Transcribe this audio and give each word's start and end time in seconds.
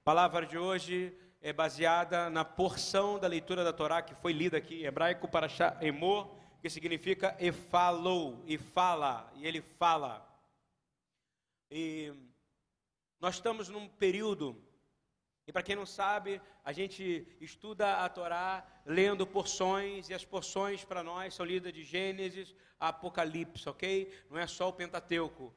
A 0.00 0.02
palavra 0.02 0.46
de 0.46 0.56
hoje 0.56 1.14
é 1.42 1.52
baseada 1.52 2.30
na 2.30 2.42
porção 2.42 3.18
da 3.18 3.28
leitura 3.28 3.62
da 3.62 3.70
Torá 3.70 4.00
que 4.00 4.14
foi 4.14 4.32
lida 4.32 4.56
aqui 4.56 4.80
em 4.80 4.86
hebraico 4.86 5.28
para 5.28 5.46
Emor, 5.82 6.34
que 6.62 6.70
significa 6.70 7.36
e 7.38 7.52
falou, 7.52 8.42
e 8.46 8.56
fala, 8.56 9.30
e 9.36 9.46
ele 9.46 9.60
fala. 9.60 10.26
E 11.70 12.14
nós 13.20 13.34
estamos 13.34 13.68
num 13.68 13.86
período, 13.88 14.56
e 15.46 15.52
para 15.52 15.62
quem 15.62 15.76
não 15.76 15.84
sabe, 15.84 16.40
a 16.64 16.72
gente 16.72 17.36
estuda 17.38 17.98
a 17.98 18.08
Torá 18.08 18.66
lendo 18.86 19.26
porções, 19.26 20.08
e 20.08 20.14
as 20.14 20.24
porções 20.24 20.82
para 20.82 21.02
nós 21.02 21.34
são 21.34 21.44
lidas 21.44 21.74
de 21.74 21.84
Gênesis 21.84 22.54
a 22.80 22.88
Apocalipse, 22.88 23.68
ok? 23.68 24.10
Não 24.30 24.38
é 24.38 24.46
só 24.46 24.70
o 24.70 24.72
Pentateuco. 24.72 25.54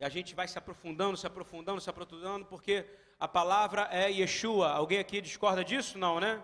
E 0.00 0.04
a 0.04 0.08
gente 0.08 0.34
vai 0.34 0.46
se 0.46 0.56
aprofundando, 0.56 1.16
se 1.16 1.26
aprofundando, 1.26 1.80
se 1.80 1.90
aprofundando, 1.90 2.44
porque 2.46 2.84
a 3.18 3.26
palavra 3.26 3.88
é 3.90 4.10
Yeshua. 4.10 4.70
Alguém 4.70 4.98
aqui 4.98 5.20
discorda 5.20 5.64
disso? 5.64 5.98
Não, 5.98 6.20
né? 6.20 6.40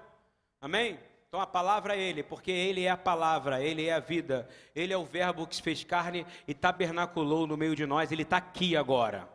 Amém? 0.60 0.98
Então 1.29 1.41
a 1.41 1.46
palavra 1.46 1.96
é 1.96 2.01
Ele, 2.01 2.23
porque 2.23 2.51
Ele 2.51 2.84
é 2.84 2.91
a 2.91 2.96
palavra, 2.96 3.62
Ele 3.62 3.87
é 3.87 3.93
a 3.93 4.01
vida, 4.01 4.48
Ele 4.74 4.93
é 4.93 4.96
o 4.96 5.05
Verbo 5.05 5.46
que 5.46 5.56
se 5.56 5.62
fez 5.62 5.84
carne 5.84 6.27
e 6.46 6.55
tabernaculou 6.55 7.46
no 7.46 7.56
meio 7.56 7.74
de 7.74 7.87
nós, 7.87 8.10
Ele 8.10 8.23
está 8.23 8.37
aqui 8.37 8.77
agora. 8.77 9.29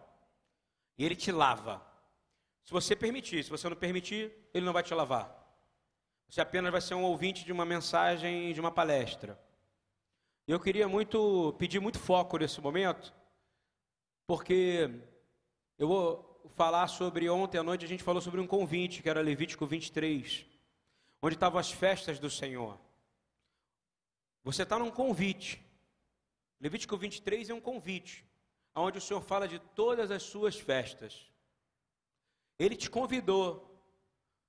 E 0.98 1.06
Ele 1.06 1.16
te 1.16 1.32
lava. 1.32 1.82
Se 2.64 2.72
você 2.72 2.96
permitir, 2.96 3.44
se 3.44 3.50
você 3.50 3.68
não 3.68 3.76
permitir, 3.76 4.32
Ele 4.54 4.66
não 4.66 4.74
vai 4.74 4.84
te 4.84 4.94
lavar. 4.94 5.36
Você 6.30 6.40
apenas 6.40 6.72
vai 6.72 6.82
ser 6.82 6.94
um 6.94 7.04
ouvinte 7.04 7.44
de 7.44 7.52
uma 7.52 7.66
mensagem, 7.66 8.54
de 8.54 8.60
uma 8.62 8.72
palestra. 8.72 9.40
Eu 10.48 10.60
queria 10.60 10.88
muito 10.88 11.54
pedir 11.58 11.80
muito 11.80 12.00
foco 12.00 12.38
nesse 12.38 12.62
momento, 12.62 13.14
porque 14.30 15.02
eu 15.76 15.88
vou 15.88 16.40
falar 16.56 16.88
sobre 16.88 17.28
ontem 17.32 17.58
à 17.58 17.64
noite 17.64 17.84
a 17.84 17.88
gente 17.88 18.04
falou 18.04 18.22
sobre 18.22 18.40
um 18.40 18.46
convite, 18.46 19.02
que 19.02 19.10
era 19.10 19.22
Levítico 19.22 19.66
23, 19.66 20.46
onde 21.20 21.34
estavam 21.34 21.60
as 21.60 21.72
festas 21.72 22.20
do 22.20 22.30
Senhor. 22.30 22.80
Você 24.44 24.62
está 24.62 24.78
num 24.78 24.92
convite. 24.92 25.60
Levítico 26.62 26.96
23 26.96 27.50
é 27.50 27.56
um 27.56 27.60
convite, 27.60 28.24
onde 28.76 29.00
o 29.00 29.02
Senhor 29.02 29.20
fala 29.20 29.48
de 29.48 29.58
todas 29.58 30.12
as 30.12 30.22
suas 30.22 30.60
festas. 30.60 31.28
Ele 32.60 32.76
te 32.76 32.88
convidou. 32.88 33.84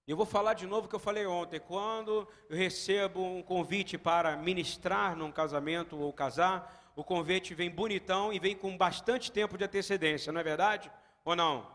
Eu 0.07 0.15
vou 0.15 0.27
falar 0.27 0.53
de 0.53 0.67
novo 0.67 0.89
o 0.89 0.91
que 0.91 0.97
eu 0.97 1.01
falei 1.01 1.25
ontem. 1.25 1.59
Quando 1.59 2.29
eu 2.51 2.57
recebo 2.59 3.23
um 3.23 3.43
convite 3.43 3.97
para 3.97 4.37
ministrar 4.37 5.17
num 5.17 5.33
casamento 5.33 5.97
ou 5.97 6.13
casar, 6.13 6.80
o 6.95 7.05
convite 7.05 7.55
vem 7.55 7.71
bonitão 7.71 8.33
e 8.33 8.39
vem 8.39 8.55
com 8.55 8.77
bastante 8.77 9.31
tempo 9.31 9.57
de 9.57 9.65
antecedência, 9.65 10.33
não 10.33 10.41
é 10.41 10.45
verdade? 10.45 10.91
Ou 11.25 11.35
não? 11.37 11.67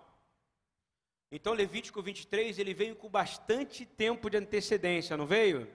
Então 1.32 1.54
Levítico 1.54 2.02
23, 2.02 2.60
ele 2.60 2.74
veio 2.74 2.96
com 2.96 3.10
bastante 3.10 3.86
tempo 3.86 4.30
de 4.30 4.38
antecedência, 4.38 5.18
não 5.18 5.26
veio? 5.26 5.68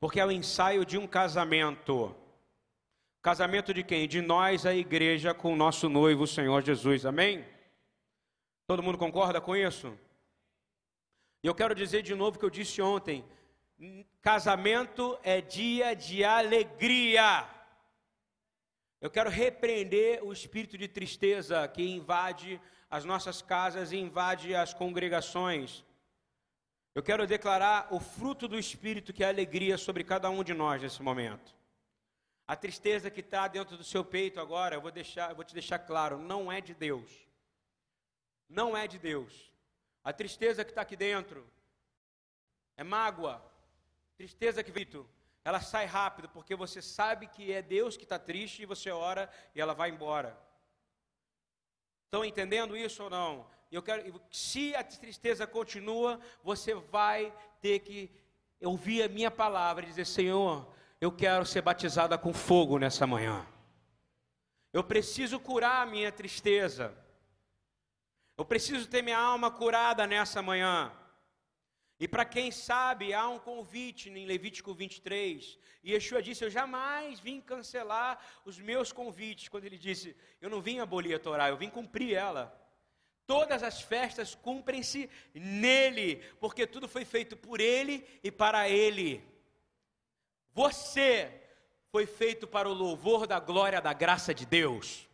Porque 0.00 0.18
é 0.18 0.26
o 0.26 0.32
ensaio 0.32 0.84
de 0.84 0.98
um 0.98 1.06
casamento. 1.06 2.14
Casamento 3.20 3.72
de 3.72 3.84
quem? 3.84 4.08
De 4.08 4.20
nós, 4.20 4.66
a 4.66 4.74
igreja, 4.74 5.32
com 5.32 5.52
o 5.52 5.56
nosso 5.56 5.88
noivo, 5.88 6.24
o 6.24 6.26
Senhor 6.26 6.62
Jesus. 6.62 7.06
Amém? 7.06 7.44
Todo 8.66 8.82
mundo 8.82 8.98
concorda 8.98 9.40
com 9.40 9.54
isso? 9.54 9.96
E 11.42 11.46
eu 11.46 11.54
quero 11.54 11.74
dizer 11.74 12.02
de 12.02 12.14
novo 12.14 12.36
o 12.36 12.40
que 12.40 12.44
eu 12.44 12.50
disse 12.50 12.82
ontem: 12.82 13.24
casamento 14.20 15.18
é 15.22 15.40
dia 15.40 15.94
de 15.94 16.24
alegria. 16.24 17.46
Eu 19.02 19.10
quero 19.10 19.28
repreender 19.28 20.22
o 20.22 20.32
espírito 20.32 20.78
de 20.78 20.86
tristeza 20.86 21.66
que 21.66 21.82
invade 21.82 22.60
as 22.88 23.04
nossas 23.04 23.42
casas 23.42 23.90
e 23.90 23.96
invade 23.96 24.54
as 24.54 24.72
congregações. 24.72 25.84
Eu 26.94 27.02
quero 27.02 27.26
declarar 27.26 27.92
o 27.92 27.98
fruto 27.98 28.46
do 28.46 28.56
espírito 28.56 29.12
que 29.12 29.24
é 29.24 29.28
alegria 29.28 29.76
sobre 29.76 30.04
cada 30.04 30.30
um 30.30 30.44
de 30.44 30.54
nós 30.54 30.80
nesse 30.80 31.02
momento. 31.02 31.52
A 32.46 32.54
tristeza 32.54 33.10
que 33.10 33.18
está 33.18 33.48
dentro 33.48 33.76
do 33.76 33.82
seu 33.82 34.04
peito 34.04 34.38
agora, 34.38 34.76
eu 34.76 34.80
vou, 34.80 34.92
deixar, 34.92 35.30
eu 35.30 35.34
vou 35.34 35.44
te 35.44 35.52
deixar 35.52 35.80
claro, 35.80 36.16
não 36.16 36.52
é 36.52 36.60
de 36.60 36.72
Deus. 36.72 37.10
Não 38.48 38.76
é 38.76 38.86
de 38.86 39.00
Deus. 39.00 39.50
A 40.04 40.12
tristeza 40.12 40.64
que 40.64 40.70
está 40.70 40.82
aqui 40.82 40.94
dentro 40.94 41.44
é 42.76 42.84
mágoa. 42.84 43.42
Tristeza 44.16 44.62
que, 44.62 44.70
Vitor, 44.70 45.04
ela 45.44 45.60
sai 45.60 45.86
rápido, 45.86 46.28
porque 46.28 46.54
você 46.54 46.80
sabe 46.80 47.26
que 47.26 47.52
é 47.52 47.60
Deus 47.60 47.96
que 47.96 48.04
está 48.04 48.18
triste 48.18 48.62
e 48.62 48.66
você 48.66 48.90
ora 48.90 49.28
e 49.54 49.60
ela 49.60 49.74
vai 49.74 49.90
embora. 49.90 50.38
Estão 52.04 52.24
entendendo 52.24 52.76
isso 52.76 53.04
ou 53.04 53.10
não? 53.10 53.46
Eu 53.70 53.82
quero, 53.82 54.22
se 54.30 54.74
a 54.74 54.84
tristeza 54.84 55.46
continua, 55.46 56.20
você 56.44 56.74
vai 56.74 57.34
ter 57.60 57.80
que 57.80 58.10
ouvir 58.60 59.02
a 59.02 59.08
minha 59.08 59.30
palavra 59.30 59.84
e 59.84 59.88
dizer: 59.88 60.06
Senhor, 60.06 60.72
eu 61.00 61.10
quero 61.10 61.44
ser 61.44 61.62
batizada 61.62 62.16
com 62.16 62.32
fogo 62.32 62.78
nessa 62.78 63.06
manhã. 63.06 63.46
Eu 64.72 64.84
preciso 64.84 65.40
curar 65.40 65.82
a 65.82 65.90
minha 65.90 66.12
tristeza. 66.12 66.94
Eu 68.36 68.44
preciso 68.44 68.88
ter 68.88 69.02
minha 69.02 69.18
alma 69.18 69.50
curada 69.50 70.06
nessa 70.06 70.40
manhã. 70.40 70.92
E 72.02 72.08
para 72.08 72.24
quem 72.24 72.50
sabe, 72.50 73.14
há 73.14 73.28
um 73.28 73.38
convite 73.38 74.10
em 74.10 74.26
Levítico 74.26 74.74
23. 74.74 75.56
E 75.84 75.92
Yeshua 75.92 76.20
disse: 76.20 76.44
Eu 76.44 76.50
jamais 76.50 77.20
vim 77.20 77.40
cancelar 77.40 78.18
os 78.44 78.58
meus 78.58 78.90
convites. 78.90 79.48
Quando 79.48 79.66
ele 79.66 79.78
disse: 79.78 80.16
Eu 80.40 80.50
não 80.50 80.60
vim 80.60 80.80
abolir 80.80 81.14
a 81.14 81.18
Torá, 81.20 81.48
eu 81.48 81.56
vim 81.56 81.70
cumprir 81.70 82.14
ela. 82.14 82.60
Todas 83.24 83.62
as 83.62 83.80
festas 83.80 84.34
cumprem-se 84.34 85.08
nele, 85.32 86.16
porque 86.40 86.66
tudo 86.66 86.88
foi 86.88 87.04
feito 87.04 87.36
por 87.36 87.60
ele 87.60 88.04
e 88.20 88.32
para 88.32 88.68
ele. 88.68 89.24
Você 90.52 91.40
foi 91.92 92.04
feito 92.04 92.48
para 92.48 92.68
o 92.68 92.74
louvor 92.74 93.28
da 93.28 93.38
glória 93.38 93.80
da 93.80 93.92
graça 93.92 94.34
de 94.34 94.44
Deus. 94.44 95.08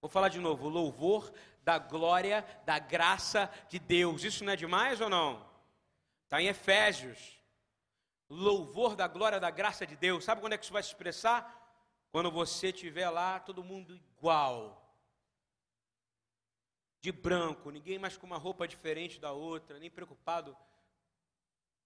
Vou 0.00 0.10
falar 0.10 0.28
de 0.28 0.40
novo: 0.40 0.68
louvor 0.68 1.32
da 1.64 1.78
glória, 1.78 2.44
da 2.64 2.78
graça 2.78 3.50
de 3.68 3.78
Deus. 3.78 4.22
Isso 4.22 4.44
não 4.44 4.52
é 4.52 4.56
demais 4.56 5.00
ou 5.00 5.08
não? 5.08 5.44
Está 6.24 6.40
em 6.40 6.46
Efésios. 6.46 7.40
Louvor 8.28 8.94
da 8.94 9.08
glória, 9.08 9.40
da 9.40 9.50
graça 9.50 9.86
de 9.86 9.96
Deus. 9.96 10.24
Sabe 10.24 10.40
quando 10.40 10.52
é 10.52 10.58
que 10.58 10.64
isso 10.64 10.72
vai 10.72 10.82
se 10.82 10.90
expressar? 10.90 11.60
Quando 12.12 12.30
você 12.30 12.68
estiver 12.68 13.08
lá, 13.10 13.40
todo 13.40 13.64
mundo 13.64 13.94
igual. 13.94 14.80
De 17.00 17.10
branco, 17.10 17.70
ninguém 17.70 17.98
mais 17.98 18.16
com 18.16 18.26
uma 18.26 18.38
roupa 18.38 18.68
diferente 18.68 19.18
da 19.18 19.32
outra, 19.32 19.78
nem 19.78 19.90
preocupado 19.90 20.56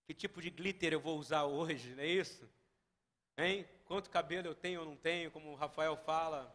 que 0.09 0.15
tipo 0.15 0.41
de 0.41 0.49
glitter 0.49 0.95
eu 0.95 1.01
vou 1.01 1.19
usar 1.19 1.45
hoje, 1.45 1.95
não 1.95 2.03
é 2.03 2.07
isso? 2.07 2.49
Hein? 3.37 3.69
Quanto 3.85 4.09
cabelo 4.09 4.47
eu 4.47 4.55
tenho 4.55 4.81
ou 4.81 4.87
não 4.87 4.97
tenho, 4.97 5.31
como 5.31 5.51
o 5.51 5.55
Rafael 5.55 5.99
fala. 5.99 6.51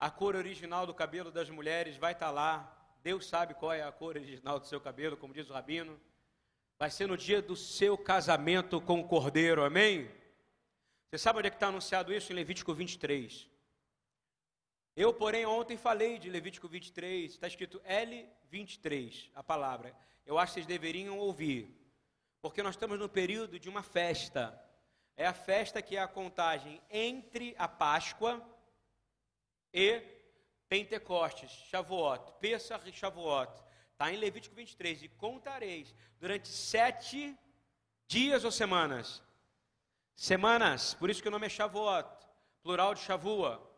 A 0.00 0.10
cor 0.10 0.34
original 0.34 0.86
do 0.86 0.94
cabelo 0.94 1.30
das 1.30 1.50
mulheres 1.50 1.98
vai 1.98 2.12
estar 2.12 2.26
tá 2.28 2.32
lá. 2.32 2.96
Deus 3.02 3.26
sabe 3.26 3.52
qual 3.52 3.70
é 3.70 3.82
a 3.82 3.92
cor 3.92 4.16
original 4.16 4.58
do 4.58 4.66
seu 4.66 4.80
cabelo, 4.80 5.14
como 5.14 5.34
diz 5.34 5.50
o 5.50 5.52
rabino. 5.52 6.00
Vai 6.78 6.88
ser 6.88 7.06
no 7.06 7.18
dia 7.18 7.42
do 7.42 7.54
seu 7.54 7.98
casamento 7.98 8.80
com 8.80 8.98
o 8.98 9.06
cordeiro, 9.06 9.62
amém? 9.62 10.10
Você 11.10 11.18
sabe 11.18 11.40
onde 11.40 11.48
é 11.48 11.50
que 11.50 11.56
está 11.56 11.66
anunciado 11.66 12.14
isso? 12.14 12.32
Em 12.32 12.34
Levítico 12.34 12.72
23. 12.72 13.46
Eu, 14.96 15.12
porém, 15.12 15.44
ontem 15.44 15.76
falei 15.76 16.18
de 16.18 16.30
Levítico 16.30 16.66
23, 16.66 17.32
está 17.32 17.46
escrito 17.46 17.78
L23, 17.80 19.28
a 19.34 19.42
palavra. 19.42 19.94
Eu 20.24 20.38
acho 20.38 20.52
que 20.52 20.60
vocês 20.60 20.66
deveriam 20.66 21.18
ouvir, 21.18 21.76
porque 22.40 22.62
nós 22.62 22.74
estamos 22.74 22.98
no 22.98 23.08
período 23.08 23.58
de 23.58 23.68
uma 23.68 23.82
festa. 23.82 24.58
É 25.14 25.26
a 25.26 25.34
festa 25.34 25.82
que 25.82 25.98
é 25.98 26.00
a 26.00 26.08
contagem 26.08 26.80
entre 26.88 27.54
a 27.58 27.68
Páscoa 27.68 28.42
e 29.72 30.02
Pentecostes, 30.68 31.50
Shavuot, 31.50 32.32
Pesach 32.40 32.88
e 32.88 32.92
Shavuot. 32.92 33.52
Está 33.92 34.12
em 34.12 34.16
Levítico 34.16 34.54
23. 34.54 35.02
E 35.02 35.08
contareis 35.08 35.94
durante 36.18 36.48
sete 36.48 37.36
dias 38.06 38.44
ou 38.44 38.52
semanas. 38.52 39.22
Semanas, 40.14 40.94
por 40.94 41.10
isso 41.10 41.22
que 41.22 41.28
o 41.28 41.30
nome 41.30 41.46
é 41.46 41.50
Shavuot, 41.50 42.08
plural 42.62 42.94
de 42.94 43.00
Shavua. 43.00 43.68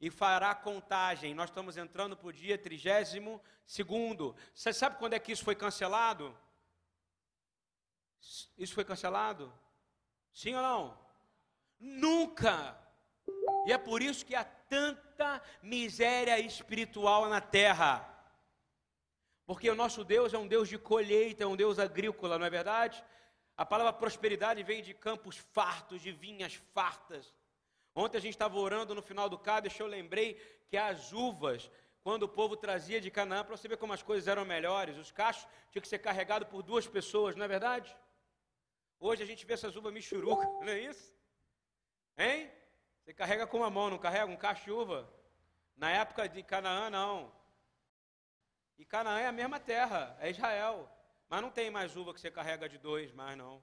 E 0.00 0.10
fará 0.10 0.54
contagem. 0.54 1.34
Nós 1.34 1.48
estamos 1.48 1.76
entrando 1.76 2.16
para 2.16 2.28
o 2.28 2.32
dia 2.32 2.58
trigésimo 2.58 3.40
segundo. 3.64 4.36
Você 4.54 4.72
sabe 4.72 4.98
quando 4.98 5.14
é 5.14 5.18
que 5.18 5.32
isso 5.32 5.44
foi 5.44 5.54
cancelado? 5.54 6.36
Isso 8.58 8.74
foi 8.74 8.84
cancelado? 8.84 9.52
Sim 10.32 10.54
ou 10.56 10.62
não? 10.62 10.98
Nunca! 11.78 12.76
E 13.66 13.72
é 13.72 13.78
por 13.78 14.02
isso 14.02 14.26
que 14.26 14.34
há 14.34 14.44
tanta 14.68 15.42
miséria 15.62 16.38
espiritual 16.38 17.28
na 17.28 17.40
terra. 17.40 18.10
Porque 19.46 19.68
o 19.68 19.74
nosso 19.74 20.04
Deus 20.04 20.32
é 20.32 20.38
um 20.38 20.48
Deus 20.48 20.68
de 20.68 20.78
colheita, 20.78 21.44
é 21.44 21.46
um 21.46 21.56
Deus 21.56 21.78
agrícola, 21.78 22.38
não 22.38 22.46
é 22.46 22.50
verdade? 22.50 23.04
A 23.56 23.64
palavra 23.64 23.92
prosperidade 23.92 24.62
vem 24.62 24.82
de 24.82 24.94
campos 24.94 25.36
fartos, 25.36 26.00
de 26.00 26.10
vinhas 26.10 26.54
fartas. 26.72 27.34
Ontem 27.94 28.18
a 28.18 28.20
gente 28.20 28.34
estava 28.34 28.58
orando 28.58 28.94
no 28.94 29.02
final 29.02 29.28
do 29.28 29.38
Cádiz, 29.38 29.78
eu 29.78 29.86
lembrei 29.86 30.34
que 30.68 30.76
as 30.76 31.12
uvas, 31.12 31.70
quando 32.02 32.24
o 32.24 32.28
povo 32.28 32.56
trazia 32.56 33.00
de 33.00 33.10
Canaã, 33.10 33.44
para 33.44 33.56
você 33.56 33.68
ver 33.68 33.76
como 33.76 33.92
as 33.92 34.02
coisas 34.02 34.26
eram 34.26 34.44
melhores. 34.44 34.96
Os 34.96 35.12
cachos 35.12 35.46
tinham 35.70 35.82
que 35.82 35.88
ser 35.88 35.98
carregados 35.98 36.48
por 36.48 36.62
duas 36.62 36.86
pessoas, 36.86 37.36
não 37.36 37.44
é 37.44 37.48
verdade? 37.48 37.96
Hoje 38.98 39.22
a 39.22 39.26
gente 39.26 39.46
vê 39.46 39.52
essas 39.54 39.76
uvas 39.76 39.92
michuruca, 39.92 40.44
não 40.60 40.68
é 40.68 40.80
isso? 40.80 41.14
Hein? 42.18 42.50
Você 43.04 43.12
carrega 43.12 43.46
com 43.46 43.58
uma 43.58 43.68
mão, 43.68 43.90
não 43.90 43.98
carrega 43.98 44.24
um 44.24 44.36
cacho 44.36 44.64
de 44.64 44.70
uva? 44.70 45.06
Na 45.76 45.90
época 45.90 46.26
de 46.26 46.42
Canaã, 46.42 46.88
não. 46.88 47.30
E 48.78 48.84
Canaã 48.84 49.20
é 49.20 49.26
a 49.26 49.32
mesma 49.32 49.60
terra, 49.60 50.16
é 50.20 50.30
Israel. 50.30 50.90
Mas 51.28 51.42
não 51.42 51.50
tem 51.50 51.70
mais 51.70 51.96
uva 51.96 52.14
que 52.14 52.20
você 52.20 52.30
carrega 52.30 52.66
de 52.66 52.78
dois, 52.78 53.12
mais 53.12 53.36
não. 53.36 53.62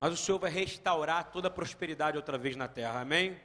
Mas 0.00 0.12
o 0.12 0.16
Senhor 0.16 0.38
vai 0.38 0.50
restaurar 0.50 1.30
toda 1.30 1.46
a 1.46 1.50
prosperidade 1.50 2.16
outra 2.16 2.36
vez 2.36 2.56
na 2.56 2.66
terra, 2.66 3.00
amém? 3.00 3.40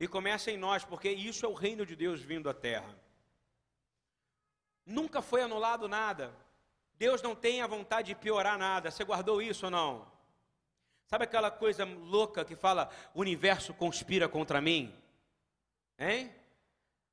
E 0.00 0.08
começa 0.08 0.50
em 0.50 0.56
nós, 0.56 0.84
porque 0.84 1.10
isso 1.10 1.46
é 1.46 1.48
o 1.48 1.54
reino 1.54 1.86
de 1.86 1.94
Deus 1.94 2.20
vindo 2.20 2.50
à 2.50 2.54
terra. 2.54 2.98
Nunca 4.84 5.22
foi 5.22 5.42
anulado 5.42 5.88
nada. 5.88 6.34
Deus 6.96 7.22
não 7.22 7.34
tem 7.34 7.62
a 7.62 7.66
vontade 7.66 8.08
de 8.08 8.14
piorar 8.14 8.58
nada. 8.58 8.90
Você 8.90 9.04
guardou 9.04 9.40
isso 9.40 9.66
ou 9.66 9.70
não? 9.70 10.13
Sabe 11.06 11.24
aquela 11.24 11.50
coisa 11.50 11.84
louca 11.84 12.44
que 12.44 12.56
fala, 12.56 12.90
o 13.14 13.20
universo 13.20 13.74
conspira 13.74 14.28
contra 14.28 14.60
mim? 14.60 14.94
Hein? 15.98 16.32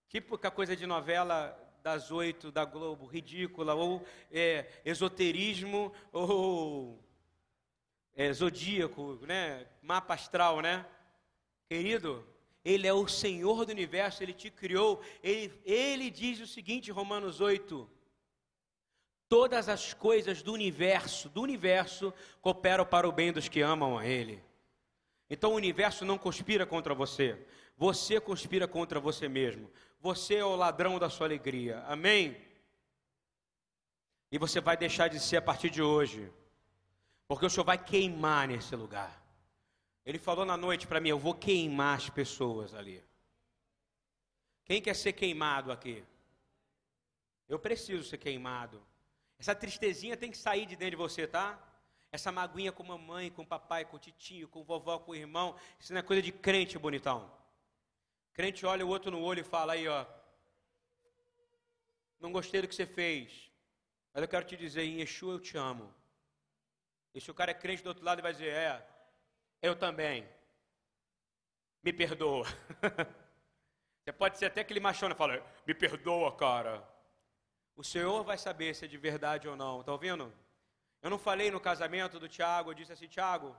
Tipo 0.08 0.40
a 0.42 0.52
coisa 0.52 0.76
de 0.76 0.86
novela 0.86 1.58
das 1.84 2.12
oito 2.12 2.52
da 2.52 2.64
Globo, 2.64 3.06
ridícula, 3.06 3.74
ou 3.74 4.06
é, 4.32 4.68
esoterismo, 4.86 5.92
ou 6.12 7.00
é, 8.16 8.32
zodíaco, 8.32 9.20
né? 9.26 9.66
mapa 9.82 10.14
astral, 10.14 10.62
né? 10.62 10.86
Querido, 11.68 12.26
Ele 12.64 12.88
é 12.88 12.94
o 12.94 13.08
Senhor 13.08 13.66
do 13.66 13.72
universo, 13.72 14.22
Ele 14.22 14.34
te 14.34 14.50
criou. 14.50 15.02
Ele, 15.24 15.54
ele 15.66 16.10
diz 16.10 16.40
o 16.40 16.48
seguinte, 16.48 16.92
Romanos 16.92 17.42
8: 17.42 17.90
Todas 19.32 19.70
as 19.70 19.94
coisas 19.94 20.44
do 20.44 20.52
universo, 20.52 21.30
do 21.30 21.42
universo, 21.42 22.14
cooperam 22.42 22.86
para 22.86 23.08
o 23.08 23.14
bem 23.14 23.32
dos 23.32 23.48
que 23.48 23.62
amam 23.62 23.98
a 23.98 24.06
Ele. 24.06 24.44
Então 25.30 25.54
o 25.54 25.56
universo 25.56 26.04
não 26.04 26.18
conspira 26.18 26.66
contra 26.66 26.94
você, 26.94 27.42
você 27.78 28.20
conspira 28.20 28.68
contra 28.68 29.00
você 29.00 29.30
mesmo. 29.30 29.72
Você 30.02 30.36
é 30.36 30.44
o 30.44 30.58
ladrão 30.58 31.00
da 31.00 31.10
sua 31.10 31.28
alegria. 31.28 31.80
Amém? 31.88 32.46
E 34.30 34.38
você 34.38 34.60
vai 34.60 34.76
deixar 34.76 35.08
de 35.08 35.18
ser 35.18 35.38
a 35.38 35.42
partir 35.42 35.70
de 35.70 35.82
hoje. 35.82 36.30
Porque 37.26 37.46
o 37.46 37.50
Senhor 37.50 37.64
vai 37.64 37.78
queimar 37.78 38.50
nesse 38.50 38.76
lugar. 38.76 39.24
Ele 40.06 40.20
falou 40.20 40.44
na 40.44 40.58
noite 40.58 40.86
para 40.86 41.00
mim: 41.00 41.08
Eu 41.08 41.18
vou 41.18 41.36
queimar 41.36 41.96
as 41.96 42.10
pessoas 42.10 42.74
ali. 42.74 43.02
Quem 44.66 44.82
quer 44.82 44.94
ser 44.94 45.14
queimado 45.14 45.72
aqui? 45.72 46.04
Eu 47.48 47.58
preciso 47.58 48.04
ser 48.04 48.18
queimado. 48.18 48.91
Essa 49.42 49.56
tristezinha 49.56 50.16
tem 50.16 50.30
que 50.30 50.38
sair 50.38 50.68
de 50.68 50.76
dentro 50.76 50.92
de 50.92 50.98
você, 50.98 51.26
tá? 51.26 51.60
Essa 52.12 52.32
maguinha 52.32 52.72
com 52.72 52.84
mamãe, 52.84 53.32
com 53.32 53.44
papai, 53.44 53.84
com 53.84 53.98
titinho, 53.98 54.48
com 54.48 54.64
vovó, 54.64 55.00
com 55.00 55.16
irmão. 55.16 55.56
Isso 55.80 55.92
não 55.92 56.00
é 56.00 56.04
coisa 56.04 56.22
de 56.22 56.32
crente, 56.32 56.78
bonitão. 56.78 57.20
Crente 58.34 58.68
olha 58.68 58.86
o 58.86 58.90
outro 58.90 59.10
no 59.10 59.20
olho 59.20 59.40
e 59.40 59.44
fala 59.44 59.74
aí, 59.74 59.88
ó. 59.88 60.06
Não 62.20 62.32
gostei 62.32 62.62
do 62.62 62.68
que 62.68 62.76
você 62.76 62.86
fez. 62.86 63.52
Mas 64.14 64.22
eu 64.22 64.28
quero 64.28 64.46
te 64.46 64.56
dizer, 64.56 64.84
em 64.84 65.00
Yeshua 65.00 65.34
eu 65.34 65.40
te 65.40 65.58
amo. 65.58 65.92
E 67.16 67.20
se 67.20 67.32
o 67.32 67.34
cara 67.34 67.50
é 67.50 67.56
crente 67.56 67.82
do 67.82 67.88
outro 67.88 68.06
lado, 68.06 68.20
ele 68.20 68.22
vai 68.22 68.34
dizer: 68.34 68.54
É, 68.54 68.88
eu 69.60 69.76
também. 69.76 70.30
Me 71.82 71.92
perdoa. 71.92 72.46
Você 74.06 74.14
pode 74.14 74.38
ser 74.38 74.46
até 74.46 74.62
aquele 74.62 74.80
machona 74.80 75.16
fala: 75.16 75.44
Me 75.66 75.74
perdoa, 75.74 76.32
cara. 76.36 76.91
O 77.76 77.84
Senhor 77.84 78.24
vai 78.24 78.38
saber 78.38 78.76
se 78.76 78.86
é 78.86 78.88
de 78.88 78.98
verdade 78.98 79.48
ou 79.48 79.56
não. 79.56 79.80
Está 79.80 79.92
ouvindo? 79.92 80.32
Eu 81.02 81.10
não 81.10 81.18
falei 81.18 81.50
no 81.50 81.60
casamento 81.60 82.20
do 82.20 82.30
Tiago, 82.30 82.70
eu 82.70 82.76
disse 82.76 82.92
assim: 82.92 83.08
Tiago, 83.08 83.56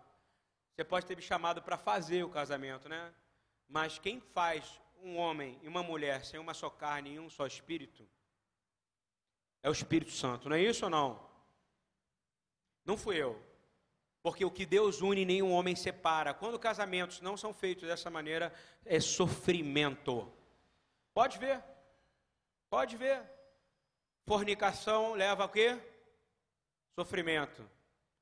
você 0.74 0.84
pode 0.84 1.06
ter 1.06 1.16
me 1.16 1.22
chamado 1.22 1.62
para 1.62 1.76
fazer 1.76 2.22
o 2.24 2.30
casamento, 2.30 2.88
né? 2.88 3.12
Mas 3.68 3.98
quem 3.98 4.20
faz 4.20 4.80
um 5.02 5.16
homem 5.16 5.58
e 5.62 5.68
uma 5.68 5.82
mulher 5.82 6.24
sem 6.24 6.38
uma 6.38 6.54
só 6.54 6.70
carne 6.70 7.14
e 7.14 7.18
um 7.18 7.28
só 7.28 7.46
espírito 7.46 8.08
é 9.62 9.68
o 9.68 9.72
Espírito 9.72 10.10
Santo, 10.10 10.48
não 10.48 10.56
é 10.56 10.60
isso 10.60 10.84
ou 10.84 10.90
não? 10.90 11.20
Não 12.84 12.96
fui 12.96 13.16
eu. 13.16 13.40
Porque 14.20 14.44
o 14.44 14.50
que 14.50 14.66
Deus 14.66 15.00
une, 15.00 15.24
nenhum 15.24 15.52
homem 15.52 15.76
separa. 15.76 16.34
Quando 16.34 16.58
casamentos 16.58 17.20
não 17.20 17.36
são 17.36 17.52
feitos 17.54 17.88
dessa 17.88 18.10
maneira, 18.10 18.52
é 18.84 18.98
sofrimento. 18.98 20.32
Pode 21.14 21.38
ver. 21.38 21.62
Pode 22.68 22.96
ver. 22.96 23.22
Fornicação 24.26 25.14
leva 25.14 25.44
a 25.44 25.48
quê? 25.48 25.78
Sofrimento. 26.94 27.68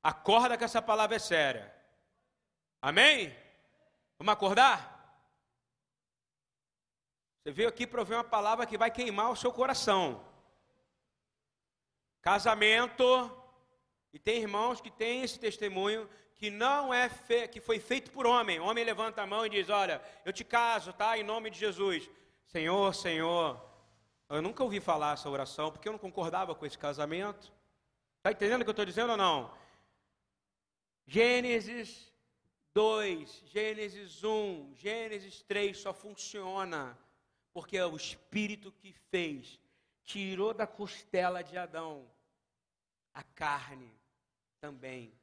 Acorda 0.03 0.57
que 0.57 0.63
essa 0.63 0.81
palavra 0.81 1.15
é 1.15 1.19
séria. 1.19 1.73
Amém? 2.81 3.35
Vamos 4.17 4.33
acordar? 4.33 4.99
Você 7.43 7.51
veio 7.51 7.69
aqui 7.69 7.85
para 7.85 7.99
ouvir 7.99 8.15
uma 8.15 8.23
palavra 8.23 8.65
que 8.65 8.77
vai 8.77 8.89
queimar 8.89 9.31
o 9.31 9.35
seu 9.35 9.51
coração. 9.51 10.23
Casamento 12.21 13.03
e 14.13 14.19
tem 14.19 14.41
irmãos 14.41 14.81
que 14.81 14.91
têm 14.91 15.23
esse 15.23 15.39
testemunho 15.39 16.09
que 16.35 16.49
não 16.49 16.93
é 16.93 17.07
fe... 17.07 17.47
que 17.47 17.61
foi 17.61 17.79
feito 17.79 18.11
por 18.11 18.25
homem. 18.25 18.59
O 18.59 18.65
homem 18.65 18.83
levanta 18.83 19.21
a 19.21 19.27
mão 19.27 19.45
e 19.45 19.49
diz: 19.49 19.69
"Olha, 19.69 20.01
eu 20.25 20.33
te 20.33 20.43
caso, 20.43 20.91
tá? 20.93 21.17
Em 21.17 21.23
nome 21.23 21.49
de 21.51 21.59
Jesus". 21.59 22.09
Senhor, 22.45 22.93
Senhor. 22.93 23.70
Eu 24.31 24.41
nunca 24.41 24.63
ouvi 24.63 24.79
falar 24.79 25.13
essa 25.13 25.29
oração 25.29 25.71
porque 25.71 25.89
eu 25.89 25.91
não 25.91 25.99
concordava 25.99 26.55
com 26.55 26.65
esse 26.65 26.77
casamento. 26.77 27.51
Está 28.17 28.31
entendendo 28.31 28.61
o 28.61 28.63
que 28.63 28.69
eu 28.69 28.71
estou 28.71 28.85
dizendo 28.85 29.11
ou 29.11 29.17
não? 29.17 29.53
Gênesis 31.05 32.09
2, 32.73 33.43
Gênesis 33.47 34.23
1, 34.23 34.73
Gênesis 34.75 35.41
3 35.43 35.77
só 35.77 35.93
funciona 35.93 36.97
porque 37.51 37.75
é 37.77 37.85
o 37.85 37.97
Espírito 37.97 38.71
que 38.71 38.93
fez, 38.93 39.59
tirou 40.01 40.53
da 40.53 40.65
costela 40.65 41.43
de 41.43 41.57
Adão 41.57 42.09
a 43.13 43.23
carne 43.23 43.91
também. 44.61 45.13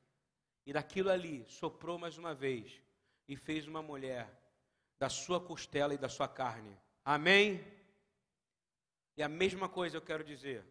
E 0.67 0.73
daquilo 0.75 1.11
ali 1.11 1.47
soprou 1.49 1.99
mais 1.99 2.19
uma 2.19 2.35
vez 2.35 2.83
e 3.27 3.35
fez 3.37 3.67
uma 3.67 3.81
mulher 3.81 4.29
da 4.99 5.09
sua 5.09 5.41
costela 5.41 5.95
e 5.95 5.99
da 5.99 6.11
sua 6.11 6.29
carne. 6.29 6.77
Amém? 7.03 7.78
E 9.19 9.23
a 9.23 9.29
mesma 9.29 9.69
coisa 9.69 9.97
eu 9.97 10.01
quero 10.01 10.23
dizer. 10.23 10.65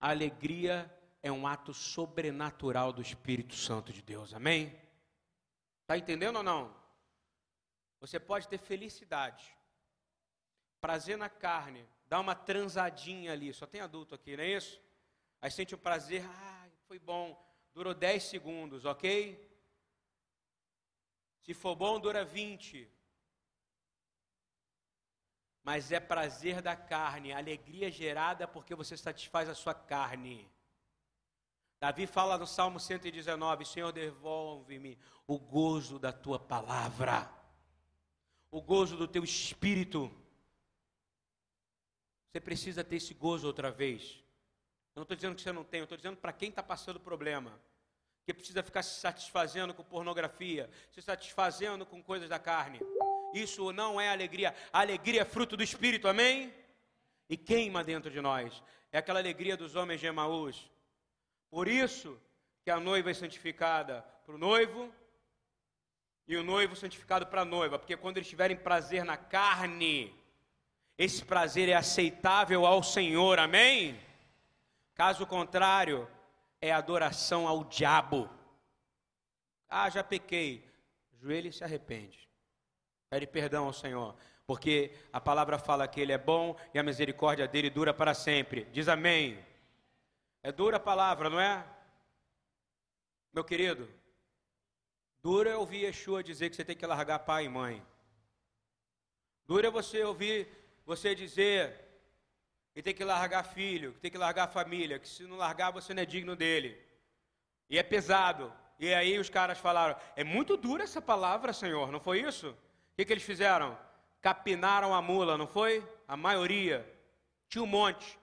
A 0.00 0.10
alegria 0.10 0.92
é 1.22 1.30
um 1.30 1.46
ato 1.46 1.72
sobrenatural 1.72 2.92
do 2.92 3.00
Espírito 3.00 3.54
Santo 3.54 3.92
de 3.92 4.02
Deus. 4.02 4.34
Amém? 4.34 4.76
Está 5.82 5.96
entendendo 5.96 6.38
ou 6.38 6.42
não? 6.42 6.74
Você 8.00 8.18
pode 8.18 8.48
ter 8.48 8.58
felicidade, 8.58 9.56
prazer 10.80 11.16
na 11.16 11.28
carne, 11.28 11.86
dar 12.08 12.18
uma 12.18 12.34
transadinha 12.34 13.32
ali. 13.32 13.54
Só 13.54 13.64
tem 13.64 13.80
adulto 13.80 14.16
aqui, 14.16 14.36
não 14.36 14.42
é 14.42 14.48
isso? 14.48 14.82
Aí 15.40 15.52
sente 15.52 15.76
o 15.76 15.78
prazer, 15.78 16.24
ah, 16.26 16.68
foi 16.88 16.98
bom, 16.98 17.40
durou 17.72 17.94
10 17.94 18.24
segundos, 18.24 18.84
ok? 18.84 19.48
Se 21.40 21.54
for 21.54 21.76
bom, 21.76 22.00
dura 22.00 22.24
20. 22.24 22.90
Mas 25.68 25.92
é 25.92 26.00
prazer 26.00 26.62
da 26.62 26.74
carne, 26.74 27.30
alegria 27.30 27.90
gerada 27.90 28.48
porque 28.48 28.74
você 28.74 28.96
satisfaz 28.96 29.50
a 29.50 29.54
sua 29.54 29.74
carne. 29.74 30.50
Davi 31.78 32.06
fala 32.06 32.38
no 32.38 32.46
Salmo 32.46 32.80
119: 32.80 33.66
Senhor, 33.66 33.92
devolve-me 33.92 34.98
o 35.26 35.38
gozo 35.38 35.98
da 35.98 36.10
tua 36.10 36.38
palavra, 36.38 37.30
o 38.50 38.62
gozo 38.62 38.96
do 38.96 39.06
teu 39.06 39.22
espírito. 39.22 40.10
Você 42.32 42.40
precisa 42.40 42.82
ter 42.82 42.96
esse 42.96 43.12
gozo 43.12 43.46
outra 43.46 43.70
vez. 43.70 44.24
Eu 44.94 45.00
não 45.00 45.02
estou 45.02 45.16
dizendo 45.16 45.36
que 45.36 45.42
você 45.42 45.52
não 45.52 45.64
tem, 45.64 45.80
eu 45.80 45.84
estou 45.84 45.98
dizendo 45.98 46.16
para 46.16 46.32
quem 46.32 46.48
está 46.48 46.62
passando 46.62 46.98
problema. 46.98 47.60
Que 48.24 48.32
precisa 48.32 48.62
ficar 48.62 48.82
se 48.82 49.00
satisfazendo 49.00 49.74
com 49.74 49.84
pornografia, 49.84 50.70
se 50.90 51.02
satisfazendo 51.02 51.84
com 51.84 52.02
coisas 52.02 52.30
da 52.30 52.38
carne. 52.38 52.80
Isso 53.34 53.72
não 53.72 54.00
é 54.00 54.08
alegria. 54.08 54.54
A 54.72 54.80
alegria 54.80 55.22
é 55.22 55.24
fruto 55.24 55.56
do 55.56 55.62
Espírito, 55.62 56.08
amém? 56.08 56.52
E 57.28 57.36
queima 57.36 57.84
dentro 57.84 58.10
de 58.10 58.20
nós. 58.20 58.62
É 58.90 58.98
aquela 58.98 59.18
alegria 59.18 59.56
dos 59.56 59.76
homens 59.76 60.00
de 60.00 60.06
Emaús. 60.06 60.70
Por 61.50 61.68
isso 61.68 62.20
que 62.62 62.70
a 62.70 62.80
noiva 62.80 63.10
é 63.10 63.14
santificada 63.14 64.02
para 64.24 64.34
o 64.34 64.38
noivo 64.38 64.92
e 66.26 66.36
o 66.36 66.42
noivo 66.42 66.76
santificado 66.76 67.26
para 67.26 67.42
a 67.42 67.44
noiva. 67.44 67.78
Porque 67.78 67.96
quando 67.96 68.18
eles 68.18 68.28
tiverem 68.28 68.56
prazer 68.56 69.04
na 69.04 69.16
carne, 69.16 70.14
esse 70.96 71.24
prazer 71.24 71.68
é 71.68 71.74
aceitável 71.74 72.66
ao 72.66 72.82
Senhor, 72.82 73.38
amém? 73.38 73.98
Caso 74.94 75.26
contrário, 75.26 76.08
é 76.60 76.72
adoração 76.72 77.46
ao 77.46 77.64
diabo. 77.64 78.28
Ah, 79.68 79.88
já 79.88 80.02
pequei. 80.02 80.68
Joelho 81.20 81.52
se 81.52 81.62
arrepende. 81.64 82.27
Pede 83.10 83.26
perdão 83.26 83.66
ao 83.66 83.72
Senhor. 83.72 84.14
porque 84.48 84.94
a 85.12 85.20
palavra 85.20 85.58
fala 85.58 85.86
que 85.86 86.00
ele 86.00 86.10
é 86.10 86.16
bom 86.16 86.56
e 86.72 86.78
a 86.78 86.82
misericórdia 86.82 87.46
dele 87.46 87.68
dura 87.68 87.92
para 87.92 88.14
sempre. 88.14 88.64
Diz 88.72 88.88
amém. 88.88 89.38
É 90.42 90.50
dura 90.50 90.78
a 90.78 90.80
palavra, 90.80 91.28
não 91.28 91.38
é? 91.38 91.66
Meu 93.30 93.44
querido, 93.44 93.86
dura 95.22 95.50
é 95.50 95.54
ouvir 95.56 95.84
Yeshua 95.84 96.22
dizer 96.22 96.48
que 96.48 96.56
você 96.56 96.64
tem 96.64 96.74
que 96.74 96.86
largar 96.86 97.18
pai 97.18 97.44
e 97.44 97.48
mãe. 97.48 97.84
Dura 99.46 99.68
é 99.68 99.70
você 99.70 100.02
ouvir 100.02 100.48
você 100.86 101.14
dizer 101.14 101.78
que 102.72 102.82
tem 102.82 102.94
que 102.94 103.04
largar 103.04 103.44
filho, 103.44 103.92
que 103.92 104.00
tem 104.00 104.10
que 104.10 104.16
largar 104.16 104.48
família, 104.48 104.98
que 104.98 105.08
se 105.08 105.24
não 105.24 105.36
largar 105.36 105.70
você 105.72 105.92
não 105.92 106.02
é 106.02 106.06
digno 106.06 106.34
dele. 106.34 106.80
E 107.68 107.78
é 107.78 107.82
pesado. 107.82 108.50
E 108.78 108.94
aí 108.94 109.18
os 109.18 109.28
caras 109.28 109.58
falaram: 109.58 109.94
é 110.16 110.24
muito 110.24 110.56
dura 110.56 110.84
essa 110.84 111.02
palavra, 111.02 111.52
Senhor, 111.52 111.92
não 111.92 112.00
foi 112.00 112.22
isso? 112.22 112.56
Que, 112.98 113.04
que 113.04 113.12
eles 113.12 113.22
fizeram? 113.22 113.78
Capinaram 114.20 114.92
a 114.92 115.00
mula, 115.00 115.38
não 115.38 115.46
foi? 115.46 115.88
A 116.08 116.16
maioria. 116.16 116.84
Tinha 117.48 117.62
um 117.62 117.66
monte. 117.66 118.18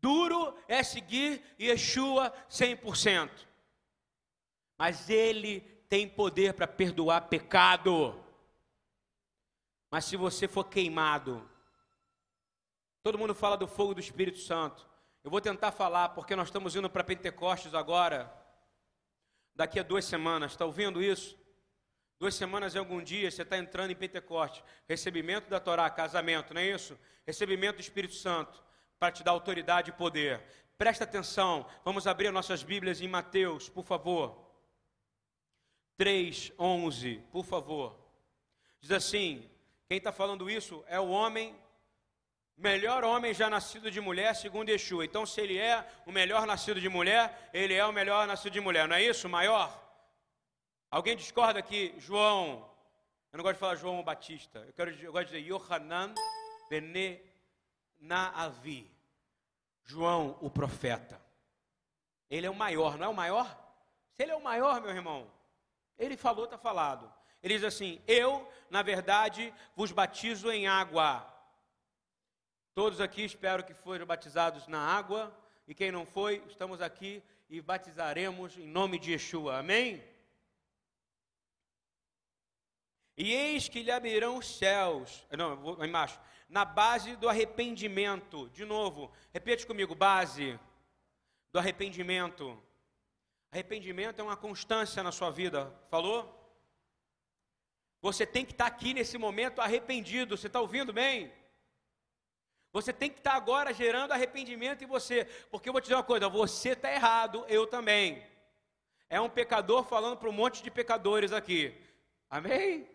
Duro 0.00 0.56
é 0.68 0.82
seguir 0.84 1.42
Yeshua 1.60 2.32
100%. 2.48 3.28
Mas 4.78 5.10
ele 5.10 5.60
tem 5.88 6.08
poder 6.08 6.54
para 6.54 6.68
perdoar 6.68 7.22
pecado. 7.22 8.24
Mas 9.90 10.04
se 10.04 10.16
você 10.16 10.46
for 10.46 10.64
queimado, 10.64 11.50
Todo 13.02 13.16
mundo 13.16 13.34
fala 13.34 13.56
do 13.56 13.66
fogo 13.66 13.94
do 13.94 14.00
Espírito 14.00 14.38
Santo. 14.38 14.86
Eu 15.24 15.30
vou 15.30 15.40
tentar 15.40 15.72
falar, 15.72 16.10
porque 16.10 16.36
nós 16.36 16.48
estamos 16.48 16.76
indo 16.76 16.88
para 16.90 17.02
Pentecostes 17.02 17.74
agora, 17.74 18.30
daqui 19.54 19.80
a 19.80 19.82
duas 19.82 20.04
semanas. 20.04 20.52
Está 20.52 20.66
ouvindo 20.66 21.02
isso? 21.02 21.38
Duas 22.20 22.34
semanas 22.34 22.74
em 22.74 22.78
algum 22.78 23.02
dia 23.02 23.30
você 23.30 23.40
está 23.40 23.56
entrando 23.56 23.92
em 23.92 23.96
Pentecostes. 23.96 24.62
Recebimento 24.86 25.48
da 25.48 25.58
Torá, 25.58 25.88
casamento, 25.88 26.52
não 26.52 26.60
é 26.60 26.66
isso? 26.66 26.98
Recebimento 27.26 27.76
do 27.76 27.80
Espírito 27.80 28.14
Santo, 28.14 28.62
para 28.98 29.10
te 29.10 29.24
dar 29.24 29.30
autoridade 29.30 29.88
e 29.88 29.94
poder. 29.94 30.42
Presta 30.76 31.04
atenção, 31.04 31.66
vamos 31.82 32.06
abrir 32.06 32.30
nossas 32.30 32.62
Bíblias 32.62 33.00
em 33.00 33.08
Mateus, 33.08 33.70
por 33.70 33.86
favor. 33.86 34.38
3, 35.96 36.52
11, 36.58 37.24
por 37.32 37.46
favor. 37.46 37.98
Diz 38.82 38.90
assim: 38.90 39.50
quem 39.88 39.96
está 39.96 40.12
falando 40.12 40.50
isso 40.50 40.84
é 40.88 41.00
o 41.00 41.08
homem 41.08 41.58
melhor 42.54 43.02
homem 43.02 43.32
já 43.32 43.48
nascido 43.48 43.90
de 43.90 43.98
mulher, 43.98 44.34
segundo 44.36 44.68
Yeshua. 44.68 45.06
Então, 45.06 45.24
se 45.24 45.40
ele 45.40 45.56
é 45.56 45.82
o 46.04 46.12
melhor 46.12 46.46
nascido 46.46 46.78
de 46.78 46.90
mulher, 46.90 47.48
ele 47.54 47.72
é 47.72 47.86
o 47.86 47.92
melhor 47.92 48.26
nascido 48.26 48.52
de 48.52 48.60
mulher. 48.60 48.86
Não 48.86 48.96
é 48.96 49.02
isso? 49.02 49.26
Maior? 49.26 49.79
Alguém 50.90 51.16
discorda 51.16 51.62
que 51.62 51.94
João, 51.98 52.68
eu 53.32 53.36
não 53.36 53.44
gosto 53.44 53.54
de 53.54 53.60
falar 53.60 53.76
João 53.76 54.02
Batista, 54.02 54.58
eu, 54.66 54.72
quero, 54.72 54.90
eu 54.90 55.12
gosto 55.12 55.28
de 55.28 55.40
dizer 55.40 55.52
Yohanan 55.52 56.14
Bene 56.68 57.20
Naavi. 57.98 58.90
João, 59.84 60.38
o 60.40 60.50
profeta. 60.50 61.20
Ele 62.28 62.46
é 62.46 62.50
o 62.50 62.54
maior, 62.54 62.96
não 62.96 63.06
é 63.06 63.08
o 63.08 63.14
maior? 63.14 63.46
Se 64.12 64.22
ele 64.22 64.32
é 64.32 64.36
o 64.36 64.42
maior, 64.42 64.80
meu 64.80 64.90
irmão, 64.90 65.30
ele 65.98 66.16
falou, 66.16 66.44
está 66.44 66.56
falado. 66.56 67.12
Ele 67.42 67.54
diz 67.54 67.64
assim: 67.64 68.00
Eu, 68.06 68.48
na 68.68 68.82
verdade, 68.82 69.52
vos 69.74 69.90
batizo 69.90 70.50
em 70.50 70.68
água 70.68 71.30
Todos 72.72 73.00
aqui 73.00 73.24
espero 73.24 73.64
que 73.64 73.74
foram 73.74 74.06
batizados 74.06 74.68
na 74.68 74.78
água, 74.78 75.36
e 75.66 75.74
quem 75.74 75.90
não 75.90 76.06
foi, 76.06 76.42
estamos 76.48 76.80
aqui 76.80 77.22
e 77.48 77.60
batizaremos 77.60 78.56
em 78.56 78.66
nome 78.66 78.98
de 78.98 79.10
Yeshua. 79.10 79.58
Amém? 79.58 80.02
E 83.22 83.34
eis 83.34 83.68
que 83.68 83.82
lhe 83.82 83.90
abrirão 83.90 84.38
os 84.38 84.56
céus. 84.56 85.26
Não, 85.30 85.54
vou 85.54 85.84
embaixo. 85.84 86.18
Na 86.48 86.64
base 86.64 87.16
do 87.16 87.28
arrependimento. 87.28 88.48
De 88.48 88.64
novo, 88.64 89.12
repete 89.30 89.66
comigo: 89.66 89.94
base 89.94 90.58
do 91.52 91.58
arrependimento. 91.58 92.58
Arrependimento 93.52 94.20
é 94.20 94.22
uma 94.22 94.38
constância 94.38 95.02
na 95.02 95.12
sua 95.12 95.30
vida. 95.30 95.70
Falou? 95.90 96.34
Você 98.00 98.24
tem 98.24 98.42
que 98.42 98.52
estar 98.52 98.64
aqui 98.64 98.94
nesse 98.94 99.18
momento 99.18 99.60
arrependido. 99.60 100.34
Você 100.34 100.46
está 100.46 100.58
ouvindo 100.58 100.90
bem? 100.90 101.30
Você 102.72 102.90
tem 102.90 103.10
que 103.10 103.18
estar 103.18 103.34
agora 103.34 103.74
gerando 103.74 104.12
arrependimento 104.12 104.82
em 104.82 104.86
você, 104.86 105.26
porque 105.50 105.68
eu 105.68 105.74
vou 105.74 105.82
te 105.82 105.84
dizer 105.84 105.96
uma 105.96 106.02
coisa: 106.02 106.26
você 106.26 106.70
está 106.70 106.90
errado, 106.90 107.44
eu 107.48 107.66
também. 107.66 108.26
É 109.10 109.20
um 109.20 109.28
pecador 109.28 109.84
falando 109.84 110.16
para 110.16 110.30
um 110.30 110.32
monte 110.32 110.62
de 110.62 110.70
pecadores 110.70 111.32
aqui. 111.32 111.78
Amém? 112.30 112.88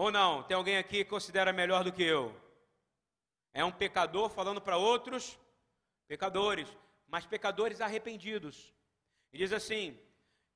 Ou 0.00 0.10
não? 0.10 0.42
Tem 0.42 0.56
alguém 0.56 0.78
aqui 0.78 1.04
que 1.04 1.10
considera 1.10 1.52
melhor 1.52 1.84
do 1.84 1.92
que 1.92 2.02
eu? 2.02 2.34
É 3.52 3.62
um 3.62 3.70
pecador 3.70 4.30
falando 4.30 4.58
para 4.58 4.78
outros 4.78 5.38
pecadores, 6.08 6.66
mas 7.06 7.26
pecadores 7.26 7.82
arrependidos. 7.82 8.72
E 9.30 9.36
diz 9.36 9.52
assim: 9.52 10.00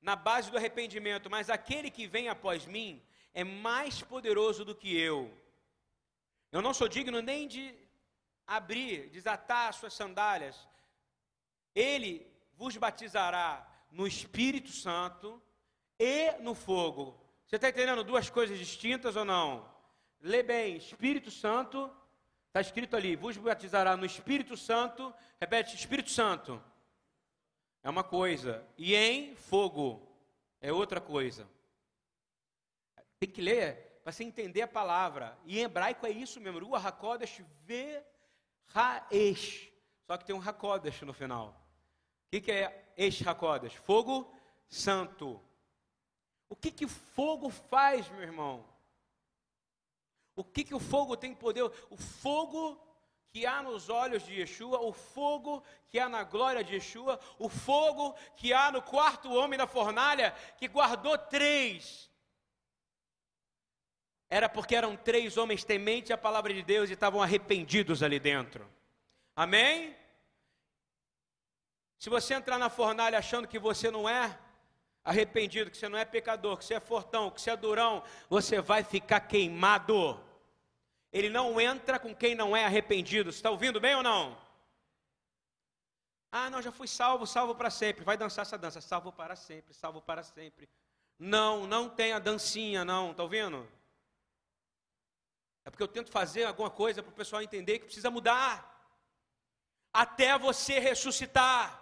na 0.01 0.15
base 0.15 0.49
do 0.49 0.57
arrependimento, 0.57 1.29
mas 1.29 1.51
aquele 1.51 1.91
que 1.91 2.07
vem 2.07 2.27
após 2.27 2.65
mim 2.65 2.99
é 3.35 3.43
mais 3.43 4.01
poderoso 4.01 4.65
do 4.65 4.73
que 4.73 4.97
eu. 4.97 5.31
Eu 6.51 6.63
não 6.63 6.73
sou 6.73 6.87
digno 6.87 7.21
nem 7.21 7.47
de 7.47 7.75
abrir, 8.47 9.11
desatar 9.11 9.69
as 9.69 9.75
suas 9.75 9.93
sandálias, 9.93 10.67
ele 11.75 12.25
vos 12.55 12.75
batizará 12.77 13.63
no 13.91 14.07
Espírito 14.07 14.71
Santo 14.71 15.39
e 15.99 16.31
no 16.39 16.55
fogo. 16.55 17.24
Você 17.45 17.57
está 17.57 17.69
entendendo 17.69 18.03
duas 18.03 18.29
coisas 18.29 18.57
distintas 18.57 19.15
ou 19.15 19.23
não? 19.23 19.69
Lê 20.19 20.41
bem, 20.41 20.77
Espírito 20.77 21.29
Santo, 21.29 21.91
está 22.47 22.59
escrito 22.59 22.95
ali, 22.95 23.15
vos 23.15 23.37
batizará 23.37 23.95
no 23.95 24.05
Espírito 24.05 24.57
Santo, 24.57 25.13
repete, 25.39 25.75
Espírito 25.75 26.09
Santo. 26.09 26.61
É 27.83 27.89
uma 27.89 28.03
coisa, 28.03 28.65
e 28.77 28.95
em 28.95 29.35
fogo 29.35 30.11
é 30.59 30.73
outra 30.73 30.99
coisa. 30.99 31.47
Tem 33.19 33.29
que 33.29 33.41
ler 33.41 33.99
para 34.03 34.11
você 34.11 34.23
entender 34.23 34.63
a 34.63 34.67
palavra. 34.67 35.37
E 35.45 35.59
em 35.59 35.63
hebraico 35.63 36.07
é 36.07 36.09
isso 36.09 36.39
mesmo, 36.41 36.59
Ruach 36.59 36.87
HaKodesh, 36.87 37.43
vê 37.63 38.03
Haesh. 38.73 39.69
Só 40.07 40.17
que 40.17 40.25
tem 40.25 40.35
um 40.35 40.41
Hakodesh 40.41 41.01
no 41.01 41.13
final. 41.13 41.49
O 42.27 42.31
que, 42.31 42.41
que 42.41 42.51
é 42.51 42.93
Esh 42.97 43.25
Hakodesh? 43.25 43.75
Fogo 43.75 44.33
santo. 44.67 45.41
O 46.49 46.55
que, 46.55 46.71
que 46.71 46.87
fogo 46.87 47.49
faz, 47.49 48.07
meu 48.09 48.21
irmão? 48.21 48.65
O 50.35 50.43
que, 50.43 50.63
que 50.63 50.75
o 50.75 50.79
fogo 50.79 51.15
tem 51.15 51.33
poder? 51.33 51.63
O 51.89 51.97
fogo 51.97 52.79
que 53.29 53.45
há 53.45 53.61
nos 53.61 53.89
olhos 53.89 54.23
de 54.25 54.33
Yeshua, 54.33 54.79
o 54.79 54.93
fogo 54.93 55.63
que 55.87 55.99
há 55.99 56.07
na 56.07 56.23
glória 56.23 56.63
de 56.63 56.75
Yeshua, 56.75 57.19
o 57.37 57.49
fogo 57.49 58.13
que 58.35 58.53
há 58.53 58.71
no 58.71 58.81
quarto 58.81 59.33
homem 59.33 59.57
da 59.57 59.67
fornalha, 59.67 60.31
que 60.57 60.67
guardou 60.67 61.17
três 61.17 62.09
era 64.29 64.49
porque 64.49 64.75
eram 64.75 64.97
três 64.97 65.37
homens 65.37 65.63
tementes 65.63 66.11
à 66.11 66.17
palavra 66.17 66.53
de 66.53 66.63
Deus 66.63 66.89
e 66.89 66.93
estavam 66.93 67.21
arrependidos 67.21 68.01
ali 68.01 68.19
dentro. 68.19 68.69
Amém? 69.35 69.95
Se 71.97 72.09
você 72.09 72.33
entrar 72.33 72.57
na 72.57 72.69
fornalha 72.69 73.17
achando 73.17 73.47
que 73.47 73.59
você 73.59 73.89
não 73.89 74.09
é 74.09 74.37
arrependido, 75.05 75.69
que 75.69 75.77
você 75.77 75.87
não 75.87 75.99
é 75.99 76.03
pecador, 76.03 76.57
que 76.57 76.65
você 76.65 76.73
é 76.73 76.79
fortão, 76.79 77.29
que 77.29 77.39
você 77.39 77.51
é 77.51 77.55
durão, 77.55 78.03
você 78.27 78.59
vai 78.59 78.83
ficar 78.83 79.19
queimado. 79.19 80.19
Ele 81.13 81.29
não 81.29 81.61
entra 81.61 81.99
com 81.99 82.13
quem 82.13 82.33
não 82.33 82.57
é 82.57 82.65
arrependido. 82.65 83.31
Você 83.31 83.37
está 83.37 83.51
ouvindo 83.51 83.79
bem 83.79 83.95
ou 83.95 84.03
não? 84.03 84.35
Ah, 86.31 86.49
não, 86.49 86.61
já 86.61 86.71
fui 86.71 86.87
salvo, 86.87 87.25
salvo 87.27 87.53
para 87.55 87.69
sempre. 87.69 88.03
Vai 88.03 88.17
dançar 88.17 88.41
essa 88.41 88.57
dança, 88.57 88.81
salvo 88.81 89.11
para 89.11 89.35
sempre, 89.35 89.73
salvo 89.73 90.01
para 90.01 90.23
sempre. 90.23 90.67
Não, 91.17 91.65
não 91.67 91.87
tem 91.87 92.11
a 92.11 92.19
dancinha, 92.19 92.83
não. 92.83 93.11
Está 93.11 93.23
ouvindo? 93.23 93.65
É 95.63 95.69
porque 95.69 95.83
eu 95.83 95.87
tento 95.87 96.11
fazer 96.11 96.45
alguma 96.45 96.69
coisa 96.69 97.01
para 97.01 97.11
o 97.11 97.15
pessoal 97.15 97.41
entender 97.41 97.79
que 97.79 97.85
precisa 97.85 98.09
mudar. 98.09 98.71
Até 99.93 100.37
você 100.37 100.79
ressuscitar. 100.79 101.81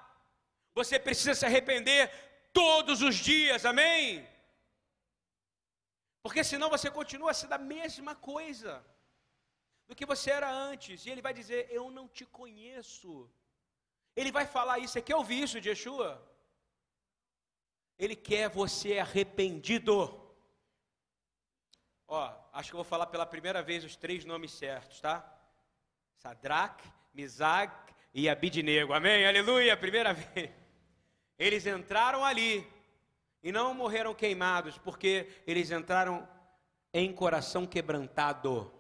Você 0.75 0.99
precisa 0.99 1.33
se 1.33 1.45
arrepender 1.45 2.11
todos 2.53 3.01
os 3.01 3.15
dias, 3.15 3.65
amém? 3.65 4.27
Porque 6.23 6.43
senão 6.43 6.69
você 6.69 6.89
continua 6.89 7.33
sendo 7.33 7.53
a 7.53 7.57
mesma 7.57 8.15
coisa 8.15 8.71
do 9.87 9.95
que 9.95 10.05
você 10.05 10.31
era 10.31 10.49
antes. 10.49 11.05
E 11.05 11.09
ele 11.09 11.21
vai 11.21 11.33
dizer: 11.33 11.67
Eu 11.69 11.91
não 11.91 12.07
te 12.07 12.25
conheço. 12.25 13.29
Ele 14.15 14.31
vai 14.31 14.45
falar 14.45 14.79
isso. 14.79 14.93
Você 14.93 15.01
quer 15.01 15.15
ouvir 15.15 15.43
isso 15.43 15.59
de 15.59 15.69
Yeshua? 15.69 16.09
Ele 17.97 18.15
quer 18.15 18.49
você 18.49 18.99
arrependido. 18.99 19.95
Ó, 22.07 22.33
acho 22.53 22.69
que 22.69 22.75
eu 22.75 22.83
vou 22.83 22.91
falar 22.93 23.07
pela 23.07 23.25
primeira 23.25 23.61
vez 23.61 23.83
os 23.83 23.95
três 23.95 24.23
nomes 24.23 24.51
certos, 24.51 25.01
tá? 25.01 25.15
Sadraque, 26.17 26.87
Misac 27.13 27.93
e 28.13 28.29
Abidnego. 28.29 28.93
Amém? 28.93 29.27
Aleluia! 29.27 29.75
Primeira 29.75 30.13
vez. 30.15 30.62
Eles 31.43 31.65
entraram 31.65 32.23
ali 32.23 32.65
e 33.43 33.51
não 33.51 33.73
morreram 33.73 34.15
queimados, 34.15 34.77
porque 34.77 35.29
eles 35.45 35.71
entraram 35.71 36.25
em 36.93 37.11
coração 37.11 37.67
quebrantado. 37.67 38.73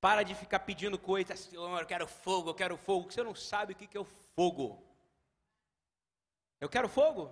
Para 0.00 0.22
de 0.22 0.32
ficar 0.32 0.60
pedindo 0.60 0.96
coisas, 0.96 1.40
Senhor, 1.40 1.80
eu 1.80 1.86
quero 1.86 2.06
fogo, 2.06 2.50
eu 2.50 2.54
quero 2.54 2.76
fogo. 2.76 3.10
Você 3.10 3.20
não 3.20 3.34
sabe 3.34 3.72
o 3.72 3.76
que 3.76 3.96
é 3.96 4.00
o 4.00 4.04
fogo. 4.04 4.80
Eu 6.60 6.68
quero 6.68 6.88
fogo? 6.88 7.22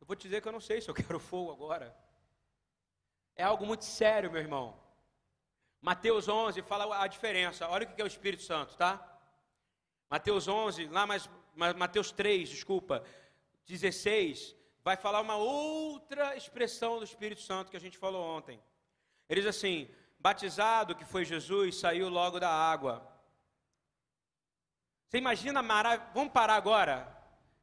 Eu 0.00 0.06
vou 0.06 0.14
te 0.14 0.22
dizer 0.22 0.40
que 0.40 0.46
eu 0.46 0.52
não 0.52 0.60
sei 0.60 0.80
se 0.80 0.88
eu 0.88 0.94
quero 1.02 1.18
fogo 1.18 1.50
agora. 1.50 1.92
É 3.34 3.42
algo 3.42 3.66
muito 3.66 3.84
sério, 3.84 4.30
meu 4.30 4.40
irmão. 4.40 4.80
Mateus 5.80 6.28
11 6.28 6.62
fala 6.62 7.02
a 7.02 7.08
diferença. 7.08 7.66
Olha 7.66 7.88
o 7.88 7.92
que 7.92 8.00
é 8.00 8.04
o 8.04 8.06
Espírito 8.06 8.44
Santo, 8.44 8.76
tá? 8.76 9.04
Mateus 10.08 10.46
11, 10.46 10.86
lá 10.86 11.08
mais, 11.08 11.28
Mateus 11.56 12.12
3, 12.12 12.48
desculpa, 12.48 13.04
16, 13.66 14.56
vai 14.82 14.96
falar 14.96 15.20
uma 15.20 15.36
outra 15.36 16.36
expressão 16.36 16.98
do 16.98 17.04
Espírito 17.04 17.40
Santo 17.40 17.70
que 17.70 17.76
a 17.76 17.80
gente 17.80 17.98
falou 17.98 18.24
ontem. 18.24 18.60
Ele 19.28 19.40
diz 19.40 19.48
assim: 19.48 19.88
batizado 20.18 20.94
que 20.94 21.04
foi 21.04 21.24
Jesus, 21.24 21.76
saiu 21.76 22.08
logo 22.08 22.38
da 22.38 22.50
água. 22.50 23.06
Você 25.06 25.18
imagina, 25.18 25.62
vamos 26.14 26.32
parar 26.32 26.54
agora? 26.54 27.06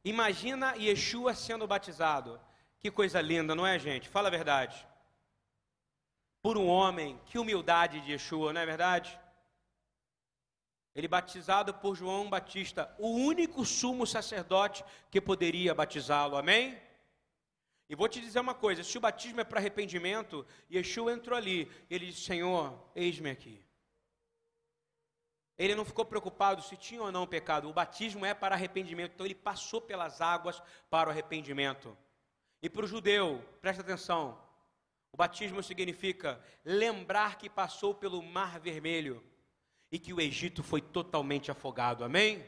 Imagina 0.04 0.74
Yeshua 0.76 1.34
sendo 1.34 1.66
batizado. 1.66 2.40
Que 2.78 2.90
coisa 2.90 3.20
linda, 3.20 3.54
não 3.54 3.66
é, 3.66 3.78
gente? 3.78 4.08
Fala 4.08 4.28
a 4.28 4.30
verdade. 4.30 4.86
Por 6.42 6.56
um 6.56 6.66
homem, 6.66 7.20
que 7.26 7.38
humildade 7.38 8.00
de 8.00 8.12
Yeshua, 8.12 8.52
não 8.52 8.60
é 8.60 8.66
verdade? 8.66 9.18
Ele 10.94 11.06
batizado 11.06 11.72
por 11.74 11.94
João 11.94 12.28
Batista, 12.28 12.94
o 12.98 13.08
único 13.08 13.64
sumo 13.64 14.06
sacerdote 14.06 14.84
que 15.10 15.20
poderia 15.20 15.74
batizá-lo, 15.74 16.36
amém? 16.36 16.80
E 17.88 17.94
vou 17.94 18.08
te 18.08 18.20
dizer 18.20 18.40
uma 18.40 18.54
coisa: 18.54 18.82
se 18.82 18.98
o 18.98 19.00
batismo 19.00 19.40
é 19.40 19.44
para 19.44 19.60
arrependimento, 19.60 20.46
Yeshua 20.70 21.12
entrou 21.12 21.36
ali, 21.36 21.70
ele 21.88 22.06
disse: 22.06 22.22
Senhor, 22.22 22.90
eis-me 22.94 23.30
aqui. 23.30 23.64
Ele 25.56 25.74
não 25.74 25.84
ficou 25.84 26.04
preocupado 26.04 26.62
se 26.62 26.76
tinha 26.76 27.02
ou 27.02 27.12
não 27.12 27.26
pecado, 27.26 27.68
o 27.68 27.72
batismo 27.72 28.24
é 28.24 28.32
para 28.32 28.54
arrependimento, 28.54 29.12
então 29.12 29.26
ele 29.26 29.34
passou 29.34 29.80
pelas 29.80 30.20
águas 30.20 30.60
para 30.88 31.08
o 31.08 31.12
arrependimento. 31.12 31.96
E 32.62 32.68
para 32.68 32.84
o 32.84 32.88
judeu, 32.88 33.44
presta 33.60 33.82
atenção: 33.82 34.40
o 35.12 35.16
batismo 35.16 35.62
significa 35.62 36.42
lembrar 36.64 37.38
que 37.38 37.48
passou 37.48 37.94
pelo 37.94 38.22
mar 38.22 38.58
vermelho 38.58 39.29
e 39.90 39.98
que 39.98 40.12
o 40.12 40.20
Egito 40.20 40.62
foi 40.62 40.80
totalmente 40.80 41.50
afogado, 41.50 42.04
amém? 42.04 42.44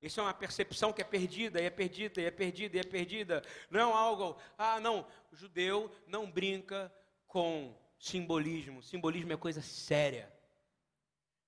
Isso 0.00 0.20
é 0.20 0.22
uma 0.22 0.34
percepção 0.34 0.92
que 0.92 1.02
é 1.02 1.04
perdida, 1.04 1.60
e 1.60 1.64
é 1.64 1.70
perdida, 1.70 2.20
e 2.20 2.24
é 2.24 2.30
perdida, 2.30 2.76
e 2.76 2.80
é 2.80 2.84
perdida. 2.84 3.42
Não 3.68 3.90
é 3.90 3.92
algo, 3.92 4.36
ah, 4.56 4.78
não, 4.78 5.06
o 5.32 5.36
judeu 5.36 5.90
não 6.06 6.30
brinca 6.30 6.92
com 7.26 7.76
simbolismo. 7.98 8.82
Simbolismo 8.82 9.32
é 9.32 9.36
coisa 9.36 9.60
séria. 9.60 10.32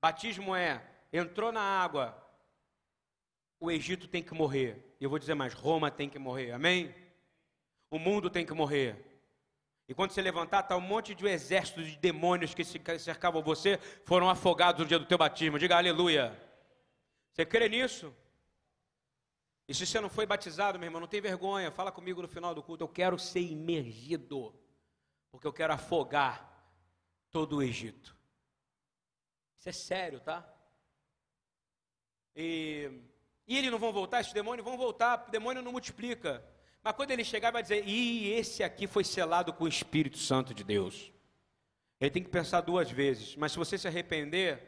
Batismo 0.03 0.55
é, 0.55 0.85
entrou 1.13 1.53
na 1.53 1.61
água, 1.61 2.17
o 3.61 3.71
Egito 3.71 4.09
tem 4.09 4.23
que 4.23 4.35
morrer. 4.35 4.97
Eu 5.01 5.11
vou 5.11 5.19
dizer 5.19 5.35
mais, 5.35 5.53
Roma 5.53 5.91
tem 5.91 6.09
que 6.09 6.19
morrer, 6.19 6.51
amém? 6.53 6.95
O 7.91 7.99
mundo 7.99 8.31
tem 8.31 8.45
que 8.45 8.55
morrer. 8.55 9.10
E 9.91 9.95
quando 9.95 10.13
você 10.13 10.23
levantar, 10.23 10.61
está 10.61 10.77
um 10.77 10.81
monte 10.81 11.17
de 11.17 11.27
exércitos 11.27 11.85
de 11.89 11.97
demônios 11.97 12.55
que 12.55 12.65
cercavam 12.65 13.43
você, 13.43 13.77
foram 14.05 14.31
afogados 14.31 14.83
no 14.83 14.87
dia 14.87 15.01
do 15.01 15.05
teu 15.05 15.19
batismo. 15.19 15.59
Diga 15.59 15.77
aleluia. 15.77 16.41
Você 17.33 17.45
crê 17.45 17.69
nisso? 17.69 18.15
E 19.67 19.75
se 19.75 19.85
você 19.85 20.01
não 20.01 20.09
foi 20.09 20.27
batizado, 20.27 20.79
meu 20.79 20.87
irmão, 20.87 21.01
não 21.01 21.09
tem 21.09 21.21
vergonha, 21.21 21.73
fala 21.73 21.91
comigo 21.91 22.23
no 22.23 22.29
final 22.29 22.55
do 22.55 22.63
culto. 22.63 22.85
Eu 22.85 22.89
quero 22.89 23.19
ser 23.19 23.41
imergido, 23.41 24.55
porque 25.29 25.49
eu 25.49 25.53
quero 25.53 25.73
afogar 25.73 26.49
todo 27.29 27.57
o 27.57 27.63
Egito. 27.63 28.17
Isso 29.59 29.71
é 29.71 29.73
sério, 29.73 30.21
tá? 30.21 30.49
E, 32.37 32.93
e 33.45 33.59
eles 33.59 33.73
não 33.73 33.79
vão 33.81 33.93
voltar, 33.93 34.21
esses 34.21 34.33
demônios 34.33 34.65
vão 34.65 34.79
voltar, 34.79 35.27
o 35.27 35.31
demônio 35.33 35.63
não 35.63 35.73
multiplica. 35.73 36.49
Mas 36.83 36.95
quando 36.95 37.11
ele 37.11 37.25
chegar, 37.25 37.51
vai 37.51 37.63
dizer: 37.63 37.87
e 37.87 38.33
esse 38.33 38.63
aqui 38.63 38.87
foi 38.87 39.05
selado 39.05 39.53
com 39.53 39.65
o 39.65 39.69
Espírito 39.69 40.19
Santo 40.19 40.55
de 40.55 40.65
Deus. 40.65 41.13
Ele 42.01 42.11
tem 42.11 42.23
que 42.23 42.31
pensar 42.31 42.63
duas 42.63 42.91
vezes, 42.91 43.37
mas 43.37 43.53
se 43.53 43.59
você 43.59 43.77
se 43.77 43.87
arrepender, 43.87 44.63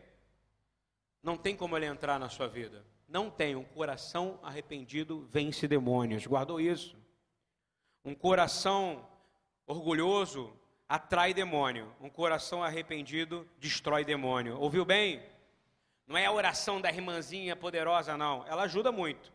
não 1.22 1.37
tem 1.37 1.57
como 1.57 1.77
ele 1.77 1.87
entrar 1.87 2.18
na 2.18 2.29
sua 2.29 2.46
vida 2.46 2.85
não 3.12 3.29
tem 3.29 3.55
um 3.55 3.62
coração 3.62 4.40
arrependido 4.42 5.29
vence 5.31 5.68
demônios. 5.68 6.27
Guardou 6.27 6.59
isso? 6.59 6.96
Um 8.03 8.14
coração 8.14 9.07
orgulhoso 9.66 10.51
atrai 10.88 11.35
demônio. 11.35 11.94
Um 12.01 12.09
coração 12.09 12.64
arrependido 12.64 13.46
destrói 13.59 14.03
demônio. 14.03 14.59
Ouviu 14.59 14.87
bem? 14.87 15.22
Não 16.07 16.16
é 16.16 16.25
a 16.25 16.33
oração 16.33 16.81
da 16.81 16.90
irmãzinha 16.90 17.55
poderosa, 17.55 18.16
não. 18.16 18.46
Ela 18.46 18.62
ajuda 18.62 18.90
muito. 18.90 19.31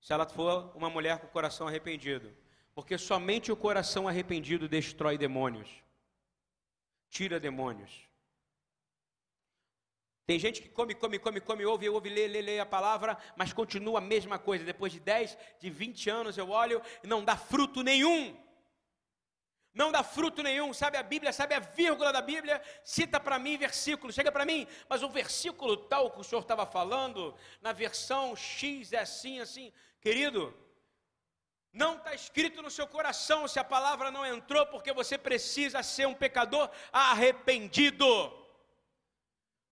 Se 0.00 0.12
ela 0.12 0.26
for 0.26 0.72
uma 0.74 0.88
mulher 0.88 1.18
com 1.18 1.26
coração 1.28 1.68
arrependido. 1.68 2.34
Porque 2.74 2.96
somente 2.96 3.52
o 3.52 3.56
coração 3.56 4.08
arrependido 4.08 4.68
destrói 4.68 5.18
demônios. 5.18 5.68
Tira 7.10 7.38
demônios. 7.38 8.08
Tem 10.26 10.38
gente 10.38 10.62
que 10.62 10.68
come, 10.68 10.94
come, 10.94 11.18
come, 11.18 11.40
come, 11.40 11.66
ouve, 11.66 11.88
ouve, 11.88 12.08
lê, 12.08 12.28
lê, 12.28 12.40
lê 12.40 12.60
a 12.60 12.64
palavra, 12.64 13.18
mas 13.36 13.52
continua 13.52 13.98
a 13.98 14.00
mesma 14.00 14.38
coisa. 14.38 14.64
Depois 14.64 14.92
de 14.92 15.00
10, 15.00 15.36
de 15.58 15.68
20 15.68 16.08
anos 16.08 16.38
eu 16.38 16.50
olho 16.50 16.80
e 17.02 17.06
não 17.08 17.24
dá 17.24 17.36
fruto 17.36 17.82
nenhum. 17.82 18.38
Não 19.74 19.92
dá 19.92 20.02
fruto 20.02 20.42
nenhum, 20.42 20.72
sabe 20.72 20.96
a 20.96 21.02
Bíblia, 21.02 21.32
sabe 21.32 21.54
a 21.54 21.60
vírgula 21.60 22.12
da 22.12 22.20
Bíblia? 22.20 22.62
Cita 22.84 23.20
para 23.20 23.38
mim 23.38 23.56
versículo, 23.56 24.12
chega 24.12 24.30
para 24.32 24.44
mim, 24.44 24.66
mas 24.88 25.02
o 25.02 25.08
versículo 25.08 25.76
tal 25.76 26.10
que 26.10 26.20
o 26.20 26.24
senhor 26.24 26.42
estava 26.42 26.66
falando, 26.66 27.34
na 27.60 27.72
versão 27.72 28.34
X 28.34 28.92
é 28.92 28.98
assim, 28.98 29.38
assim. 29.40 29.72
Querido, 30.00 30.54
não 31.72 31.96
está 31.96 32.14
escrito 32.14 32.62
no 32.62 32.70
seu 32.70 32.86
coração 32.86 33.46
se 33.46 33.58
a 33.58 33.64
palavra 33.64 34.10
não 34.10 34.26
entrou, 34.26 34.66
porque 34.66 34.92
você 34.92 35.16
precisa 35.16 35.82
ser 35.82 36.06
um 36.06 36.14
pecador 36.14 36.70
arrependido. 36.92 38.06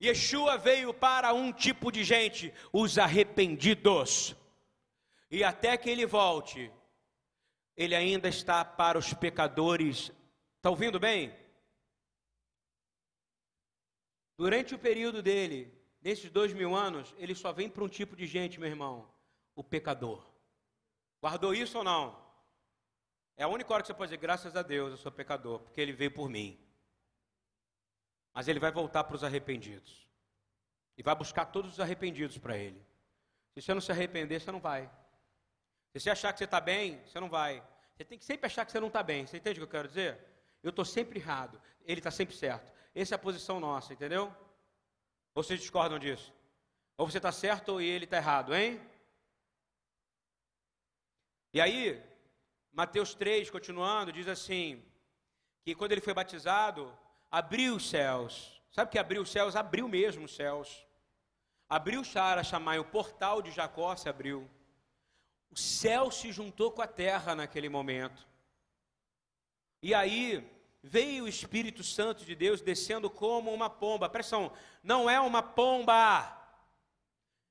Yeshua 0.01 0.57
veio 0.57 0.95
para 0.95 1.33
um 1.33 1.53
tipo 1.53 1.91
de 1.91 2.05
gente, 2.05 2.55
os 2.73 2.99
arrependidos. 2.99 4.37
E 5.31 5.43
até 5.43 5.77
que 5.77 5.91
ele 5.91 6.07
volte, 6.07 6.71
ele 7.77 7.97
ainda 7.97 8.29
está 8.29 8.65
para 8.65 8.97
os 8.97 9.13
pecadores. 9.13 10.13
Está 10.57 10.71
ouvindo 10.71 11.01
bem? 11.01 11.37
Durante 14.37 14.73
o 14.73 14.79
período 14.79 15.21
dele, 15.21 15.73
nesses 16.01 16.31
dois 16.31 16.53
mil 16.53 16.77
anos, 16.77 17.13
ele 17.19 17.35
só 17.35 17.53
vem 17.53 17.69
para 17.69 17.83
um 17.83 17.89
tipo 17.89 18.15
de 18.15 18.25
gente, 18.25 18.61
meu 18.61 18.69
irmão: 18.69 19.13
o 19.59 19.65
pecador. 19.65 20.25
Guardou 21.21 21.53
isso 21.53 21.79
ou 21.79 21.85
não? 21.85 22.17
É 23.37 23.43
a 23.43 23.49
única 23.49 23.75
hora 23.75 23.83
que 23.83 23.89
você 23.89 23.95
pode 23.95 24.11
dizer, 24.11 24.21
graças 24.21 24.55
a 24.55 24.63
Deus, 24.63 24.93
eu 24.93 24.97
sou 24.97 25.11
pecador, 25.11 25.59
porque 25.59 25.81
ele 25.81 25.93
veio 25.93 26.13
por 26.13 26.29
mim. 26.29 26.57
Mas 28.33 28.47
ele 28.47 28.61
vai 28.61 28.71
voltar 28.71 29.03
para 29.03 29.17
os 29.17 29.25
arrependidos. 29.25 30.07
E 30.97 31.03
vai 31.03 31.13
buscar 31.17 31.47
todos 31.47 31.73
os 31.73 31.81
arrependidos 31.81 32.39
para 32.39 32.57
ele. 32.57 32.81
Se 33.53 33.61
você 33.61 33.75
não 33.75 33.81
se 33.81 33.91
arrepender, 33.91 34.41
você 34.41 34.53
não 34.53 34.61
vai. 34.61 34.89
Se 35.93 35.99
você 35.99 36.11
achar 36.11 36.33
que 36.33 36.39
você 36.39 36.45
está 36.45 36.61
bem, 36.61 37.03
você 37.05 37.19
não 37.19 37.29
vai. 37.29 37.61
Você 37.97 38.05
tem 38.05 38.17
que 38.17 38.25
sempre 38.25 38.47
achar 38.47 38.65
que 38.65 38.71
você 38.71 38.79
não 38.79 38.87
está 38.87 39.03
bem. 39.03 39.27
Você 39.27 39.39
entende 39.39 39.59
o 39.59 39.63
que 39.63 39.65
eu 39.65 39.73
quero 39.73 39.89
dizer? 39.89 40.25
Eu 40.63 40.71
estou 40.71 40.85
sempre 40.85 41.19
errado, 41.19 41.61
ele 41.85 41.99
está 41.99 42.13
sempre 42.13 42.37
certo. 42.37 42.73
Essa 42.95 43.15
é 43.15 43.17
a 43.17 43.19
posição 43.19 43.59
nossa, 43.59 43.93
entendeu? 43.93 44.33
Ou 45.35 45.43
vocês 45.43 45.59
discordam 45.59 45.99
disso? 45.99 46.33
Ou 46.97 47.11
você 47.11 47.19
está 47.19 47.33
certo 47.33 47.81
e 47.81 47.87
ele 47.89 48.05
está 48.05 48.19
errado, 48.19 48.55
hein? 48.55 48.81
E 51.53 51.61
aí, 51.61 52.03
Mateus 52.73 53.15
3, 53.15 53.51
continuando, 53.51 54.13
diz 54.13 54.29
assim: 54.29 54.83
que 55.69 55.75
quando 55.75 55.93
ele 55.93 56.01
foi 56.01 56.15
batizado, 56.15 56.97
abriu 57.31 57.77
os 57.77 57.91
céus. 57.91 58.59
Sabe 58.71 58.91
que 58.91 58.99
abriu 58.99 59.21
os 59.21 59.31
céus? 59.31 59.55
Abriu 59.55 59.87
mesmo 59.87 60.25
os 60.25 60.35
céus. 60.35 60.87
Abriu 61.69 62.03
Shara 62.03 62.43
Shamai, 62.43 62.79
o 62.79 62.87
portal 62.87 63.43
de 63.43 63.51
Jacó 63.51 63.95
se 63.95 64.09
abriu. 64.09 64.49
O 65.51 65.59
céu 65.59 66.11
se 66.11 66.33
juntou 66.33 66.71
com 66.71 66.81
a 66.81 66.87
terra 66.87 67.35
naquele 67.35 67.69
momento. 67.69 68.27
E 69.83 69.95
aí 69.95 70.51
veio 70.83 71.25
o 71.25 71.29
Espírito 71.29 71.85
Santo 71.85 72.25
de 72.25 72.35
Deus 72.35 72.63
descendo 72.63 73.11
como 73.11 73.53
uma 73.53 73.69
pomba. 73.69 74.09
Pressão, 74.09 74.51
não 74.83 75.09
é 75.09 75.21
uma 75.21 75.43
pomba. 75.43 76.35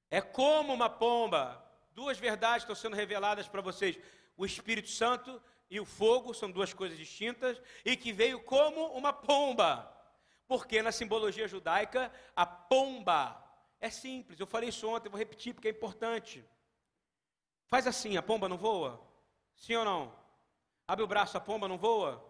É 0.10 0.22
como 0.22 0.74
uma 0.74 0.90
pomba. 0.90 1.64
Duas 1.98 2.20
verdades 2.20 2.62
estão 2.62 2.76
sendo 2.76 2.96
reveladas 2.96 3.48
para 3.48 3.60
vocês. 3.60 3.98
O 4.38 4.46
Espírito 4.46 4.88
Santo 4.88 5.42
e 5.68 5.80
o 5.80 5.86
fogo 5.86 6.32
são 6.32 6.52
duas 6.52 6.72
coisas 6.72 6.96
distintas 6.96 7.60
e 7.84 7.98
que 7.98 8.14
veio 8.14 8.40
como 8.40 8.86
uma 8.90 9.12
pomba. 9.12 9.92
Porque 10.48 10.80
na 10.84 10.92
simbologia 10.92 11.48
judaica, 11.48 12.12
a 12.36 12.46
pomba 12.46 13.44
é 13.82 13.90
simples. 13.90 14.40
Eu 14.40 14.46
falei 14.46 14.70
isso 14.70 14.88
ontem, 14.88 15.10
vou 15.10 15.18
repetir 15.18 15.56
porque 15.56 15.70
é 15.70 15.72
importante. 15.72 16.46
Faz 17.66 17.88
assim, 17.88 18.16
a 18.16 18.22
pomba 18.22 18.48
não 18.48 18.60
voa? 18.60 19.02
Sim 19.56 19.78
ou 19.78 19.84
não? 19.84 20.14
Abre 20.88 21.04
o 21.04 21.08
braço, 21.08 21.36
a 21.36 21.42
pomba 21.42 21.68
não 21.68 21.80
voa? 21.80 22.24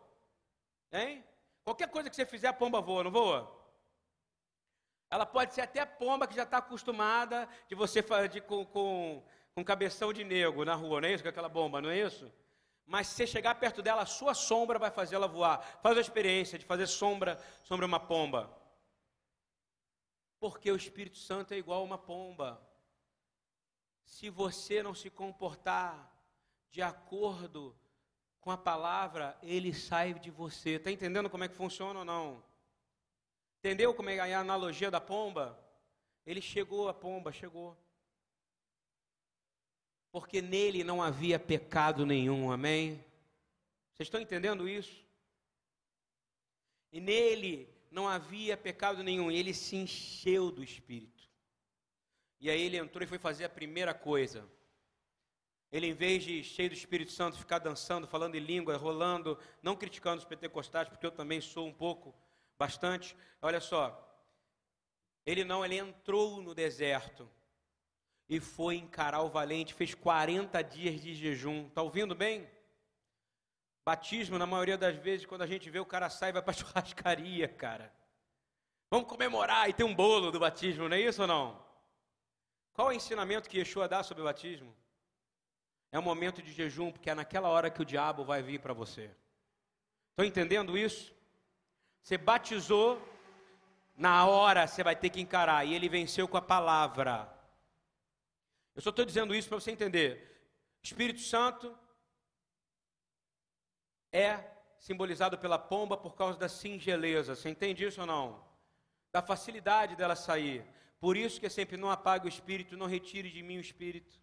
Hein? 0.93 1.25
Qualquer 1.65 1.89
coisa 1.89 2.09
que 2.09 2.15
você 2.15 2.25
fizer, 2.25 2.47
a 2.47 2.53
pomba 2.53 2.79
voa, 2.79 3.03
não 3.03 3.11
voa? 3.11 3.53
Ela 5.09 5.25
pode 5.25 5.53
ser 5.53 5.61
até 5.61 5.81
a 5.81 5.85
pomba 5.85 6.25
que 6.25 6.35
já 6.35 6.43
está 6.43 6.59
acostumada 6.59 7.49
de 7.67 7.75
você 7.75 8.01
fazer 8.01 8.41
com, 8.41 8.65
com, 8.65 9.25
com 9.57 9.65
cabeção 9.65 10.13
de 10.13 10.23
negro 10.23 10.63
na 10.63 10.75
rua, 10.75 11.01
não 11.01 11.07
é 11.07 11.13
isso? 11.13 11.23
Com 11.23 11.29
aquela 11.29 11.49
bomba, 11.49 11.81
não 11.81 11.89
é 11.89 11.99
isso? 11.99 12.31
Mas 12.85 13.07
se 13.07 13.15
você 13.15 13.25
chegar 13.25 13.55
perto 13.55 13.81
dela, 13.81 14.03
a 14.03 14.05
sua 14.05 14.35
sombra 14.35 14.77
vai 14.77 14.91
fazer 14.91 15.15
ela 15.15 15.27
voar. 15.27 15.79
Faz 15.81 15.97
a 15.97 16.01
experiência 16.01 16.59
de 16.59 16.63
fazer 16.63 16.85
sombra 16.85 17.43
sobre 17.63 17.83
uma 17.83 17.99
pomba. 17.99 18.55
Porque 20.39 20.71
o 20.71 20.75
Espírito 20.75 21.17
Santo 21.17 21.55
é 21.55 21.57
igual 21.57 21.81
a 21.81 21.83
uma 21.83 21.97
pomba. 21.97 22.61
Se 24.03 24.29
você 24.29 24.83
não 24.83 24.93
se 24.93 25.09
comportar 25.09 26.07
de 26.69 26.83
acordo 26.83 27.75
com 28.39 28.51
a 28.51 28.57
palavra, 28.59 29.35
ele 29.41 29.73
sai 29.73 30.13
de 30.13 30.29
você. 30.29 30.75
Está 30.75 30.91
entendendo 30.91 31.31
como 31.31 31.45
é 31.45 31.47
que 31.47 31.55
funciona 31.55 31.97
ou 31.97 32.05
não? 32.05 32.43
Entendeu 33.57 33.91
como 33.91 34.11
é 34.11 34.19
a 34.19 34.39
analogia 34.39 34.91
da 34.91 35.01
pomba? 35.01 35.59
Ele 36.27 36.41
chegou, 36.41 36.87
a 36.87 36.93
pomba 36.93 37.31
chegou. 37.31 37.75
Porque 40.19 40.41
nele 40.41 40.83
não 40.83 40.99
havia 40.99 41.37
pecado 41.37 42.03
nenhum, 42.03 42.51
amém? 42.51 42.95
Vocês 43.93 44.07
estão 44.07 44.19
entendendo 44.19 44.67
isso? 44.67 45.05
E 46.91 46.99
nele 46.99 47.69
não 47.91 48.07
havia 48.07 48.57
pecado 48.57 49.03
nenhum, 49.03 49.29
ele 49.29 49.53
se 49.53 49.75
encheu 49.75 50.49
do 50.49 50.63
Espírito. 50.63 51.29
E 52.39 52.49
aí 52.49 52.59
ele 52.59 52.77
entrou 52.77 53.03
e 53.03 53.07
foi 53.07 53.19
fazer 53.19 53.45
a 53.45 53.49
primeira 53.49 53.93
coisa. 53.93 54.43
Ele, 55.71 55.85
em 55.85 55.93
vez 55.93 56.23
de 56.23 56.43
cheio 56.43 56.71
do 56.71 56.75
Espírito 56.75 57.11
Santo, 57.11 57.37
ficar 57.37 57.59
dançando, 57.59 58.07
falando 58.07 58.33
em 58.33 58.39
língua, 58.39 58.75
rolando, 58.75 59.37
não 59.61 59.75
criticando 59.75 60.17
os 60.17 60.25
pentecostais, 60.25 60.89
porque 60.89 61.05
eu 61.05 61.11
também 61.11 61.39
sou 61.41 61.67
um 61.67 61.73
pouco, 61.73 62.15
bastante. 62.57 63.15
Olha 63.39 63.61
só, 63.61 64.19
ele 65.23 65.43
não, 65.43 65.63
ele 65.63 65.77
entrou 65.77 66.41
no 66.41 66.55
deserto 66.55 67.29
e 68.29 68.39
foi 68.39 68.75
encarar 68.75 69.21
o 69.21 69.29
valente, 69.29 69.73
fez 69.73 69.93
40 69.93 70.61
dias 70.63 70.99
de 70.99 71.15
jejum. 71.15 71.67
Está 71.67 71.81
ouvindo 71.81 72.13
bem? 72.13 72.47
Batismo, 73.85 74.37
na 74.37 74.45
maioria 74.45 74.77
das 74.77 74.97
vezes, 74.97 75.25
quando 75.25 75.43
a 75.43 75.47
gente 75.47 75.69
vê 75.69 75.79
o 75.79 75.85
cara 75.85 76.09
sai, 76.09 76.33
vai 76.33 76.41
para 76.41 76.53
churrascaria, 76.53 77.47
cara. 77.47 77.93
Vamos 78.91 79.07
comemorar 79.07 79.69
e 79.69 79.73
tem 79.73 79.85
um 79.85 79.95
bolo 79.95 80.31
do 80.31 80.39
batismo, 80.39 80.89
não 80.89 80.95
é 80.95 81.01
isso 81.01 81.21
ou 81.21 81.27
não? 81.27 81.65
Qual 82.73 82.91
é 82.91 82.93
o 82.93 82.95
ensinamento 82.95 83.49
que 83.49 83.57
Yeshua 83.57 83.87
dá 83.87 84.03
sobre 84.03 84.21
o 84.21 84.25
batismo? 84.25 84.75
É 85.91 85.97
um 85.97 86.03
momento 86.03 86.41
de 86.41 86.51
jejum, 86.51 86.91
porque 86.91 87.09
é 87.09 87.15
naquela 87.15 87.49
hora 87.49 87.69
que 87.69 87.81
o 87.81 87.85
diabo 87.85 88.25
vai 88.25 88.41
vir 88.43 88.59
para 88.59 88.73
você. 88.73 89.09
Estão 90.11 90.25
entendendo 90.25 90.77
isso? 90.77 91.15
Você 92.01 92.17
batizou, 92.17 93.01
na 93.95 94.25
hora 94.25 94.67
você 94.67 94.83
vai 94.83 94.95
ter 94.95 95.09
que 95.09 95.21
encarar, 95.21 95.65
e 95.65 95.73
ele 95.73 95.87
venceu 95.87 96.27
com 96.27 96.37
a 96.37 96.41
palavra. 96.41 97.36
Eu 98.77 98.81
só 98.83 98.91
estou 98.91 99.03
dizendo 99.03 99.33
isso 99.33 99.49
para 99.49 99.59
você 99.59 99.71
entender. 99.71 100.39
Espírito 100.83 101.19
Santo 101.19 101.75
é 104.11 104.39
simbolizado 104.77 105.35
pela 105.35 105.57
pomba 105.57 105.97
por 105.97 106.15
causa 106.15 106.37
da 106.37 106.47
singeleza. 106.47 107.35
Você 107.35 107.49
entende 107.49 107.83
isso 107.83 108.01
ou 108.01 108.05
não? 108.05 108.45
Da 109.11 109.19
facilidade 109.19 109.95
dela 109.95 110.15
sair. 110.15 110.63
Por 110.99 111.17
isso 111.17 111.39
que 111.39 111.47
é 111.47 111.49
sempre 111.49 111.75
não 111.75 111.89
apague 111.89 112.27
o 112.27 112.29
espírito, 112.29 112.77
não 112.77 112.85
retire 112.85 113.31
de 113.31 113.41
mim 113.41 113.57
o 113.57 113.61
espírito. 113.61 114.21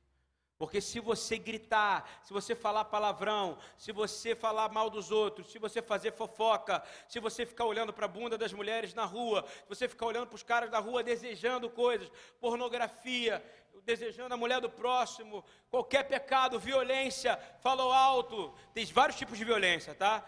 Porque 0.57 0.81
se 0.81 1.01
você 1.01 1.37
gritar, 1.37 2.21
se 2.23 2.33
você 2.33 2.55
falar 2.55 2.85
palavrão, 2.85 3.59
se 3.77 3.91
você 3.91 4.37
falar 4.37 4.69
mal 4.69 4.89
dos 4.89 5.11
outros, 5.11 5.51
se 5.51 5.59
você 5.59 5.83
fazer 5.83 6.13
fofoca, 6.13 6.83
se 7.09 7.19
você 7.19 7.45
ficar 7.45 7.65
olhando 7.65 7.93
para 7.93 8.05
a 8.05 8.09
bunda 8.09 8.39
das 8.39 8.53
mulheres 8.53 8.95
na 8.95 9.05
rua, 9.05 9.45
se 9.49 9.69
você 9.69 9.89
ficar 9.89 10.07
olhando 10.07 10.29
para 10.29 10.37
os 10.37 10.45
caras 10.45 10.71
da 10.71 10.79
rua 10.79 11.03
desejando 11.03 11.69
coisas, 11.69 12.11
pornografia, 12.41 13.45
desejando 13.83 14.33
a 14.33 14.37
mulher 14.37 14.61
do 14.61 14.71
próximo, 14.71 15.45
qualquer 15.69 16.05
pecado, 16.05 16.61
violência, 16.61 17.37
falou 17.61 17.93
alto, 17.93 18.55
tem 18.73 18.87
vários 18.87 19.19
tipos 19.19 19.37
de 19.37 19.45
violência, 19.45 19.93
tá? 19.93 20.25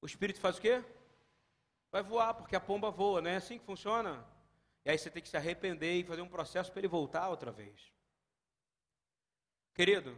O 0.00 0.06
espírito 0.06 0.40
faz 0.40 0.58
o 0.58 0.60
quê? 0.60 0.84
Vai 1.92 2.02
voar, 2.02 2.34
porque 2.34 2.56
a 2.56 2.60
pomba 2.60 2.90
voa, 2.90 3.20
não 3.20 3.30
é 3.30 3.36
assim 3.36 3.56
que 3.56 3.64
funciona? 3.64 4.26
E 4.84 4.90
aí 4.90 4.98
você 4.98 5.08
tem 5.08 5.22
que 5.22 5.28
se 5.28 5.36
arrepender 5.36 5.94
e 6.00 6.04
fazer 6.04 6.22
um 6.22 6.28
processo 6.28 6.72
para 6.72 6.80
ele 6.80 6.88
voltar 6.88 7.28
outra 7.28 7.52
vez. 7.52 7.91
Querido, 9.74 10.16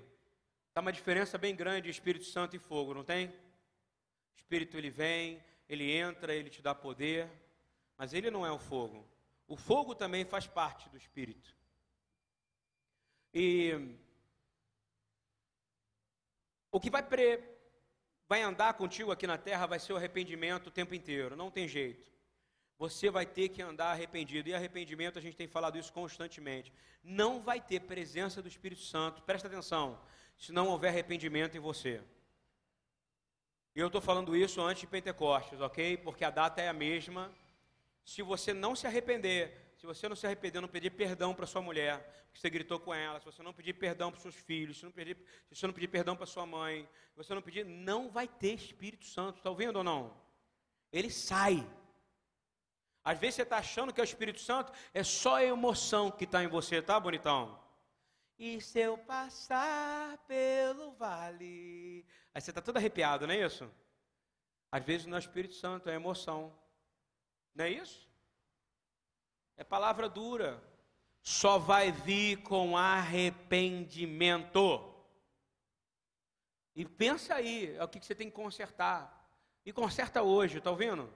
está 0.68 0.80
uma 0.80 0.92
diferença 0.92 1.38
bem 1.38 1.54
grande 1.54 1.88
Espírito 1.88 2.24
Santo 2.24 2.56
e 2.56 2.58
fogo, 2.58 2.92
não 2.92 3.04
tem? 3.04 3.28
O 3.28 4.36
Espírito 4.36 4.76
ele 4.76 4.90
vem, 4.90 5.42
ele 5.68 5.92
entra, 5.92 6.34
ele 6.34 6.50
te 6.50 6.60
dá 6.60 6.74
poder, 6.74 7.30
mas 7.96 8.12
ele 8.12 8.30
não 8.30 8.44
é 8.44 8.50
o 8.50 8.58
fogo. 8.58 9.06
O 9.46 9.56
fogo 9.56 9.94
também 9.94 10.24
faz 10.24 10.46
parte 10.46 10.88
do 10.88 10.96
Espírito. 10.96 11.54
E 13.32 13.96
o 16.72 16.80
que 16.80 16.90
vai, 16.90 17.02
pre, 17.02 17.42
vai 18.28 18.42
andar 18.42 18.74
contigo 18.74 19.12
aqui 19.12 19.26
na 19.26 19.38
terra 19.38 19.66
vai 19.66 19.78
ser 19.78 19.92
o 19.92 19.96
arrependimento 19.96 20.66
o 20.66 20.72
tempo 20.72 20.94
inteiro, 20.94 21.36
não 21.36 21.50
tem 21.50 21.68
jeito 21.68 22.13
você 22.78 23.10
vai 23.10 23.24
ter 23.24 23.48
que 23.48 23.62
andar 23.62 23.92
arrependido. 23.92 24.48
E 24.48 24.54
arrependimento, 24.54 25.18
a 25.18 25.22
gente 25.22 25.37
tem 25.37 25.46
falado 25.46 25.78
isso 25.78 25.92
constantemente. 25.92 26.72
Não 27.02 27.40
vai 27.40 27.60
ter 27.60 27.80
presença 27.80 28.42
do 28.42 28.48
Espírito 28.48 28.82
Santo, 28.82 29.22
presta 29.22 29.48
atenção, 29.48 29.98
se 30.37 30.52
não 30.52 30.68
houver 30.68 30.88
arrependimento 30.88 31.56
em 31.56 31.60
você. 31.60 32.02
E 33.74 33.80
eu 33.80 33.88
estou 33.88 34.00
falando 34.00 34.37
isso 34.37 34.60
antes 34.60 34.82
de 34.82 34.87
Pentecostes, 34.87 35.60
ok? 35.60 35.96
Porque 35.96 36.24
a 36.24 36.30
data 36.30 36.62
é 36.62 36.68
a 36.68 36.72
mesma. 36.72 37.32
Se 38.04 38.22
você 38.22 38.52
não 38.52 38.76
se 38.76 38.87
arrepender, 38.87 39.74
se 39.76 39.87
você 39.87 40.08
não 40.08 40.14
se 40.14 40.26
arrepender, 40.26 40.60
não 40.60 40.68
pedir 40.68 40.90
perdão 40.90 41.34
para 41.34 41.46
sua 41.46 41.60
mulher, 41.60 41.98
porque 42.26 42.40
você 42.40 42.50
gritou 42.50 42.78
com 42.78 42.94
ela, 42.94 43.18
se 43.18 43.26
você 43.26 43.42
não 43.42 43.52
pedir 43.52 43.74
perdão 43.74 44.10
para 44.10 44.20
seus 44.20 44.34
filhos, 44.34 44.78
se, 44.78 44.84
não 44.84 44.92
pedir, 44.92 45.16
se 45.48 45.56
você 45.56 45.66
não 45.66 45.74
pedir 45.74 45.88
perdão 45.88 46.16
para 46.16 46.26
sua 46.26 46.46
mãe, 46.46 46.88
se 47.10 47.16
você 47.16 47.34
não 47.34 47.42
pedir, 47.42 47.64
não 47.64 48.10
vai 48.10 48.28
ter 48.28 48.54
Espírito 48.54 49.06
Santo. 49.06 49.38
Está 49.38 49.50
ouvindo 49.50 49.76
ou 49.76 49.84
não? 49.84 50.16
Ele 50.92 51.10
sai. 51.10 51.66
Às 53.04 53.18
vezes 53.18 53.34
você 53.34 53.42
está 53.42 53.58
achando 53.58 53.92
que 53.92 54.00
é 54.00 54.02
o 54.02 54.04
Espírito 54.04 54.40
Santo, 54.40 54.72
é 54.94 55.04
só 55.04 55.36
a 55.36 55.44
emoção 55.44 56.10
que 56.10 56.24
está 56.24 56.42
em 56.42 56.48
você, 56.48 56.80
tá, 56.80 56.98
bonitão? 56.98 57.62
E 58.38 58.58
se 58.60 58.80
eu 58.80 58.96
passar 58.96 60.16
pelo 60.26 60.92
vale. 60.92 62.06
Aí 62.32 62.40
você 62.40 62.50
está 62.50 62.62
todo 62.62 62.78
arrepiado, 62.78 63.26
não 63.26 63.34
é 63.34 63.44
isso? 63.44 63.70
Às 64.72 64.82
vezes 64.82 65.06
não 65.06 65.16
é 65.16 65.18
o 65.18 65.20
Espírito 65.20 65.54
Santo, 65.54 65.90
é 65.90 65.94
emoção. 65.94 66.58
Não 67.54 67.66
é 67.66 67.70
isso? 67.70 68.08
É 69.56 69.62
palavra 69.62 70.08
dura. 70.08 70.60
Só 71.20 71.58
vai 71.58 71.92
vir 71.92 72.42
com 72.42 72.76
arrependimento. 72.76 74.92
E 76.74 76.84
pensa 76.84 77.34
aí, 77.34 77.76
é 77.76 77.84
o 77.84 77.88
que 77.88 78.04
você 78.04 78.14
tem 78.14 78.28
que 78.28 78.34
consertar. 78.34 79.30
E 79.64 79.72
conserta 79.72 80.22
hoje, 80.22 80.58
está 80.58 80.70
ouvindo? 80.70 81.10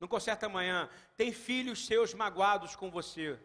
Não 0.00 0.06
conserta 0.08 0.46
amanhã. 0.46 0.88
Tem 1.16 1.32
filhos 1.32 1.86
seus 1.86 2.14
magoados 2.14 2.76
com 2.76 2.90
você. 2.90 3.38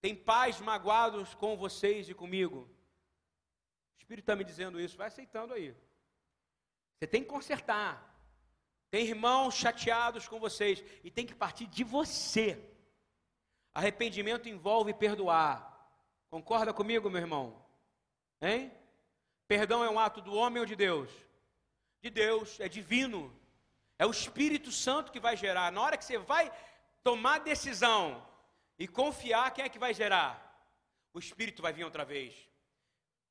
Tem 0.00 0.14
pais 0.14 0.60
magoados 0.60 1.34
com 1.34 1.56
vocês 1.56 2.08
e 2.08 2.14
comigo. 2.14 2.58
O 2.58 3.98
Espírito 3.98 4.24
está 4.24 4.36
me 4.36 4.44
dizendo 4.44 4.80
isso, 4.80 4.96
vai 4.96 5.08
aceitando 5.08 5.54
aí. 5.54 5.74
Você 6.98 7.06
tem 7.06 7.22
que 7.22 7.28
consertar. 7.28 8.14
Tem 8.90 9.06
irmãos 9.06 9.54
chateados 9.54 10.28
com 10.28 10.38
vocês 10.38 10.82
e 11.02 11.10
tem 11.10 11.26
que 11.26 11.34
partir 11.34 11.66
de 11.66 11.84
você. 11.84 12.58
Arrependimento 13.74 14.48
envolve 14.48 14.94
perdoar. 14.94 15.72
Concorda 16.30 16.72
comigo, 16.72 17.10
meu 17.10 17.20
irmão? 17.20 17.64
Hein? 18.40 18.72
Perdão 19.46 19.84
é 19.84 19.90
um 19.90 19.98
ato 19.98 20.20
do 20.20 20.34
homem 20.34 20.60
ou 20.60 20.66
de 20.66 20.74
Deus? 20.74 21.10
De 22.00 22.10
Deus, 22.10 22.58
é 22.60 22.68
divino. 22.68 23.34
É 23.98 24.04
o 24.06 24.10
Espírito 24.10 24.70
Santo 24.70 25.12
que 25.12 25.20
vai 25.20 25.36
gerar. 25.36 25.72
Na 25.72 25.80
hora 25.80 25.96
que 25.96 26.04
você 26.04 26.18
vai 26.18 26.52
tomar 27.02 27.40
decisão 27.40 28.26
e 28.78 28.86
confiar, 28.86 29.52
quem 29.52 29.64
é 29.64 29.68
que 29.68 29.78
vai 29.78 29.94
gerar? 29.94 30.42
O 31.14 31.18
Espírito 31.18 31.62
vai 31.62 31.72
vir 31.72 31.84
outra 31.84 32.04
vez. 32.04 32.34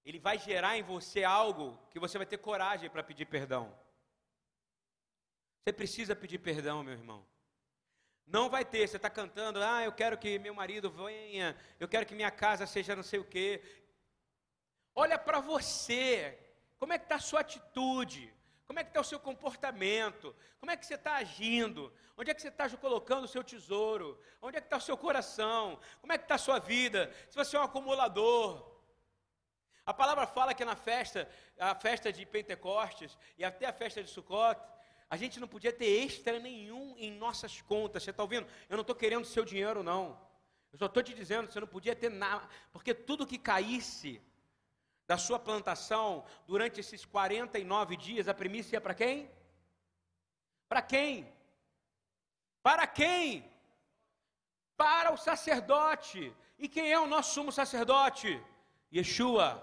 Ele 0.03 0.19
vai 0.19 0.37
gerar 0.37 0.77
em 0.77 0.83
você 0.83 1.23
algo 1.23 1.79
que 1.89 1.99
você 1.99 2.17
vai 2.17 2.27
ter 2.27 2.37
coragem 2.37 2.89
para 2.89 3.03
pedir 3.03 3.25
perdão. 3.25 3.75
Você 5.63 5.73
precisa 5.73 6.15
pedir 6.15 6.39
perdão, 6.39 6.83
meu 6.83 6.93
irmão. 6.93 7.25
Não 8.27 8.49
vai 8.49 8.65
ter, 8.65 8.87
você 8.87 8.97
está 8.97 9.09
cantando, 9.09 9.61
ah, 9.61 9.83
eu 9.83 9.91
quero 9.91 10.17
que 10.17 10.39
meu 10.39 10.53
marido 10.53 10.89
venha, 10.89 11.55
eu 11.79 11.87
quero 11.87 12.05
que 12.05 12.15
minha 12.15 12.31
casa 12.31 12.65
seja 12.65 12.95
não 12.95 13.03
sei 13.03 13.19
o 13.19 13.25
quê. 13.25 13.61
Olha 14.95 15.17
para 15.17 15.39
você, 15.39 16.39
como 16.77 16.93
é 16.93 16.97
que 16.97 17.05
está 17.05 17.15
a 17.15 17.19
sua 17.19 17.41
atitude? 17.41 18.33
Como 18.67 18.79
é 18.79 18.83
que 18.83 18.89
está 18.89 19.01
o 19.01 19.03
seu 19.03 19.19
comportamento? 19.19 20.35
Como 20.59 20.71
é 20.71 20.77
que 20.77 20.85
você 20.85 20.95
está 20.95 21.15
agindo? 21.15 21.93
Onde 22.17 22.31
é 22.31 22.33
que 22.33 22.41
você 22.41 22.47
está 22.47 22.67
colocando 22.69 23.25
o 23.25 23.27
seu 23.27 23.43
tesouro? 23.43 24.19
Onde 24.41 24.57
é 24.57 24.61
que 24.61 24.67
está 24.67 24.77
o 24.77 24.81
seu 24.81 24.97
coração? 24.97 25.79
Como 26.01 26.11
é 26.11 26.17
que 26.17 26.23
está 26.25 26.35
a 26.35 26.39
sua 26.39 26.59
vida? 26.59 27.13
Se 27.29 27.35
você 27.35 27.55
é 27.55 27.59
um 27.59 27.63
acumulador. 27.63 28.73
A 29.85 29.93
palavra 29.93 30.25
fala 30.25 30.53
que 30.53 30.65
na 30.65 30.75
festa, 30.75 31.29
a 31.59 31.75
festa 31.75 32.11
de 32.11 32.25
Pentecostes 32.25 33.15
e 33.37 33.45
até 33.45 33.67
a 33.67 33.73
festa 33.73 34.01
de 34.03 34.09
Sukkot, 34.09 34.59
A 35.09 35.17
gente 35.17 35.39
não 35.39 35.47
podia 35.47 35.71
ter 35.71 35.85
extra 35.85 36.39
nenhum 36.39 36.95
em 36.97 37.11
nossas 37.11 37.61
contas. 37.61 38.03
Você 38.03 38.09
está 38.09 38.23
ouvindo? 38.23 38.47
Eu 38.67 38.75
não 38.75 38.81
estou 38.81 38.95
querendo 38.95 39.25
seu 39.25 39.45
dinheiro, 39.45 39.83
não. 39.83 40.19
Eu 40.73 40.79
só 40.79 40.87
estou 40.87 41.03
te 41.03 41.13
dizendo, 41.13 41.51
você 41.51 41.59
não 41.59 41.67
podia 41.67 41.95
ter 41.95 42.09
nada. 42.09 42.47
Porque 42.71 42.93
tudo 42.93 43.27
que 43.27 43.37
caísse 43.37 44.21
da 45.07 45.17
sua 45.17 45.39
plantação 45.39 46.25
durante 46.47 46.79
esses 46.79 47.05
49 47.05 47.95
dias, 47.95 48.27
a 48.27 48.33
primícia 48.33 48.77
ia 48.77 48.81
para 48.81 48.93
quem? 48.93 49.29
Para 50.67 50.81
quem? 50.81 51.31
Para 52.63 52.87
quem? 52.87 53.49
Para 54.75 55.13
o 55.13 55.17
sacerdote. 55.17 56.33
E 56.57 56.67
quem 56.67 56.91
é 56.91 56.99
o 56.99 57.07
nosso 57.07 57.33
sumo 57.35 57.51
sacerdote? 57.51 58.41
Yeshua. 58.93 59.61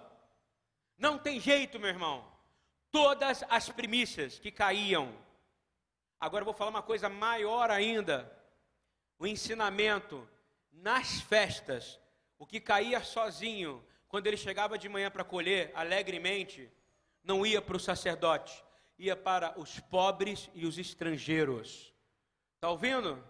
Não 0.96 1.18
tem 1.18 1.40
jeito, 1.40 1.81
meu 1.81 1.88
irmão. 1.88 2.24
Todas 2.90 3.42
as 3.48 3.68
primícias 3.68 4.38
que 4.38 4.52
caíam. 4.52 5.12
Agora 6.20 6.42
eu 6.42 6.46
vou 6.46 6.55
falar 6.55 6.70
uma 6.70 6.83
coisa 6.83 7.09
maior 7.09 7.70
ainda. 7.70 8.31
O 9.18 9.26
ensinamento 9.26 10.28
nas 10.70 11.20
festas, 11.20 11.98
o 12.38 12.46
que 12.46 12.61
caía 12.61 13.02
sozinho, 13.02 13.85
quando 14.12 14.27
ele 14.27 14.37
chegava 14.37 14.77
de 14.77 14.90
manhã 14.90 15.11
para 15.11 15.25
colher 15.25 15.72
alegremente, 15.75 16.70
não 17.25 17.46
ia 17.46 17.62
para 17.62 17.79
o 17.79 17.81
sacerdote, 17.81 18.62
ia 18.98 19.16
para 19.16 19.59
os 19.59 19.81
pobres 19.81 20.51
e 20.55 20.66
os 20.66 20.77
estrangeiros. 20.77 21.94
Está 22.57 22.68
ouvindo? 22.68 23.25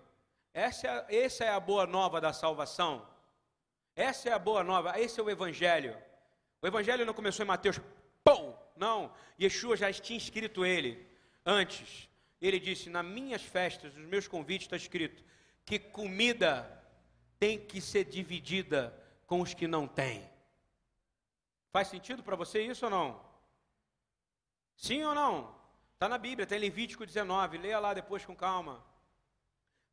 Essa 0.53 0.88
é, 0.88 1.23
essa 1.25 1.45
é 1.45 1.51
a 1.51 1.61
boa 1.61 1.87
nova 1.87 2.21
da 2.21 2.33
salvação. 2.33 3.09
Essa 3.95 4.31
é 4.31 4.33
a 4.33 4.40
boa 4.40 4.64
nova, 4.64 4.99
esse 4.99 5.21
é 5.21 5.23
o 5.23 5.31
Evangelho. 5.31 5.97
O 6.61 6.66
Evangelho 6.66 7.07
não 7.07 7.14
começou 7.14 7.45
em 7.45 7.47
Mateus, 7.47 7.81
pum, 8.25 8.53
não. 8.77 9.14
Yeshua 9.40 9.77
já 9.77 9.92
tinha 9.92 10.18
escrito 10.18 10.66
ele 10.66 11.07
antes. 11.47 12.09
Ele 12.40 12.59
disse: 12.59 12.90
Nas 12.90 13.07
minhas 13.07 13.42
festas, 13.42 13.95
nos 13.95 14.09
meus 14.09 14.27
convites 14.27 14.66
está 14.66 14.77
escrito 14.77 15.23
que 15.64 15.79
comida 15.79 16.85
tem 17.38 17.57
que 17.57 17.81
ser 17.81 18.05
dividida 18.05 18.92
com 19.29 19.40
os 19.40 19.55
que 19.55 19.68
não 19.68 19.87
têm. 19.87 20.32
Faz 21.72 21.88
sentido 21.88 22.22
para 22.22 22.37
você 22.37 22.62
isso 22.62 22.85
ou 22.85 22.90
não? 22.90 23.20
Sim 24.76 25.02
ou 25.04 25.14
não? 25.14 25.54
Está 25.94 26.06
na 26.06 26.18
Bíblia, 26.18 26.44
está 26.44 26.54
em 26.54 26.61
Levítico 26.61 27.06
19. 27.06 27.56
Leia 27.56 27.78
lá 27.78 27.94
depois 27.94 28.24
com 28.26 28.37
calma. 28.37 28.85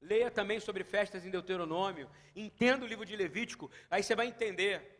Leia 0.01 0.29
também 0.29 0.59
sobre 0.59 0.83
festas 0.83 1.25
em 1.25 1.29
Deuteronômio. 1.29 2.09
Entenda 2.35 2.83
o 2.83 2.87
livro 2.87 3.05
de 3.05 3.15
Levítico, 3.15 3.71
aí 3.89 4.03
você 4.03 4.13
vai 4.13 4.27
entender. 4.27 4.97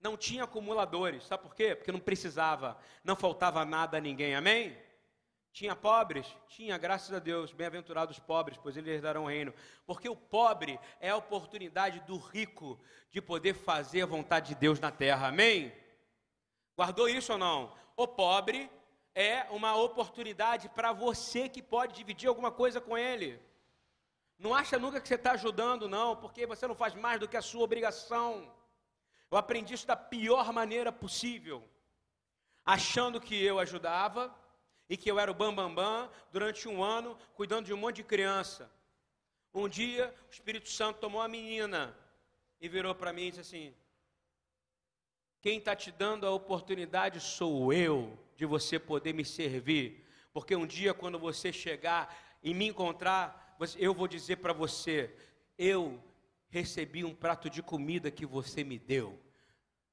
Não 0.00 0.16
tinha 0.16 0.44
acumuladores, 0.44 1.24
sabe 1.24 1.44
por 1.44 1.54
quê? 1.54 1.74
Porque 1.74 1.92
não 1.92 2.00
precisava, 2.00 2.78
não 3.02 3.16
faltava 3.16 3.64
nada 3.64 3.96
a 3.96 4.00
ninguém, 4.00 4.34
amém? 4.34 4.76
Tinha 5.52 5.74
pobres? 5.74 6.26
Tinha, 6.48 6.76
graças 6.76 7.12
a 7.14 7.18
Deus, 7.18 7.52
bem-aventurados 7.52 8.18
pobres, 8.18 8.58
pois 8.62 8.76
eles 8.76 9.00
darão 9.00 9.24
o 9.24 9.28
reino. 9.28 9.54
Porque 9.86 10.08
o 10.08 10.14
pobre 10.14 10.78
é 11.00 11.10
a 11.10 11.16
oportunidade 11.16 12.00
do 12.00 12.18
rico 12.18 12.78
de 13.10 13.22
poder 13.22 13.54
fazer 13.54 14.02
a 14.02 14.06
vontade 14.06 14.48
de 14.48 14.54
Deus 14.56 14.78
na 14.78 14.90
terra, 14.90 15.28
amém? 15.28 15.72
Guardou 16.76 17.08
isso 17.08 17.32
ou 17.32 17.38
não? 17.38 17.72
O 17.96 18.06
pobre 18.06 18.70
é 19.14 19.46
uma 19.50 19.74
oportunidade 19.76 20.68
para 20.68 20.92
você 20.92 21.48
que 21.48 21.62
pode 21.62 21.94
dividir 21.94 22.28
alguma 22.28 22.50
coisa 22.50 22.80
com 22.80 22.98
ele. 22.98 23.40
Não 24.38 24.54
acha 24.54 24.78
nunca 24.78 25.00
que 25.00 25.08
você 25.08 25.14
está 25.14 25.32
ajudando, 25.32 25.88
não, 25.88 26.14
porque 26.14 26.46
você 26.46 26.66
não 26.66 26.74
faz 26.74 26.94
mais 26.94 27.18
do 27.18 27.26
que 27.26 27.36
a 27.36 27.42
sua 27.42 27.62
obrigação. 27.64 28.52
Eu 29.30 29.38
aprendi 29.38 29.72
isso 29.72 29.86
da 29.86 29.96
pior 29.96 30.52
maneira 30.52 30.92
possível, 30.92 31.66
achando 32.64 33.20
que 33.20 33.42
eu 33.42 33.58
ajudava 33.58 34.34
e 34.88 34.96
que 34.96 35.10
eu 35.10 35.18
era 35.18 35.30
o 35.30 35.34
bambambam 35.34 35.74
bam, 35.74 36.06
bam, 36.06 36.10
durante 36.30 36.68
um 36.68 36.84
ano, 36.84 37.18
cuidando 37.34 37.66
de 37.66 37.72
um 37.72 37.78
monte 37.78 37.96
de 37.96 38.04
criança. 38.04 38.70
Um 39.54 39.66
dia, 39.66 40.14
o 40.28 40.30
Espírito 40.30 40.68
Santo 40.68 41.00
tomou 41.00 41.22
a 41.22 41.28
menina 41.28 41.96
e 42.60 42.68
virou 42.68 42.94
para 42.94 43.14
mim 43.14 43.22
e 43.22 43.30
disse 43.30 43.40
assim: 43.40 43.74
Quem 45.46 45.58
está 45.58 45.76
te 45.76 45.92
dando 45.92 46.26
a 46.26 46.32
oportunidade 46.32 47.20
sou 47.20 47.72
eu 47.72 48.18
de 48.36 48.44
você 48.44 48.80
poder 48.80 49.14
me 49.14 49.24
servir. 49.24 50.04
Porque 50.32 50.56
um 50.56 50.66
dia, 50.66 50.92
quando 50.92 51.20
você 51.20 51.52
chegar 51.52 52.12
e 52.42 52.52
me 52.52 52.66
encontrar, 52.66 53.56
eu 53.78 53.94
vou 53.94 54.08
dizer 54.08 54.38
para 54.38 54.52
você: 54.52 55.14
eu 55.56 56.02
recebi 56.48 57.04
um 57.04 57.14
prato 57.14 57.48
de 57.48 57.62
comida 57.62 58.10
que 58.10 58.26
você 58.26 58.64
me 58.64 58.76
deu. 58.76 59.16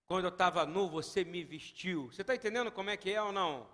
Quando 0.08 0.24
eu 0.24 0.30
estava 0.30 0.66
nu, 0.66 0.90
você 0.90 1.24
me 1.24 1.44
vestiu. 1.44 2.08
Você 2.12 2.24
está 2.24 2.34
entendendo 2.34 2.72
como 2.72 2.90
é 2.90 2.98
que 2.98 3.12
é 3.12 3.22
ou 3.22 3.32
não? 3.32 3.70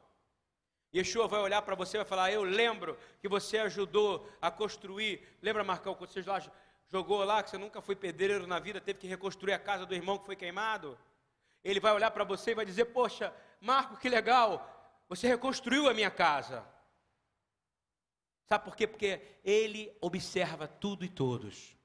Yeshua 0.93 1.29
vai 1.29 1.39
olhar 1.39 1.61
para 1.61 1.75
você 1.75 1.95
e 1.95 1.99
vai 1.99 2.05
falar: 2.05 2.29
Eu 2.29 2.43
lembro 2.43 2.97
que 3.21 3.29
você 3.29 3.57
ajudou 3.57 4.29
a 4.41 4.51
construir. 4.51 5.25
Lembra, 5.41 5.63
Marcão, 5.63 5.95
quando 5.95 6.09
você 6.09 6.21
lá 6.23 6.45
jogou 6.89 7.23
lá, 7.23 7.41
que 7.41 7.51
você 7.51 7.57
nunca 7.57 7.81
foi 7.81 7.95
pedreiro 7.95 8.45
na 8.45 8.59
vida, 8.59 8.81
teve 8.81 8.99
que 8.99 9.07
reconstruir 9.07 9.53
a 9.53 9.59
casa 9.59 9.85
do 9.85 9.95
irmão 9.95 10.17
que 10.17 10.25
foi 10.25 10.35
queimado? 10.35 10.97
Ele 11.63 11.79
vai 11.79 11.93
olhar 11.93 12.11
para 12.11 12.23
você 12.23 12.51
e 12.51 12.55
vai 12.55 12.65
dizer: 12.65 12.85
Poxa, 12.85 13.33
Marco, 13.59 13.97
que 13.97 14.09
legal, 14.09 15.03
você 15.07 15.27
reconstruiu 15.27 15.89
a 15.89 15.93
minha 15.93 16.11
casa. 16.11 16.65
Sabe 18.45 18.63
por 18.63 18.75
quê? 18.75 18.87
Porque 18.87 19.21
ele 19.43 19.95
observa 20.01 20.67
tudo 20.67 21.05
e 21.05 21.09
todos. 21.09 21.75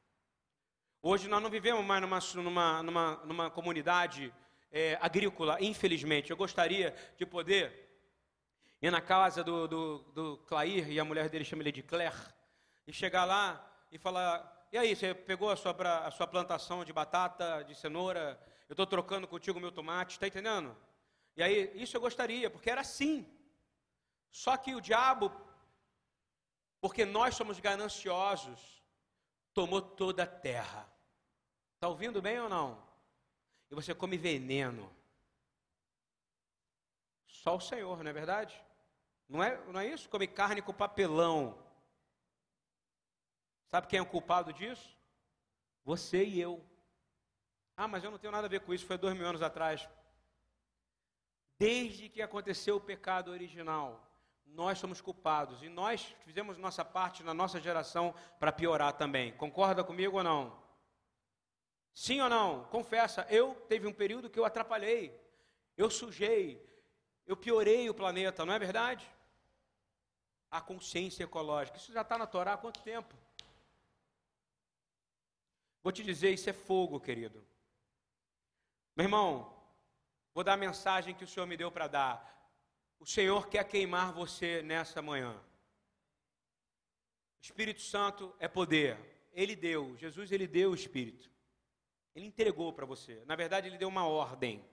Hoje 1.02 1.28
nós 1.28 1.42
não 1.42 1.50
vivemos 1.50 1.84
mais 1.84 2.00
numa, 2.00 2.20
numa, 2.42 2.82
numa, 2.82 3.16
numa 3.24 3.50
comunidade 3.50 4.32
é, 4.72 4.96
agrícola, 5.02 5.58
infelizmente. 5.60 6.30
Eu 6.30 6.36
gostaria 6.36 6.94
de 7.18 7.26
poder 7.26 7.84
ir 8.80 8.90
na 8.90 9.00
casa 9.00 9.44
do, 9.44 9.68
do, 9.68 9.98
do 10.14 10.38
Clair, 10.46 10.90
e 10.90 10.98
a 10.98 11.04
mulher 11.04 11.28
dele 11.28 11.44
chama 11.44 11.62
ele 11.62 11.72
de 11.72 11.82
Claire, 11.82 12.16
e 12.86 12.92
chegar 12.92 13.24
lá 13.24 13.62
e 13.92 13.98
falar: 13.98 14.66
E 14.72 14.78
aí, 14.78 14.96
você 14.96 15.12
pegou 15.12 15.50
a 15.50 15.56
sua, 15.56 15.76
a 16.06 16.10
sua 16.10 16.26
plantação 16.26 16.84
de 16.84 16.92
batata, 16.92 17.62
de 17.62 17.74
cenoura? 17.74 18.40
Eu 18.68 18.72
estou 18.72 18.86
trocando 18.86 19.28
contigo 19.28 19.58
o 19.58 19.60
meu 19.60 19.72
tomate, 19.72 20.12
está 20.12 20.26
entendendo? 20.26 20.76
E 21.36 21.42
aí, 21.42 21.70
isso 21.74 21.96
eu 21.96 22.00
gostaria, 22.00 22.48
porque 22.48 22.70
era 22.70 22.80
assim. 22.80 23.26
Só 24.30 24.56
que 24.56 24.74
o 24.74 24.80
diabo 24.80 25.30
porque 26.84 27.06
nós 27.06 27.34
somos 27.34 27.58
gananciosos, 27.58 28.84
tomou 29.54 29.80
toda 29.80 30.24
a 30.24 30.26
terra. 30.26 30.86
Está 31.76 31.88
ouvindo 31.88 32.20
bem 32.20 32.38
ou 32.38 32.46
não? 32.46 32.86
E 33.70 33.74
você 33.74 33.94
come 33.94 34.18
veneno. 34.18 34.94
Só 37.26 37.56
o 37.56 37.60
Senhor, 37.60 38.04
não 38.04 38.10
é 38.10 38.12
verdade? 38.12 38.62
Não 39.26 39.42
é, 39.42 39.56
não 39.72 39.80
é 39.80 39.86
isso? 39.86 40.10
Come 40.10 40.28
carne 40.28 40.60
com 40.60 40.74
papelão. 40.74 41.58
Sabe 43.68 43.86
quem 43.86 43.98
é 43.98 44.02
o 44.02 44.06
culpado 44.06 44.52
disso? 44.52 44.94
Você 45.84 46.22
e 46.22 46.38
eu. 46.38 46.62
Ah, 47.76 47.88
mas 47.88 48.04
eu 48.04 48.10
não 48.10 48.18
tenho 48.18 48.32
nada 48.32 48.46
a 48.46 48.50
ver 48.50 48.60
com 48.60 48.72
isso, 48.72 48.86
foi 48.86 48.96
dois 48.96 49.16
mil 49.16 49.26
anos 49.26 49.42
atrás. 49.42 49.88
Desde 51.58 52.08
que 52.08 52.22
aconteceu 52.22 52.76
o 52.76 52.80
pecado 52.80 53.30
original, 53.30 54.04
nós 54.46 54.78
somos 54.78 55.00
culpados 55.00 55.62
e 55.62 55.68
nós 55.68 56.14
fizemos 56.24 56.56
nossa 56.56 56.84
parte 56.84 57.22
na 57.22 57.34
nossa 57.34 57.60
geração 57.60 58.14
para 58.38 58.52
piorar 58.52 58.92
também. 58.92 59.32
Concorda 59.32 59.82
comigo 59.82 60.18
ou 60.18 60.22
não? 60.22 60.62
Sim 61.92 62.20
ou 62.20 62.28
não? 62.28 62.64
Confessa, 62.64 63.26
eu 63.30 63.54
teve 63.68 63.86
um 63.86 63.92
período 63.92 64.30
que 64.30 64.38
eu 64.38 64.44
atrapalhei, 64.44 65.18
eu 65.76 65.90
sujei, 65.90 66.64
eu 67.26 67.36
piorei 67.36 67.88
o 67.88 67.94
planeta, 67.94 68.44
não 68.44 68.52
é 68.52 68.58
verdade? 68.58 69.08
A 70.50 70.60
consciência 70.60 71.24
ecológica, 71.24 71.78
isso 71.78 71.92
já 71.92 72.02
está 72.02 72.18
na 72.18 72.26
Torá 72.26 72.54
há 72.54 72.56
quanto 72.56 72.82
tempo? 72.82 73.14
Vou 75.82 75.92
te 75.92 76.02
dizer, 76.02 76.32
isso 76.32 76.48
é 76.48 76.52
fogo, 76.52 76.98
querido. 76.98 77.44
Meu 78.96 79.04
irmão, 79.04 79.52
vou 80.32 80.44
dar 80.44 80.52
a 80.52 80.56
mensagem 80.56 81.14
que 81.14 81.24
o 81.24 81.26
Senhor 81.26 81.46
me 81.46 81.56
deu 81.56 81.70
para 81.70 81.88
dar. 81.88 82.34
O 83.00 83.04
Senhor 83.04 83.48
quer 83.48 83.64
queimar 83.64 84.12
você 84.12 84.62
nessa 84.62 85.02
manhã. 85.02 85.34
O 87.38 87.42
Espírito 87.42 87.82
Santo 87.82 88.32
é 88.38 88.46
poder. 88.46 88.96
Ele 89.32 89.56
deu, 89.56 89.96
Jesus 89.96 90.30
ele 90.30 90.46
deu 90.46 90.70
o 90.70 90.74
Espírito. 90.74 91.28
Ele 92.14 92.26
entregou 92.26 92.72
para 92.72 92.86
você. 92.86 93.24
Na 93.26 93.34
verdade, 93.34 93.66
ele 93.66 93.76
deu 93.76 93.88
uma 93.88 94.06
ordem. 94.06 94.64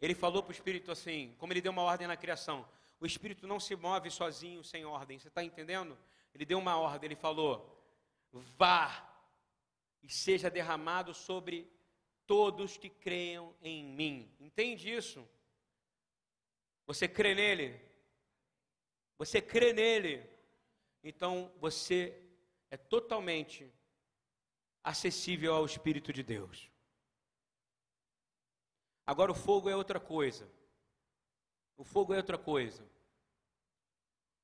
Ele 0.00 0.14
falou 0.14 0.42
para 0.42 0.50
o 0.50 0.52
Espírito 0.52 0.90
assim, 0.90 1.34
como 1.38 1.52
ele 1.52 1.60
deu 1.60 1.70
uma 1.70 1.82
ordem 1.82 2.08
na 2.08 2.16
criação. 2.16 2.68
O 2.98 3.06
Espírito 3.06 3.46
não 3.46 3.60
se 3.60 3.76
move 3.76 4.10
sozinho, 4.10 4.64
sem 4.64 4.84
ordem. 4.84 5.18
Você 5.18 5.28
está 5.28 5.44
entendendo? 5.44 5.96
Ele 6.34 6.44
deu 6.44 6.58
uma 6.58 6.76
ordem, 6.76 7.06
ele 7.06 7.14
falou: 7.14 7.80
vá 8.32 9.08
e 10.02 10.12
seja 10.12 10.50
derramado 10.50 11.14
sobre 11.14 11.70
todos 12.26 12.76
que 12.76 12.90
creiam 12.90 13.54
em 13.62 13.84
mim. 13.84 14.30
Entende 14.40 14.92
isso? 14.92 15.26
Você 16.86 17.08
crê 17.08 17.34
nele? 17.34 17.80
Você 19.18 19.40
crê 19.40 19.72
nele? 19.72 20.28
Então 21.02 21.52
você 21.58 22.22
é 22.70 22.76
totalmente 22.76 23.72
acessível 24.82 25.54
ao 25.54 25.64
Espírito 25.64 26.12
de 26.12 26.22
Deus. 26.22 26.70
Agora 29.06 29.30
o 29.30 29.34
fogo 29.34 29.70
é 29.70 29.76
outra 29.76 30.00
coisa. 30.00 30.50
O 31.76 31.84
fogo 31.84 32.12
é 32.12 32.16
outra 32.16 32.36
coisa. 32.36 32.84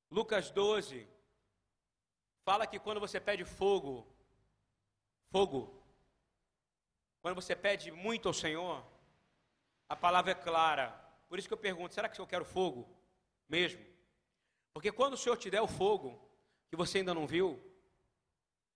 Lucas 0.09 0.51
12 0.51 1.07
fala 2.45 2.67
que 2.67 2.79
quando 2.79 2.99
você 2.99 3.19
pede 3.19 3.43
fogo, 3.43 4.07
fogo, 5.31 5.82
quando 7.23 7.35
você 7.35 7.55
pede 7.55 7.89
muito 7.89 8.27
ao 8.27 8.33
Senhor, 8.33 8.85
a 9.87 9.95
palavra 9.95 10.33
é 10.33 10.35
clara. 10.35 10.89
Por 11.29 11.39
isso 11.39 11.47
que 11.47 11.53
eu 11.53 11.57
pergunto: 11.57 11.93
será 11.93 12.09
que 12.09 12.19
eu 12.19 12.27
quero 12.27 12.43
fogo 12.43 12.85
mesmo? 13.47 13.81
Porque 14.73 14.91
quando 14.91 15.13
o 15.13 15.17
Senhor 15.17 15.37
te 15.37 15.49
der 15.49 15.61
o 15.61 15.67
fogo, 15.67 16.21
que 16.69 16.75
você 16.75 16.97
ainda 16.97 17.13
não 17.13 17.25
viu, 17.25 17.63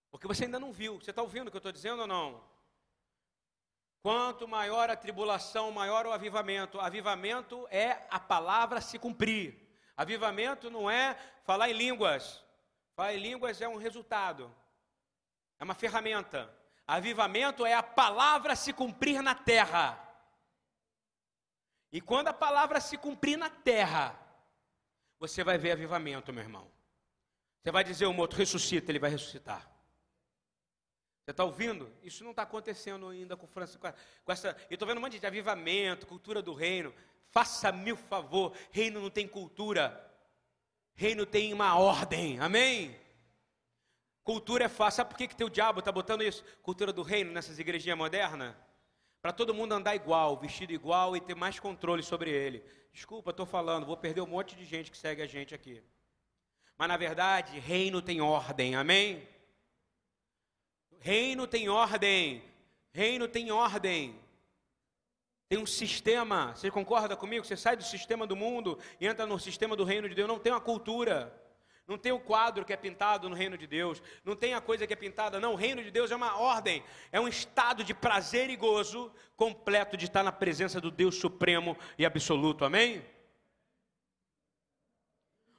porque 0.09 0.25
você 0.25 0.45
ainda 0.45 0.61
não 0.61 0.71
viu, 0.71 0.97
você 0.97 1.09
está 1.09 1.21
ouvindo 1.21 1.49
o 1.49 1.51
que 1.51 1.57
eu 1.57 1.59
estou 1.59 1.73
dizendo 1.73 1.99
ou 1.99 2.07
não? 2.07 2.41
Quanto 4.01 4.47
maior 4.47 4.89
a 4.89 4.95
tribulação, 4.95 5.69
maior 5.69 6.05
o 6.05 6.13
avivamento. 6.13 6.79
Avivamento 6.79 7.67
é 7.69 8.07
a 8.09 8.19
palavra 8.19 8.79
se 8.79 8.97
cumprir. 8.97 9.59
Avivamento 9.97 10.69
não 10.69 10.89
é 10.89 11.15
falar 11.43 11.69
em 11.69 11.73
línguas. 11.73 12.41
Falar 12.95 13.13
em 13.13 13.19
línguas 13.19 13.61
é 13.61 13.67
um 13.67 13.75
resultado, 13.75 14.55
é 15.59 15.65
uma 15.65 15.75
ferramenta. 15.75 16.49
Avivamento 16.87 17.65
é 17.65 17.73
a 17.73 17.83
palavra 17.83 18.55
se 18.55 18.71
cumprir 18.71 19.21
na 19.21 19.35
terra. 19.35 20.01
E 21.91 21.99
quando 21.99 22.29
a 22.29 22.33
palavra 22.33 22.79
se 22.79 22.97
cumprir 22.97 23.37
na 23.37 23.49
terra, 23.49 24.17
você 25.19 25.43
vai 25.43 25.57
ver 25.57 25.71
avivamento, 25.71 26.31
meu 26.31 26.43
irmão. 26.43 26.71
Você 27.61 27.71
vai 27.71 27.83
dizer 27.83 28.05
o 28.05 28.13
morto, 28.13 28.37
ressuscita, 28.37 28.89
ele 28.89 28.99
vai 28.99 29.09
ressuscitar. 29.09 29.69
Você 31.25 31.31
está 31.31 31.43
ouvindo? 31.43 31.91
Isso 32.01 32.23
não 32.23 32.31
está 32.31 32.43
acontecendo 32.43 33.09
ainda 33.09 33.35
com 33.35 33.45
França. 33.45 33.77
Com 33.77 34.31
essa, 34.31 34.55
eu 34.69 34.75
estou 34.75 34.87
vendo 34.87 34.99
um 34.99 35.01
monte 35.01 35.19
de 35.19 35.27
avivamento, 35.27 36.07
cultura 36.07 36.41
do 36.41 36.53
reino. 36.53 36.93
Faça-me 37.31 37.91
o 37.91 37.97
favor, 37.97 38.55
reino 38.71 39.01
não 39.01 39.09
tem 39.09 39.27
cultura. 39.27 40.09
Reino 40.95 41.25
tem 41.25 41.53
uma 41.53 41.77
ordem, 41.77 42.39
amém? 42.39 42.97
Cultura 44.27 44.65
é 44.65 44.67
fácil. 44.67 44.97
Sabe 44.97 45.11
por 45.11 45.17
que, 45.17 45.25
que 45.25 45.37
teu 45.37 45.47
diabo 45.47 45.79
está 45.79 45.89
botando 45.89 46.21
isso? 46.21 46.43
Cultura 46.61 46.91
do 46.91 47.01
reino 47.01 47.31
nessas 47.31 47.59
igrejinhas 47.59 47.97
modernas? 47.97 48.53
Para 49.21 49.31
todo 49.31 49.53
mundo 49.53 49.71
andar 49.71 49.95
igual, 49.95 50.35
vestido 50.35 50.73
igual 50.73 51.15
e 51.15 51.21
ter 51.21 51.33
mais 51.33 51.61
controle 51.61 52.03
sobre 52.03 52.29
ele. 52.29 52.61
Desculpa, 52.91 53.31
estou 53.31 53.45
falando, 53.45 53.85
vou 53.85 53.95
perder 53.95 54.19
um 54.19 54.27
monte 54.27 54.53
de 54.53 54.65
gente 54.65 54.91
que 54.91 54.97
segue 54.97 55.21
a 55.21 55.25
gente 55.25 55.55
aqui. 55.55 55.81
Mas 56.77 56.89
na 56.89 56.97
verdade, 56.97 57.57
reino 57.57 58.01
tem 58.01 58.19
ordem, 58.19 58.75
amém? 58.75 59.25
Reino 60.99 61.47
tem 61.47 61.69
ordem, 61.69 62.43
reino 62.91 63.29
tem 63.29 63.49
ordem. 63.49 64.19
Tem 65.47 65.57
um 65.57 65.65
sistema, 65.65 66.53
você 66.53 66.69
concorda 66.69 67.15
comigo? 67.15 67.45
Você 67.45 67.55
sai 67.55 67.77
do 67.77 67.83
sistema 67.83 68.27
do 68.27 68.35
mundo 68.35 68.77
e 68.99 69.07
entra 69.07 69.25
no 69.25 69.39
sistema 69.39 69.73
do 69.73 69.85
reino 69.85 70.09
de 70.09 70.15
Deus, 70.15 70.27
não 70.27 70.37
tem 70.37 70.51
uma 70.51 70.59
cultura. 70.59 71.46
Não 71.87 71.97
tem 71.97 72.11
o 72.11 72.19
quadro 72.19 72.65
que 72.65 72.73
é 72.73 72.77
pintado 72.77 73.29
no 73.29 73.35
reino 73.35 73.57
de 73.57 73.65
Deus. 73.65 74.03
Não 74.25 74.35
tem 74.35 74.53
a 74.53 74.59
coisa 74.59 74.85
que 74.85 74.91
é 74.91 74.95
pintada. 74.95 75.39
Não, 75.39 75.53
o 75.53 75.55
reino 75.55 75.81
de 75.81 75.89
Deus 75.89 76.11
é 76.11 76.15
uma 76.15 76.37
ordem. 76.37 76.83
É 77.13 77.19
um 77.19 77.29
estado 77.29 77.81
de 77.81 77.93
prazer 77.93 78.49
e 78.49 78.57
gozo 78.57 79.09
completo 79.37 79.95
de 79.95 80.05
estar 80.05 80.21
na 80.21 80.31
presença 80.31 80.81
do 80.81 80.91
Deus 80.91 81.15
supremo 81.15 81.77
e 81.97 82.05
absoluto. 82.05 82.65
Amém? 82.65 83.01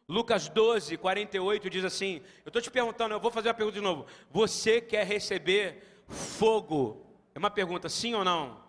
Lucas 0.07 0.51
12, 0.51 0.99
48 0.99 1.71
diz 1.71 1.85
assim: 1.85 2.23
Eu 2.45 2.51
estou 2.51 2.61
te 2.61 2.71
perguntando, 2.71 3.15
eu 3.15 3.21
vou 3.21 3.31
fazer 3.31 3.49
uma 3.49 3.55
pergunta 3.55 3.79
de 3.79 3.83
novo. 3.83 4.07
Você 4.31 4.83
quer 4.83 5.07
receber 5.07 5.83
fogo? 6.09 7.07
É 7.35 7.39
uma 7.39 7.51
pergunta, 7.51 7.89
sim 7.89 8.15
ou 8.15 8.25
não? 8.25 8.63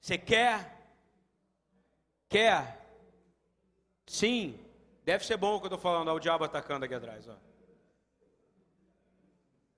Você 0.00 0.16
quer? 0.16 0.76
Quer? 2.28 2.80
Sim. 4.06 4.58
Deve 5.04 5.24
ser 5.24 5.36
bom 5.36 5.56
o 5.56 5.58
que 5.58 5.64
eu 5.64 5.68
estou 5.68 5.78
falando, 5.78 6.08
olha 6.08 6.16
o 6.16 6.20
diabo 6.20 6.44
atacando 6.44 6.84
aqui 6.84 6.94
atrás. 6.94 7.28
Ó. 7.28 7.36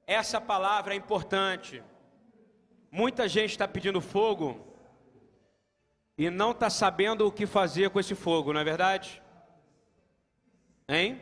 Essa 0.06 0.40
palavra 0.40 0.94
é 0.94 0.96
importante. 0.96 1.82
Muita 2.90 3.28
gente 3.28 3.50
está 3.50 3.66
pedindo 3.66 4.00
fogo 4.00 4.72
e 6.18 6.28
não 6.28 6.50
está 6.50 6.68
sabendo 6.68 7.26
o 7.26 7.32
que 7.32 7.46
fazer 7.46 7.90
com 7.90 7.98
esse 7.98 8.14
fogo, 8.14 8.52
não 8.52 8.60
é 8.60 8.64
verdade? 8.64 9.22
Hein? 10.88 11.20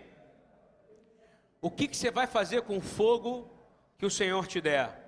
O 1.61 1.71
que, 1.71 1.87
que 1.87 1.97
você 1.97 2.11
vai 2.11 2.27
fazer 2.27 2.63
com 2.63 2.79
o 2.79 2.81
fogo 2.81 3.49
que 3.99 4.07
o 4.07 4.11
Senhor 4.11 4.47
te 4.47 4.61
der? 4.61 5.01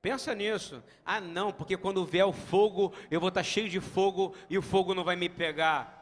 Pensa 0.00 0.34
nisso. 0.34 0.82
Ah, 1.04 1.20
não, 1.20 1.52
porque 1.52 1.76
quando 1.76 2.04
vier 2.04 2.24
o 2.24 2.32
fogo, 2.32 2.92
eu 3.10 3.18
vou 3.18 3.30
estar 3.30 3.40
tá 3.40 3.44
cheio 3.44 3.68
de 3.68 3.80
fogo 3.80 4.34
e 4.48 4.56
o 4.56 4.62
fogo 4.62 4.94
não 4.94 5.02
vai 5.02 5.16
me 5.16 5.28
pegar. 5.28 5.97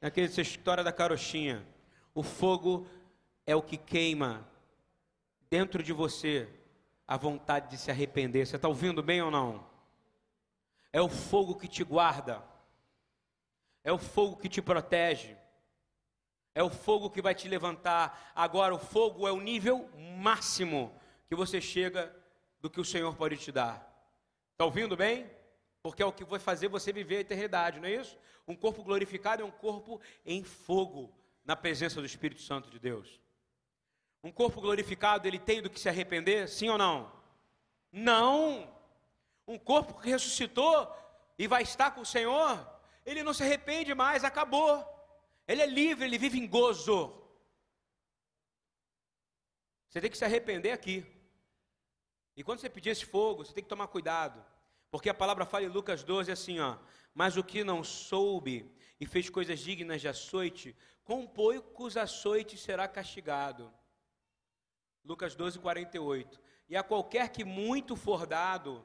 Naquela 0.00 0.26
história 0.26 0.82
da 0.82 0.92
carochinha. 0.92 1.66
O 2.14 2.22
fogo 2.22 2.86
é 3.46 3.54
o 3.54 3.62
que 3.62 3.76
queima 3.76 4.48
dentro 5.48 5.82
de 5.82 5.92
você 5.92 6.48
a 7.06 7.16
vontade 7.16 7.70
de 7.70 7.76
se 7.76 7.90
arrepender. 7.90 8.46
Você 8.46 8.56
está 8.56 8.68
ouvindo 8.68 9.02
bem 9.02 9.20
ou 9.20 9.30
não? 9.30 9.66
É 10.92 11.00
o 11.00 11.08
fogo 11.08 11.56
que 11.56 11.68
te 11.68 11.84
guarda. 11.84 12.42
É 13.82 13.92
o 13.92 13.98
fogo 13.98 14.36
que 14.36 14.48
te 14.48 14.62
protege. 14.62 15.36
É 16.54 16.62
o 16.62 16.70
fogo 16.70 17.10
que 17.10 17.22
vai 17.22 17.34
te 17.34 17.48
levantar. 17.48 18.32
Agora, 18.34 18.74
o 18.74 18.78
fogo 18.78 19.26
é 19.26 19.32
o 19.32 19.40
nível 19.40 19.88
máximo 20.18 20.92
que 21.28 21.34
você 21.34 21.60
chega 21.60 22.14
do 22.60 22.70
que 22.70 22.80
o 22.80 22.84
Senhor 22.84 23.14
pode 23.16 23.36
te 23.36 23.52
dar. 23.52 23.86
Está 24.52 24.64
ouvindo 24.64 24.96
bem? 24.96 25.30
Porque 25.82 26.02
é 26.02 26.06
o 26.06 26.12
que 26.12 26.24
vai 26.24 26.38
fazer 26.38 26.68
você 26.68 26.92
viver 26.92 27.16
a 27.16 27.20
eternidade, 27.20 27.80
não 27.80 27.88
é 27.88 27.94
isso? 27.94 28.18
Um 28.46 28.54
corpo 28.54 28.82
glorificado 28.82 29.42
é 29.42 29.44
um 29.44 29.50
corpo 29.50 30.00
em 30.24 30.44
fogo, 30.44 31.14
na 31.44 31.56
presença 31.56 32.00
do 32.00 32.06
Espírito 32.06 32.42
Santo 32.42 32.70
de 32.70 32.78
Deus. 32.78 33.20
Um 34.22 34.30
corpo 34.30 34.60
glorificado, 34.60 35.26
ele 35.26 35.38
tem 35.38 35.62
do 35.62 35.70
que 35.70 35.80
se 35.80 35.88
arrepender? 35.88 36.48
Sim 36.48 36.68
ou 36.68 36.76
não? 36.76 37.10
Não! 37.90 38.70
Um 39.46 39.58
corpo 39.58 39.98
que 40.00 40.10
ressuscitou 40.10 40.94
e 41.38 41.46
vai 41.46 41.62
estar 41.62 41.92
com 41.92 42.02
o 42.02 42.06
Senhor, 42.06 42.68
ele 43.04 43.22
não 43.22 43.32
se 43.32 43.42
arrepende 43.42 43.94
mais, 43.94 44.22
acabou. 44.22 44.86
Ele 45.48 45.62
é 45.62 45.66
livre, 45.66 46.04
ele 46.04 46.18
vive 46.18 46.38
em 46.38 46.46
gozo. 46.46 47.16
Você 49.88 50.00
tem 50.00 50.10
que 50.10 50.18
se 50.18 50.24
arrepender 50.24 50.72
aqui. 50.72 51.04
E 52.36 52.44
quando 52.44 52.60
você 52.60 52.68
pedir 52.68 52.90
esse 52.90 53.06
fogo, 53.06 53.44
você 53.44 53.52
tem 53.52 53.64
que 53.64 53.70
tomar 53.70 53.88
cuidado. 53.88 54.44
Porque 54.90 55.08
a 55.08 55.14
palavra 55.14 55.46
fala 55.46 55.64
em 55.64 55.68
Lucas 55.68 56.02
12 56.02 56.32
assim, 56.32 56.58
ó. 56.58 56.76
Mas 57.14 57.36
o 57.36 57.44
que 57.44 57.62
não 57.62 57.84
soube 57.84 58.70
e 58.98 59.06
fez 59.06 59.30
coisas 59.30 59.58
dignas 59.60 60.00
de 60.00 60.08
açoite, 60.08 60.76
com 61.04 61.26
poucos 61.26 61.96
açoites 61.96 62.60
será 62.60 62.86
castigado. 62.86 63.72
Lucas 65.04 65.34
12, 65.34 65.58
48. 65.58 66.40
E 66.68 66.76
a 66.76 66.82
qualquer 66.82 67.30
que 67.30 67.44
muito 67.44 67.96
for 67.96 68.26
dado, 68.26 68.84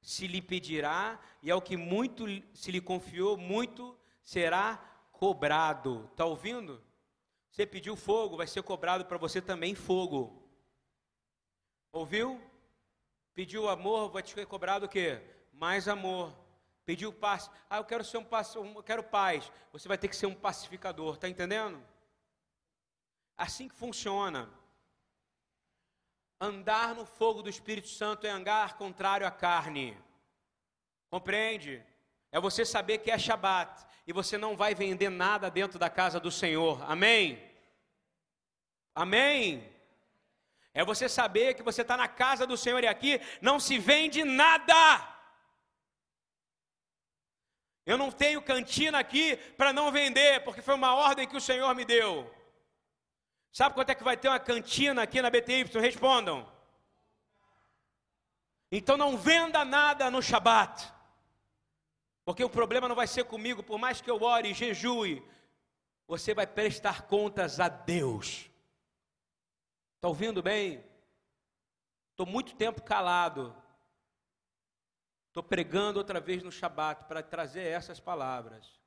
se 0.00 0.26
lhe 0.26 0.42
pedirá, 0.42 1.20
e 1.42 1.50
ao 1.50 1.62
que 1.62 1.76
muito 1.76 2.24
se 2.52 2.72
lhe 2.72 2.80
confiou, 2.80 3.36
muito 3.36 3.96
será 4.24 4.76
cobrado. 5.12 6.08
Está 6.10 6.24
ouvindo? 6.24 6.82
Você 7.50 7.64
pediu 7.64 7.94
fogo, 7.94 8.36
vai 8.36 8.46
ser 8.46 8.62
cobrado 8.62 9.04
para 9.04 9.18
você 9.18 9.40
também 9.40 9.74
fogo. 9.74 10.50
Ouviu? 11.92 12.40
Pediu 13.32 13.68
amor, 13.68 14.10
vai 14.10 14.22
te 14.22 14.34
ser 14.34 14.46
cobrado 14.46 14.86
o 14.86 14.88
quê? 14.88 15.22
Mais 15.62 15.86
amor. 15.86 16.36
Pediu 16.84 17.12
paz. 17.12 17.48
Ah, 17.70 17.76
eu 17.76 17.84
quero 17.84 18.02
ser 18.02 18.18
um, 18.18 18.26
eu 18.74 18.82
quero 18.82 19.04
paz. 19.04 19.48
Você 19.72 19.86
vai 19.86 19.96
ter 19.96 20.08
que 20.08 20.16
ser 20.16 20.26
um 20.26 20.34
pacificador, 20.34 21.16
tá 21.16 21.28
entendendo? 21.28 21.80
Assim 23.36 23.68
que 23.68 23.76
funciona. 23.76 24.50
Andar 26.40 26.96
no 26.96 27.06
fogo 27.06 27.42
do 27.42 27.48
Espírito 27.48 27.86
Santo 27.86 28.26
é 28.26 28.30
andar 28.30 28.76
contrário 28.76 29.24
à 29.24 29.30
carne. 29.30 29.96
Compreende? 31.08 31.80
É 32.32 32.40
você 32.40 32.64
saber 32.64 32.98
que 32.98 33.12
é 33.12 33.16
Shabat 33.16 33.86
e 34.04 34.12
você 34.12 34.36
não 34.36 34.56
vai 34.56 34.74
vender 34.74 35.10
nada 35.10 35.48
dentro 35.48 35.78
da 35.78 35.88
casa 35.88 36.18
do 36.18 36.32
Senhor. 36.32 36.82
Amém? 36.90 37.40
Amém? 38.96 39.72
É 40.74 40.84
você 40.84 41.08
saber 41.08 41.54
que 41.54 41.62
você 41.62 41.82
está 41.82 41.96
na 41.96 42.08
casa 42.08 42.48
do 42.48 42.56
Senhor 42.56 42.82
e 42.82 42.88
aqui 42.88 43.20
não 43.40 43.60
se 43.60 43.78
vende 43.78 44.24
nada. 44.24 45.11
Eu 47.84 47.98
não 47.98 48.10
tenho 48.12 48.40
cantina 48.40 48.98
aqui 48.98 49.36
para 49.56 49.72
não 49.72 49.90
vender, 49.90 50.44
porque 50.44 50.62
foi 50.62 50.74
uma 50.74 50.94
ordem 50.94 51.26
que 51.26 51.36
o 51.36 51.40
Senhor 51.40 51.74
me 51.74 51.84
deu. 51.84 52.32
Sabe 53.52 53.74
quanto 53.74 53.90
é 53.90 53.94
que 53.94 54.04
vai 54.04 54.16
ter 54.16 54.28
uma 54.28 54.38
cantina 54.38 55.02
aqui 55.02 55.20
na 55.20 55.30
BTY? 55.30 55.64
Respondam. 55.80 56.50
Então 58.70 58.96
não 58.96 59.18
venda 59.18 59.64
nada 59.64 60.10
no 60.10 60.22
Shabat. 60.22 60.90
Porque 62.24 62.44
o 62.44 62.48
problema 62.48 62.88
não 62.88 62.94
vai 62.94 63.06
ser 63.06 63.24
comigo, 63.24 63.62
por 63.62 63.78
mais 63.78 64.00
que 64.00 64.10
eu 64.10 64.22
ore 64.22 64.50
e 64.50 64.54
jejue, 64.54 65.22
você 66.06 66.32
vai 66.32 66.46
prestar 66.46 67.02
contas 67.02 67.58
a 67.58 67.68
Deus. 67.68 68.48
Está 69.96 70.08
ouvindo 70.08 70.42
bem? 70.42 70.84
Estou 72.10 72.26
muito 72.26 72.54
tempo 72.54 72.82
calado. 72.82 73.54
Estou 75.32 75.42
pregando 75.42 75.98
outra 75.98 76.20
vez 76.20 76.42
no 76.42 76.52
Shabat 76.52 77.04
para 77.04 77.22
trazer 77.22 77.62
essas 77.62 77.98
palavras. 77.98 78.78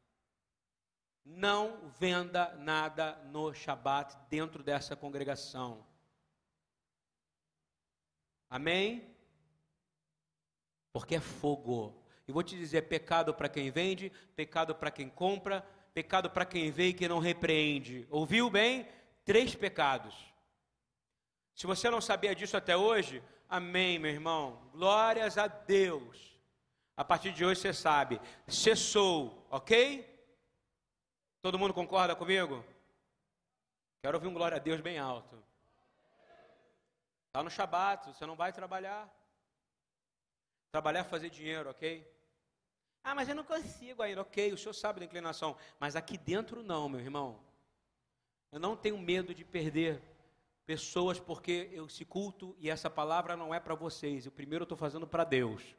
Não 1.26 1.90
venda 2.00 2.54
nada 2.58 3.16
no 3.32 3.52
Shabat 3.52 4.16
dentro 4.30 4.62
dessa 4.62 4.96
congregação. 4.96 5.84
Amém? 8.48 9.12
Porque 10.94 11.16
é 11.16 11.20
fogo. 11.20 12.00
E 12.28 12.32
vou 12.32 12.44
te 12.44 12.56
dizer: 12.56 12.84
pecado 12.84 13.34
para 13.34 13.50
quem 13.50 13.72
vende, 13.72 14.12
pecado 14.36 14.76
para 14.76 14.92
quem 14.92 15.10
compra, 15.10 15.68
pecado 15.96 16.30
para 16.30 16.46
quem 16.46 16.70
vê 16.70 16.90
e 16.90 16.94
que 16.94 17.08
não 17.08 17.18
repreende. 17.18 18.06
Ouviu 18.08 18.52
bem? 18.52 18.88
Três 19.24 19.56
pecados. 19.56 20.14
Se 21.56 21.66
você 21.66 21.90
não 21.90 22.02
sabia 22.02 22.36
disso 22.36 22.56
até 22.56 22.78
hoje, 22.78 23.24
amém, 23.50 23.98
meu 23.98 24.12
irmão. 24.12 24.70
Glórias 24.72 25.40
a 25.40 25.48
Deus. 25.48 26.35
A 26.98 27.04
partir 27.04 27.32
de 27.34 27.44
hoje 27.44 27.60
você 27.62 27.74
sabe. 27.74 28.22
Cessou, 28.48 29.46
ok? 29.50 30.04
Todo 31.42 31.60
mundo 31.60 31.74
concorda 31.74 32.16
comigo? 32.16 32.64
Quero 34.02 34.18
ouvir 34.18 34.28
um 34.28 34.34
glória 34.34 34.56
a 34.56 34.60
Deus 34.60 34.80
bem 34.82 34.98
alto. 34.98 35.44
Está 37.28 37.44
no 37.44 37.50
Shabat, 37.50 38.08
você 38.08 38.26
não 38.26 38.36
vai 38.36 38.54
trabalhar. 38.54 39.14
Trabalhar 40.72 41.02
é 41.02 41.04
fazer 41.04 41.30
dinheiro, 41.30 41.70
ok? 41.70 42.10
Ah, 43.04 43.14
mas 43.14 43.28
eu 43.28 43.36
não 43.36 43.44
consigo 43.44 44.02
ainda. 44.02 44.22
Ok, 44.22 44.54
o 44.54 44.58
senhor 44.58 44.74
sabe 44.74 45.00
da 45.00 45.06
inclinação. 45.06 45.58
Mas 45.80 45.96
aqui 45.96 46.18
dentro 46.18 46.64
não, 46.64 46.88
meu 46.88 47.00
irmão. 47.00 47.40
Eu 48.52 48.60
não 48.60 48.76
tenho 48.76 48.98
medo 48.98 49.36
de 49.36 49.44
perder 49.44 50.02
pessoas 50.66 51.20
porque 51.20 51.70
eu 51.72 51.88
se 51.90 52.06
culto 52.06 52.56
e 52.58 52.70
essa 52.70 52.90
palavra 52.90 53.36
não 53.36 53.54
é 53.54 53.60
para 53.60 53.76
vocês. 53.76 54.26
O 54.26 54.32
primeiro 54.32 54.64
eu 54.64 54.66
estou 54.66 54.78
fazendo 54.78 55.06
para 55.06 55.24
Deus. 55.24 55.76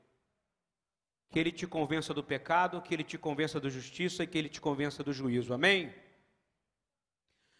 Que 1.29 1.39
Ele 1.39 1.53
te 1.53 1.66
convença 1.66 2.14
do 2.14 2.22
pecado, 2.22 2.81
que 2.81 2.95
Ele 2.95 3.05
te 3.05 3.18
convença 3.18 3.61
da 3.61 3.68
justiça 3.68 4.22
e 4.22 4.27
que 4.27 4.39
Ele 4.39 4.49
te 4.49 4.61
convença 4.61 5.03
do 5.03 5.12
juízo. 5.12 5.53
Amém? 5.53 5.95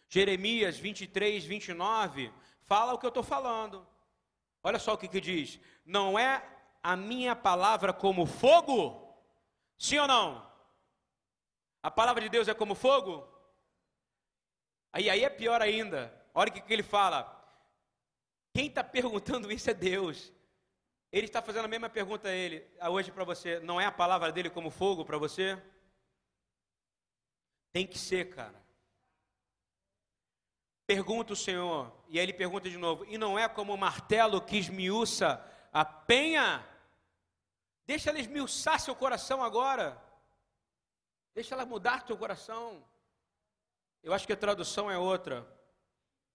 Jeremias 0.09 0.79
23, 0.79 1.45
29 1.45 2.33
fala 2.63 2.95
o 2.95 2.99
que 2.99 3.07
eu 3.07 3.09
estou 3.09 3.23
falando. 3.23 3.87
Olha 4.63 4.79
só 4.79 4.95
o 4.95 4.99
que, 4.99 5.09
que 5.09 5.21
diz: 5.21 5.61
Não 5.85 6.19
é 6.19 6.45
a 6.83 6.97
minha 6.97 7.35
palavra 7.35 7.93
como 7.93 8.27
fogo? 8.27 9.03
Sim 9.79 9.99
ou 9.99 10.09
não? 10.09 10.47
A 11.83 11.91
palavra 11.91 12.23
de 12.23 12.29
Deus 12.29 12.49
é 12.49 12.55
como 12.55 12.75
fogo? 12.75 13.27
Aí, 14.93 15.11
aí 15.11 15.25
é 15.25 15.31
pior 15.31 15.61
ainda. 15.61 16.13
Olha 16.35 16.51
o 16.51 16.53
que, 16.53 16.61
que 16.61 16.73
ele 16.73 16.83
fala. 16.83 17.33
Quem 18.53 18.67
está 18.67 18.83
perguntando 18.83 19.53
isso 19.53 19.71
é 19.71 19.75
Deus. 19.75 20.33
Ele 21.13 21.27
está 21.27 21.41
fazendo 21.41 21.65
a 21.65 21.69
mesma 21.69 21.89
pergunta 21.89 22.29
a 22.29 22.35
ele 22.35 22.67
hoje 22.91 23.11
para 23.13 23.25
você. 23.25 23.61
Não 23.61 23.81
é 23.81 23.87
a 23.87 23.93
palavra 23.93 24.33
dele 24.33 24.51
como 24.51 24.71
fogo 24.71 25.05
para 25.05 25.19
você? 25.19 25.61
Tem 27.73 27.87
que 27.87 27.99
ser, 27.99 28.35
cara. 28.35 28.65
Pergunta 30.87 31.33
o 31.33 31.37
Senhor, 31.37 31.93
e 32.09 32.19
aí 32.19 32.25
ele 32.25 32.33
pergunta 32.33 32.71
de 32.71 32.79
novo: 32.79 33.05
e 33.07 33.19
não 33.19 33.39
é 33.39 33.49
como 33.49 33.75
o 33.75 33.79
martelo 33.79 34.41
que 34.41 34.57
esmiuça 34.57 35.45
a 35.73 35.85
penha? 35.85 36.65
Deixa 37.85 38.11
ela 38.11 38.21
esmiuçar 38.21 38.81
seu 38.81 38.95
coração 38.95 39.43
agora. 39.43 40.01
Deixa 41.35 41.55
ela 41.55 41.67
mudar 41.67 42.05
teu 42.05 42.17
coração. 42.17 42.85
Eu 44.03 44.13
acho 44.13 44.27
que 44.27 44.33
a 44.33 44.37
tradução 44.37 44.91
é 44.91 44.97
outra. 44.97 45.47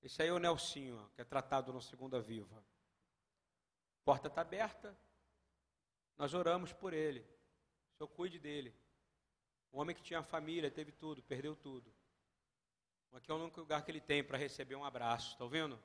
Esse 0.04 0.22
aí 0.22 0.30
é 0.30 0.34
o 0.34 0.40
Nelsinho, 0.40 1.10
que 1.16 1.22
é 1.22 1.24
tratado 1.24 1.72
no 1.72 1.82
Segunda 1.82 2.20
Viva. 2.20 2.64
Porta 4.04 4.28
está 4.28 4.42
aberta. 4.42 4.98
Nós 6.18 6.34
oramos 6.34 6.74
por 6.74 6.94
ele. 6.94 7.20
O 7.20 7.98
Senhor 7.98 8.08
cuide 8.10 8.40
dele. 8.40 8.76
Um 9.74 9.80
homem 9.80 9.96
que 9.96 10.02
tinha 10.02 10.22
família, 10.22 10.70
teve 10.70 10.92
tudo, 10.92 11.24
perdeu 11.24 11.56
tudo. 11.56 11.94
Aqui 13.14 13.30
é 13.30 13.34
o 13.34 13.38
único 13.38 13.60
lugar 13.60 13.84
que 13.84 13.92
ele 13.92 14.00
tem 14.00 14.24
para 14.24 14.38
receber 14.38 14.76
um 14.76 14.86
abraço. 14.86 15.34
Está 15.34 15.44
ouvindo? 15.44 15.76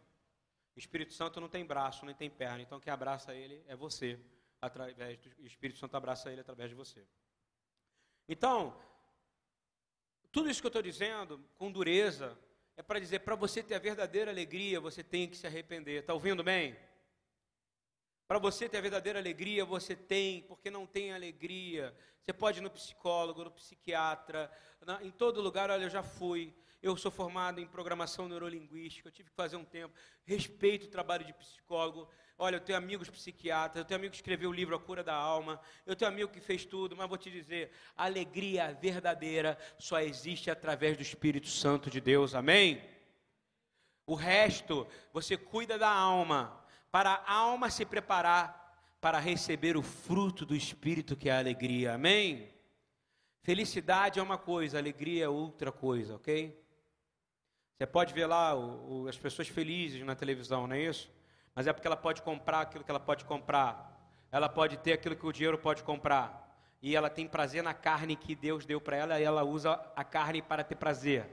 O 0.75 0.79
Espírito 0.79 1.13
Santo 1.13 1.41
não 1.41 1.49
tem 1.49 1.65
braço, 1.65 2.05
nem 2.07 2.15
tem 2.15 2.31
perna. 2.31 2.63
Então 2.63 2.79
quem 2.79 2.93
abraça 2.93 3.35
ele 3.35 3.65
é 3.67 3.75
você 3.75 4.21
através 4.61 5.19
do 5.19 5.47
Espírito 5.47 5.79
Santo 5.79 5.97
abraça 5.97 6.31
ele 6.31 6.41
através 6.41 6.71
de 6.71 6.77
você. 6.77 7.07
Então, 8.29 8.79
tudo 10.33 10.51
isso 10.51 10.61
que 10.61 10.67
eu 10.67 10.71
estou 10.71 10.83
dizendo, 10.83 11.39
com 11.57 11.71
dureza, 11.71 12.39
é 12.77 12.83
para 12.83 12.99
dizer, 12.99 13.21
para 13.21 13.35
você 13.35 13.63
ter 13.63 13.75
a 13.75 13.79
verdadeira 13.79 14.31
alegria, 14.31 14.81
você 14.81 15.03
tem 15.03 15.29
que 15.29 15.37
se 15.37 15.47
arrepender. 15.47 16.01
Está 16.01 16.13
ouvindo 16.13 16.45
bem? 16.45 16.77
Para 18.27 18.39
você 18.41 18.69
ter 18.69 18.79
a 18.79 18.81
verdadeira 18.81 19.21
alegria, 19.21 19.65
você 19.65 19.95
tem, 19.95 20.43
porque 20.43 20.69
não 20.69 20.85
tem 20.85 21.13
alegria. 21.13 21.95
Você 22.25 22.33
pode 22.33 22.59
ir 22.59 22.63
no 22.63 22.71
psicólogo, 22.71 23.45
no 23.45 23.53
psiquiatra, 23.53 24.51
na, 24.85 25.01
em 25.03 25.13
todo 25.13 25.41
lugar, 25.41 25.71
olha, 25.71 25.85
eu 25.85 25.91
já 25.91 26.03
fui. 26.03 26.53
Eu 26.83 26.97
sou 26.97 27.11
formado 27.11 27.61
em 27.61 27.67
programação 27.67 28.29
neurolinguística, 28.29 29.09
eu 29.09 29.13
tive 29.13 29.31
que 29.31 29.37
fazer 29.37 29.57
um 29.57 29.65
tempo. 29.65 29.95
Respeito 30.25 30.87
o 30.87 30.91
trabalho 30.91 31.25
de 31.25 31.33
psicólogo. 31.35 32.09
Olha, 32.37 32.57
eu 32.57 32.61
tenho 32.61 32.77
amigos 32.77 33.09
psiquiatras, 33.09 33.81
eu 33.81 33.85
tenho 33.85 33.99
amigo 33.99 34.11
que 34.11 34.19
escreveu 34.19 34.51
o 34.51 34.53
livro 34.53 34.75
A 34.75 34.81
Cura 34.81 35.05
da 35.05 35.15
Alma, 35.15 35.61
eu 35.87 35.97
tenho 35.97 36.11
amigo 36.11 36.31
que 36.31 36.41
fez 36.41 36.65
tudo, 36.65 36.97
mas 36.97 37.09
vou 37.09 37.17
te 37.17 37.31
dizer, 37.31 37.71
a 37.97 38.05
alegria 38.05 38.77
verdadeira 38.81 39.57
só 39.79 40.01
existe 40.01 40.51
através 40.51 40.97
do 40.97 41.03
Espírito 41.03 41.49
Santo 41.49 41.89
de 41.89 42.01
Deus, 42.01 42.35
amém? 42.35 42.83
O 44.05 44.15
resto, 44.15 44.87
você 45.13 45.37
cuida 45.37 45.79
da 45.79 45.89
alma, 45.89 46.63
para 46.97 47.23
a 47.27 47.35
alma 47.35 47.69
se 47.69 47.85
preparar 47.85 48.75
para 49.03 49.19
receber 49.19 49.77
o 49.77 49.83
fruto 49.83 50.47
do 50.47 50.57
Espírito 50.57 51.15
que 51.15 51.29
é 51.29 51.33
a 51.33 51.39
alegria, 51.39 51.93
amém? 51.93 52.49
Felicidade 53.43 54.19
é 54.19 54.23
uma 54.23 54.39
coisa, 54.39 54.79
alegria 54.79 55.27
é 55.27 55.29
outra 55.29 55.71
coisa, 55.71 56.17
ok? 56.17 56.59
Você 57.77 57.87
pode 57.87 58.15
ver 58.15 58.25
lá 58.25 58.55
o, 58.55 59.03
o, 59.03 59.09
as 59.09 59.19
pessoas 59.19 59.47
felizes 59.47 60.03
na 60.07 60.15
televisão, 60.15 60.67
não 60.67 60.75
é 60.75 60.85
isso? 60.85 61.13
mas 61.55 61.67
é 61.67 61.73
porque 61.75 61.87
ela 61.87 61.99
pode 61.99 62.23
comprar 62.23 62.63
aquilo 62.63 62.83
que 62.83 62.91
ela 62.91 62.99
pode 62.99 63.27
comprar, 63.27 64.27
ela 64.33 64.49
pode 64.49 64.79
ter 64.79 64.95
aquilo 64.95 65.17
que 65.17 65.27
o 65.27 65.33
dinheiro 65.33 65.59
pode 65.59 65.83
comprar, 65.83 66.51
e 66.81 66.97
ela 66.97 67.11
tem 67.11 67.29
prazer 67.29 67.63
na 67.63 67.75
carne 67.75 68.17
que 68.17 68.35
Deus 68.35 68.65
deu 68.65 68.81
para 68.81 68.97
ela, 68.97 69.21
e 69.21 69.23
ela 69.23 69.45
usa 69.45 69.79
a 69.95 70.03
carne 70.03 70.41
para 70.41 70.65
ter 70.65 70.77
prazer. 70.77 71.29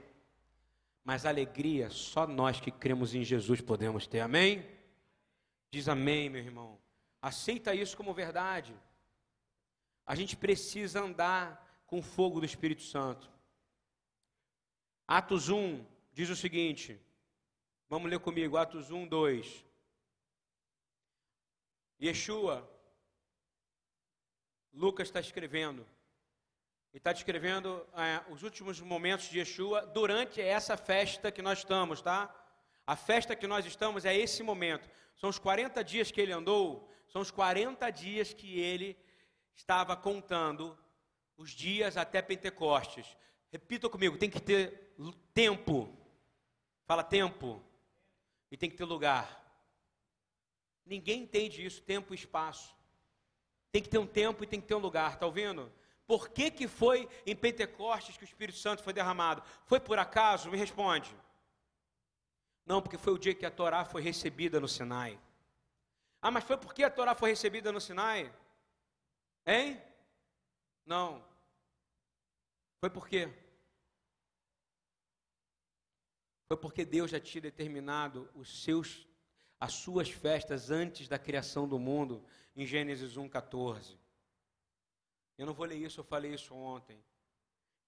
Mas 1.02 1.24
alegria, 1.24 1.88
só 1.88 2.26
nós 2.26 2.60
que 2.60 2.70
cremos 2.70 3.14
em 3.14 3.24
Jesus 3.24 3.62
podemos 3.62 4.06
ter, 4.06 4.20
amém? 4.20 4.74
Diz 5.74 5.88
amém, 5.88 6.30
meu 6.30 6.40
irmão. 6.40 6.80
Aceita 7.20 7.74
isso 7.74 7.96
como 7.96 8.14
verdade. 8.14 8.72
A 10.06 10.14
gente 10.14 10.36
precisa 10.36 11.00
andar 11.00 11.82
com 11.84 11.98
o 11.98 12.02
fogo 12.02 12.38
do 12.38 12.46
Espírito 12.46 12.82
Santo. 12.82 13.28
Atos 15.04 15.48
1 15.48 15.84
diz 16.12 16.30
o 16.30 16.36
seguinte: 16.36 16.96
vamos 17.88 18.08
ler 18.08 18.20
comigo, 18.20 18.56
Atos 18.56 18.92
1, 18.92 19.08
2. 19.08 19.66
Yeshua, 22.00 22.70
Lucas 24.72 25.08
está 25.08 25.18
escrevendo. 25.18 25.80
Ele 26.92 26.98
está 27.00 27.12
descrevendo 27.12 27.84
é, 27.94 28.22
os 28.30 28.44
últimos 28.44 28.80
momentos 28.80 29.28
de 29.28 29.40
Yeshua 29.40 29.84
durante 29.86 30.40
essa 30.40 30.76
festa 30.76 31.32
que 31.32 31.42
nós 31.42 31.58
estamos, 31.58 32.00
tá? 32.00 32.32
A 32.86 32.96
festa 32.96 33.34
que 33.34 33.46
nós 33.46 33.64
estamos 33.64 34.04
é 34.04 34.16
esse 34.16 34.42
momento. 34.42 34.88
São 35.16 35.30
os 35.30 35.38
40 35.38 35.82
dias 35.82 36.10
que 36.10 36.20
ele 36.20 36.32
andou, 36.32 36.90
são 37.08 37.22
os 37.22 37.30
40 37.30 37.90
dias 37.90 38.32
que 38.32 38.58
ele 38.58 38.96
estava 39.54 39.96
contando 39.96 40.76
os 41.36 41.50
dias 41.50 41.96
até 41.96 42.20
Pentecostes. 42.20 43.16
Repita 43.50 43.88
comigo, 43.88 44.18
tem 44.18 44.28
que 44.28 44.40
ter 44.40 44.94
tempo. 45.32 45.96
Fala 46.86 47.02
tempo. 47.02 47.62
E 48.50 48.56
tem 48.56 48.68
que 48.68 48.76
ter 48.76 48.84
lugar. 48.84 49.42
Ninguém 50.84 51.22
entende 51.22 51.64
isso, 51.64 51.80
tempo 51.82 52.12
e 52.12 52.16
espaço. 52.16 52.74
Tem 53.72 53.82
que 53.82 53.88
ter 53.88 53.98
um 53.98 54.06
tempo 54.06 54.44
e 54.44 54.46
tem 54.46 54.60
que 54.60 54.66
ter 54.66 54.74
um 54.74 54.80
lugar, 54.80 55.14
está 55.14 55.26
ouvindo? 55.26 55.72
Por 56.06 56.28
que, 56.28 56.50
que 56.50 56.68
foi 56.68 57.08
em 57.24 57.34
Pentecostes 57.34 58.16
que 58.16 58.24
o 58.24 58.26
Espírito 58.26 58.58
Santo 58.58 58.82
foi 58.82 58.92
derramado? 58.92 59.42
Foi 59.64 59.80
por 59.80 59.98
acaso? 59.98 60.50
Me 60.50 60.58
responde. 60.58 61.16
Não, 62.66 62.80
porque 62.80 62.98
foi 62.98 63.12
o 63.12 63.18
dia 63.18 63.34
que 63.34 63.44
a 63.44 63.50
Torá 63.50 63.84
foi 63.84 64.00
recebida 64.02 64.58
no 64.58 64.68
Sinai. 64.68 65.20
Ah, 66.20 66.30
mas 66.30 66.44
foi 66.44 66.56
porque 66.56 66.82
a 66.82 66.90
Torá 66.90 67.14
foi 67.14 67.30
recebida 67.30 67.70
no 67.70 67.80
Sinai? 67.80 68.34
Hein? 69.46 69.80
Não. 70.86 71.22
Foi 72.80 72.88
por 72.90 73.06
quê? 73.06 73.32
Foi 76.48 76.56
porque 76.56 76.84
Deus 76.84 77.10
já 77.10 77.20
tinha 77.20 77.42
determinado 77.42 78.30
os 78.34 78.62
seus 78.62 79.06
as 79.60 79.72
suas 79.72 80.10
festas 80.10 80.70
antes 80.70 81.08
da 81.08 81.18
criação 81.18 81.66
do 81.66 81.78
mundo, 81.78 82.22
em 82.54 82.66
Gênesis 82.66 83.16
1,14. 83.16 83.96
Eu 85.38 85.46
não 85.46 85.54
vou 85.54 85.64
ler 85.64 85.76
isso, 85.76 86.00
eu 86.00 86.04
falei 86.04 86.34
isso 86.34 86.54
ontem. 86.54 87.02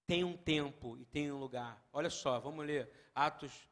Tem 0.07 0.23
um 0.23 0.35
tempo 0.35 0.97
e 0.97 1.05
tem 1.05 1.31
um 1.31 1.37
lugar. 1.37 1.85
Olha 1.93 2.09
só, 2.09 2.39
vamos 2.39 2.65
ler 2.65 2.89
Atos 3.13 3.67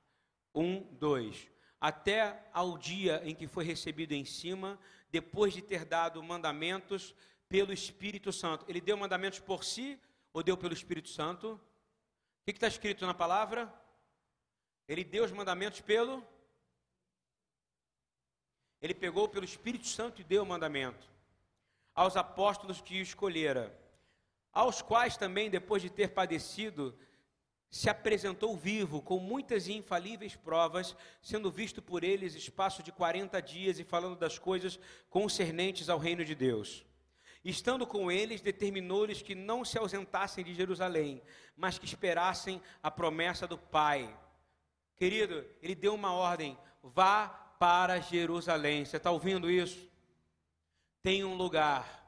1, 0.56 0.82
2. 0.94 1.52
Até 1.80 2.50
ao 2.54 2.78
dia 2.78 3.22
em 3.24 3.36
que 3.36 3.48
foi 3.48 3.64
recebido 3.64 4.14
em 4.14 4.26
cima, 4.26 4.80
depois 5.12 5.54
de 5.54 5.62
ter 5.62 5.86
dado 5.86 6.24
mandamentos 6.24 7.14
pelo 7.48 7.72
Espírito 7.72 8.32
Santo. 8.32 8.66
Ele 8.68 8.82
deu 8.82 8.98
mandamentos 8.98 9.40
por 9.40 9.64
si 9.64 10.00
ou 10.34 10.42
deu 10.42 10.58
pelo 10.58 10.74
Espírito 10.74 11.10
Santo? 11.10 11.60
que 12.46 12.52
está 12.52 12.68
escrito 12.68 13.06
na 13.06 13.14
palavra? 13.14 13.74
Ele 14.88 15.04
deu 15.04 15.24
os 15.26 15.32
mandamentos 15.32 15.82
pelo. 15.82 16.24
Ele 18.82 18.94
pegou 18.94 19.28
pelo 19.28 19.46
Espírito 19.46 19.88
Santo 19.88 20.22
e 20.22 20.24
deu 20.24 20.44
o 20.44 20.46
mandamento 20.46 21.10
aos 21.96 22.18
apóstolos 22.18 22.82
que 22.82 23.00
o 23.00 23.02
escolhera, 23.02 23.74
aos 24.52 24.82
quais 24.82 25.16
também, 25.16 25.50
depois 25.50 25.82
de 25.82 25.90
ter 25.90 26.10
padecido, 26.10 26.96
se 27.70 27.90
apresentou 27.90 28.56
vivo, 28.56 29.02
com 29.02 29.20
muitas 29.20 29.68
e 29.68 29.74
infalíveis 29.74 30.36
provas, 30.36 30.96
sendo 31.22 31.52
visto 31.52 31.82
por 31.82 32.04
eles 32.04 32.36
espaço 32.36 32.82
de 32.82 32.92
quarenta 32.92 33.42
dias 33.42 33.80
e 33.80 33.84
falando 33.84 34.16
das 34.16 34.40
coisas 34.40 34.80
concernentes 35.10 35.90
ao 35.90 36.00
reino 36.00 36.24
de 36.24 36.34
Deus. 36.36 36.86
Estando 37.44 37.86
com 37.86 38.12
eles, 38.12 38.42
determinou-lhes 38.42 39.22
que 39.22 39.36
não 39.36 39.64
se 39.64 39.78
ausentassem 39.78 40.44
de 40.44 40.54
Jerusalém, 40.54 41.22
mas 41.56 41.78
que 41.78 41.86
esperassem 41.86 42.62
a 42.82 42.90
promessa 42.90 43.46
do 43.46 43.58
Pai. 43.58 44.18
Querido, 44.96 45.46
ele 45.62 45.76
deu 45.76 45.94
uma 45.94 46.12
ordem: 46.12 46.58
vá 46.82 47.28
para 47.60 48.00
Jerusalém. 48.00 48.84
Você 48.84 48.98
está 48.98 49.12
ouvindo 49.12 49.52
isso? 49.52 49.88
Tem 51.04 51.24
um 51.24 51.36
lugar, 51.36 52.04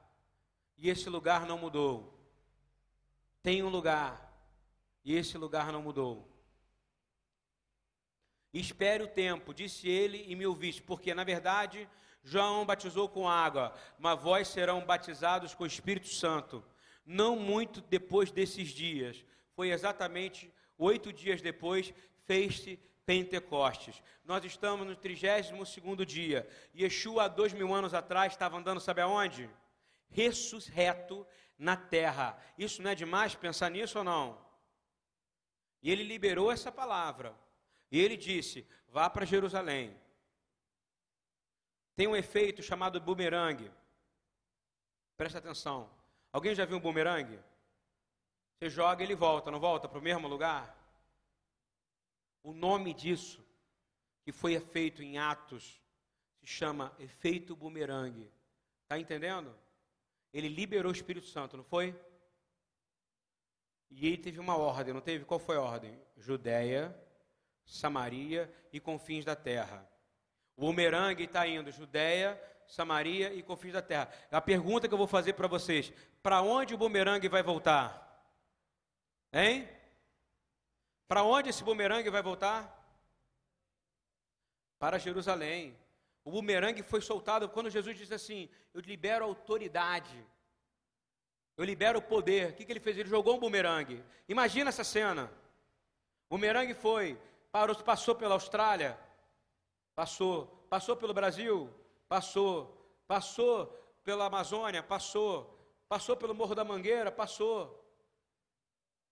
e 0.76 0.90
esse 0.90 1.08
lugar 1.08 1.46
não 1.46 1.58
mudou. 1.58 2.18
Tem 3.44 3.62
um 3.62 3.70
lugar, 3.70 4.27
e 5.08 5.16
esse 5.16 5.38
lugar 5.38 5.72
não 5.72 5.82
mudou. 5.82 6.28
Espere 8.54 9.02
o 9.06 9.08
tempo, 9.08 9.54
disse 9.54 9.88
ele 9.88 10.26
e 10.28 10.36
me 10.36 10.46
ouviste, 10.46 10.82
porque 10.82 11.14
na 11.14 11.24
verdade 11.24 11.88
João 12.22 12.66
batizou 12.66 13.08
com 13.08 13.30
água, 13.30 13.74
mas 13.98 14.22
vós 14.22 14.50
serão 14.50 14.86
batizados 14.86 15.56
com 15.56 15.64
o 15.64 15.68
Espírito 15.68 16.10
Santo. 16.10 16.62
Não 17.06 17.38
muito 17.38 17.80
depois 17.80 18.32
desses 18.32 18.68
dias, 18.68 19.24
foi 19.54 19.70
exatamente 19.70 20.54
oito 20.78 21.14
dias 21.14 21.42
depois, 21.42 21.94
fez-se 22.26 22.78
Pentecostes. 23.06 24.04
Nós 24.26 24.44
estamos 24.44 24.86
no 24.86 24.94
32 24.94 26.06
dia. 26.06 26.46
Yeshua, 26.78 27.24
há 27.24 27.28
dois 27.30 27.54
mil 27.54 27.74
anos 27.74 27.94
atrás, 27.94 28.34
estava 28.34 28.58
andando, 28.58 28.82
sabe 28.82 29.00
aonde? 29.00 29.50
Ressurreto 30.10 31.26
na 31.58 31.78
terra. 31.78 32.38
Isso 32.58 32.82
não 32.82 32.92
é 32.92 32.96
demais 32.96 33.36
pensar 33.36 33.72
nisso 33.72 34.00
ou 34.00 34.04
não? 34.04 34.47
E 35.82 35.92
ele 35.92 36.04
liberou 36.04 36.52
essa 36.52 36.72
palavra. 36.72 37.36
E 37.92 38.00
ele 38.00 38.18
disse: 38.18 38.68
vá 38.88 39.10
para 39.10 39.26
Jerusalém. 39.26 39.96
Tem 41.96 42.08
um 42.08 42.16
efeito 42.16 42.62
chamado 42.62 43.02
bumerangue. 43.02 43.72
Presta 45.16 45.40
atenção. 45.40 45.90
Alguém 46.32 46.54
já 46.54 46.66
viu 46.66 46.78
um 46.78 46.82
bumerangue? 46.82 47.40
Você 48.54 48.70
joga 48.70 49.02
e 49.02 49.06
ele 49.06 49.16
volta, 49.16 49.52
não 49.52 49.60
volta 49.60 49.88
para 49.88 50.00
o 50.00 50.02
mesmo 50.02 50.28
lugar? 50.28 50.76
O 52.44 52.54
nome 52.54 52.94
disso, 52.94 53.44
que 54.24 54.32
foi 54.32 54.60
feito 54.60 55.02
em 55.02 55.18
Atos, 55.18 55.82
se 56.40 56.46
chama 56.46 56.96
efeito 57.00 57.56
bumerangue. 57.56 58.32
Está 58.84 59.00
entendendo? 59.00 59.54
Ele 60.34 60.48
liberou 60.48 60.92
o 60.92 60.96
Espírito 60.96 61.28
Santo, 61.28 61.58
não 61.58 61.64
foi? 61.64 61.96
E 63.90 64.08
ele 64.08 64.18
teve 64.18 64.40
uma 64.40 64.58
ordem, 64.58 64.94
não 64.94 65.02
teve? 65.02 65.26
Qual 65.26 65.40
foi 65.40 65.58
a 65.58 65.62
ordem? 65.62 66.00
Judéia, 66.16 66.96
Samaria 67.66 68.52
e 68.72 68.80
confins 68.80 69.26
da 69.26 69.36
terra. 69.36 69.88
O 70.56 70.62
bumerangue 70.62 71.24
está 71.24 71.48
indo 71.48 71.72
Judéia, 71.72 72.42
Samaria 72.66 73.34
e 73.34 73.42
confins 73.44 73.74
da 73.74 73.82
terra. 73.82 74.10
A 74.32 74.42
pergunta 74.42 74.88
que 74.88 74.94
eu 74.94 74.98
vou 74.98 75.08
fazer 75.08 75.34
para 75.34 75.48
vocês: 75.48 75.92
para 76.22 76.42
onde 76.42 76.74
o 76.74 76.78
bumerangue 76.78 77.30
vai 77.30 77.44
voltar? 77.44 78.04
Hein? 79.32 79.70
Para 81.08 81.24
onde 81.24 81.50
esse 81.50 81.64
bumerangue 81.64 82.10
vai 82.10 82.22
voltar? 82.22 82.74
Para 84.78 84.98
Jerusalém. 84.98 85.78
O 86.24 86.32
bumerangue 86.32 86.84
foi 86.84 87.00
soltado 87.00 87.48
quando 87.48 87.70
Jesus 87.70 87.98
disse 87.98 88.14
assim: 88.14 88.50
Eu 88.74 88.82
libero 88.82 89.24
autoridade. 89.24 90.26
Eu 91.58 91.66
libero 91.66 91.98
o 91.98 92.02
poder. 92.02 92.52
O 92.52 92.54
que, 92.54 92.64
que 92.64 92.72
ele 92.72 92.80
fez? 92.80 92.98
Ele 92.98 93.10
jogou 93.10 93.36
um 93.36 93.40
bumerangue. 93.40 94.04
Imagina 94.30 94.70
essa 94.70 94.84
cena. 94.84 95.32
O 96.30 96.36
bumerangue 96.36 96.76
foi, 96.76 97.20
parou, 97.52 97.76
passou 97.76 98.14
pela 98.14 98.36
Austrália, 98.36 98.98
passou, 99.96 100.46
passou 100.70 100.96
pelo 100.96 101.14
Brasil, 101.14 101.74
passou, 102.08 102.78
passou 103.08 103.68
pela 104.04 104.26
Amazônia, 104.26 104.84
passou, 104.84 105.58
passou 105.90 106.16
pelo 106.16 106.36
Morro 106.36 106.54
da 106.54 106.64
Mangueira, 106.64 107.12
passou. 107.12 107.84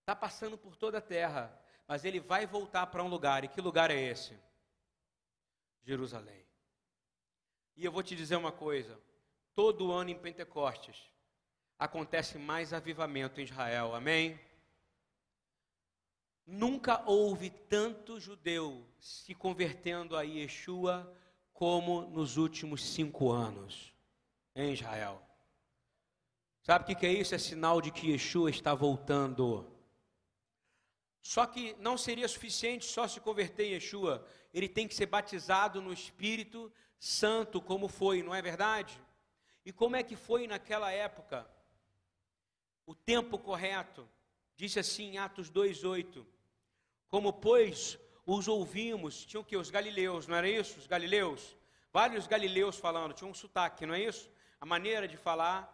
Está 0.00 0.14
passando 0.14 0.56
por 0.56 0.76
toda 0.76 0.98
a 0.98 1.02
terra, 1.02 1.58
mas 1.88 2.04
ele 2.04 2.20
vai 2.20 2.46
voltar 2.46 2.86
para 2.86 3.02
um 3.02 3.08
lugar. 3.08 3.42
E 3.42 3.48
que 3.48 3.60
lugar 3.60 3.90
é 3.90 4.00
esse? 4.00 4.38
Jerusalém. 5.82 6.46
E 7.74 7.84
eu 7.84 7.90
vou 7.90 8.02
te 8.02 8.14
dizer 8.14 8.36
uma 8.36 8.52
coisa: 8.52 9.00
todo 9.54 9.90
ano 9.90 10.10
em 10.10 10.18
Pentecostes, 10.18 11.10
acontece 11.78 12.38
mais 12.38 12.72
avivamento 12.72 13.40
em 13.40 13.44
Israel, 13.44 13.94
amém? 13.94 14.38
Nunca 16.46 17.02
houve 17.06 17.50
tanto 17.50 18.20
judeu 18.20 18.86
se 19.00 19.34
convertendo 19.34 20.16
a 20.16 20.22
Yeshua 20.22 21.12
como 21.52 22.02
nos 22.02 22.36
últimos 22.36 22.84
cinco 22.84 23.32
anos 23.32 23.92
em 24.54 24.72
Israel. 24.72 25.20
Sabe 26.62 26.92
o 26.92 26.96
que 26.96 27.06
é 27.06 27.12
isso? 27.12 27.34
É 27.34 27.38
sinal 27.38 27.80
de 27.80 27.90
que 27.90 28.10
Yeshua 28.10 28.50
está 28.50 28.74
voltando. 28.74 29.66
Só 31.20 31.46
que 31.46 31.74
não 31.80 31.98
seria 31.98 32.28
suficiente 32.28 32.84
só 32.84 33.08
se 33.08 33.20
converter 33.20 33.66
em 33.66 33.72
Yeshua, 33.72 34.24
ele 34.54 34.68
tem 34.68 34.86
que 34.86 34.94
ser 34.94 35.06
batizado 35.06 35.82
no 35.82 35.92
Espírito 35.92 36.72
Santo, 36.98 37.60
como 37.60 37.88
foi, 37.88 38.22
não 38.22 38.34
é 38.34 38.40
verdade? 38.40 39.00
E 39.64 39.72
como 39.72 39.96
é 39.96 40.02
que 40.02 40.14
foi 40.14 40.46
naquela 40.46 40.92
época? 40.92 41.48
O 42.86 42.94
tempo 42.94 43.38
correto. 43.38 44.08
Disse 44.56 44.78
assim 44.78 45.10
em 45.10 45.18
Atos 45.18 45.50
2:8. 45.50 46.24
Como 47.08 47.32
pois 47.32 47.98
os 48.24 48.48
ouvimos, 48.48 49.24
tinham 49.26 49.44
que 49.44 49.56
os 49.56 49.70
galileus, 49.70 50.26
não 50.26 50.36
era 50.36 50.48
isso? 50.48 50.78
Os 50.78 50.86
galileus, 50.86 51.56
vários 51.92 52.26
galileus 52.26 52.78
falando, 52.78 53.12
tinham 53.12 53.30
um 53.30 53.34
sotaque, 53.34 53.86
não 53.86 53.94
é 53.94 54.00
isso? 54.00 54.30
A 54.60 54.66
maneira 54.66 55.06
de 55.06 55.16
falar. 55.16 55.72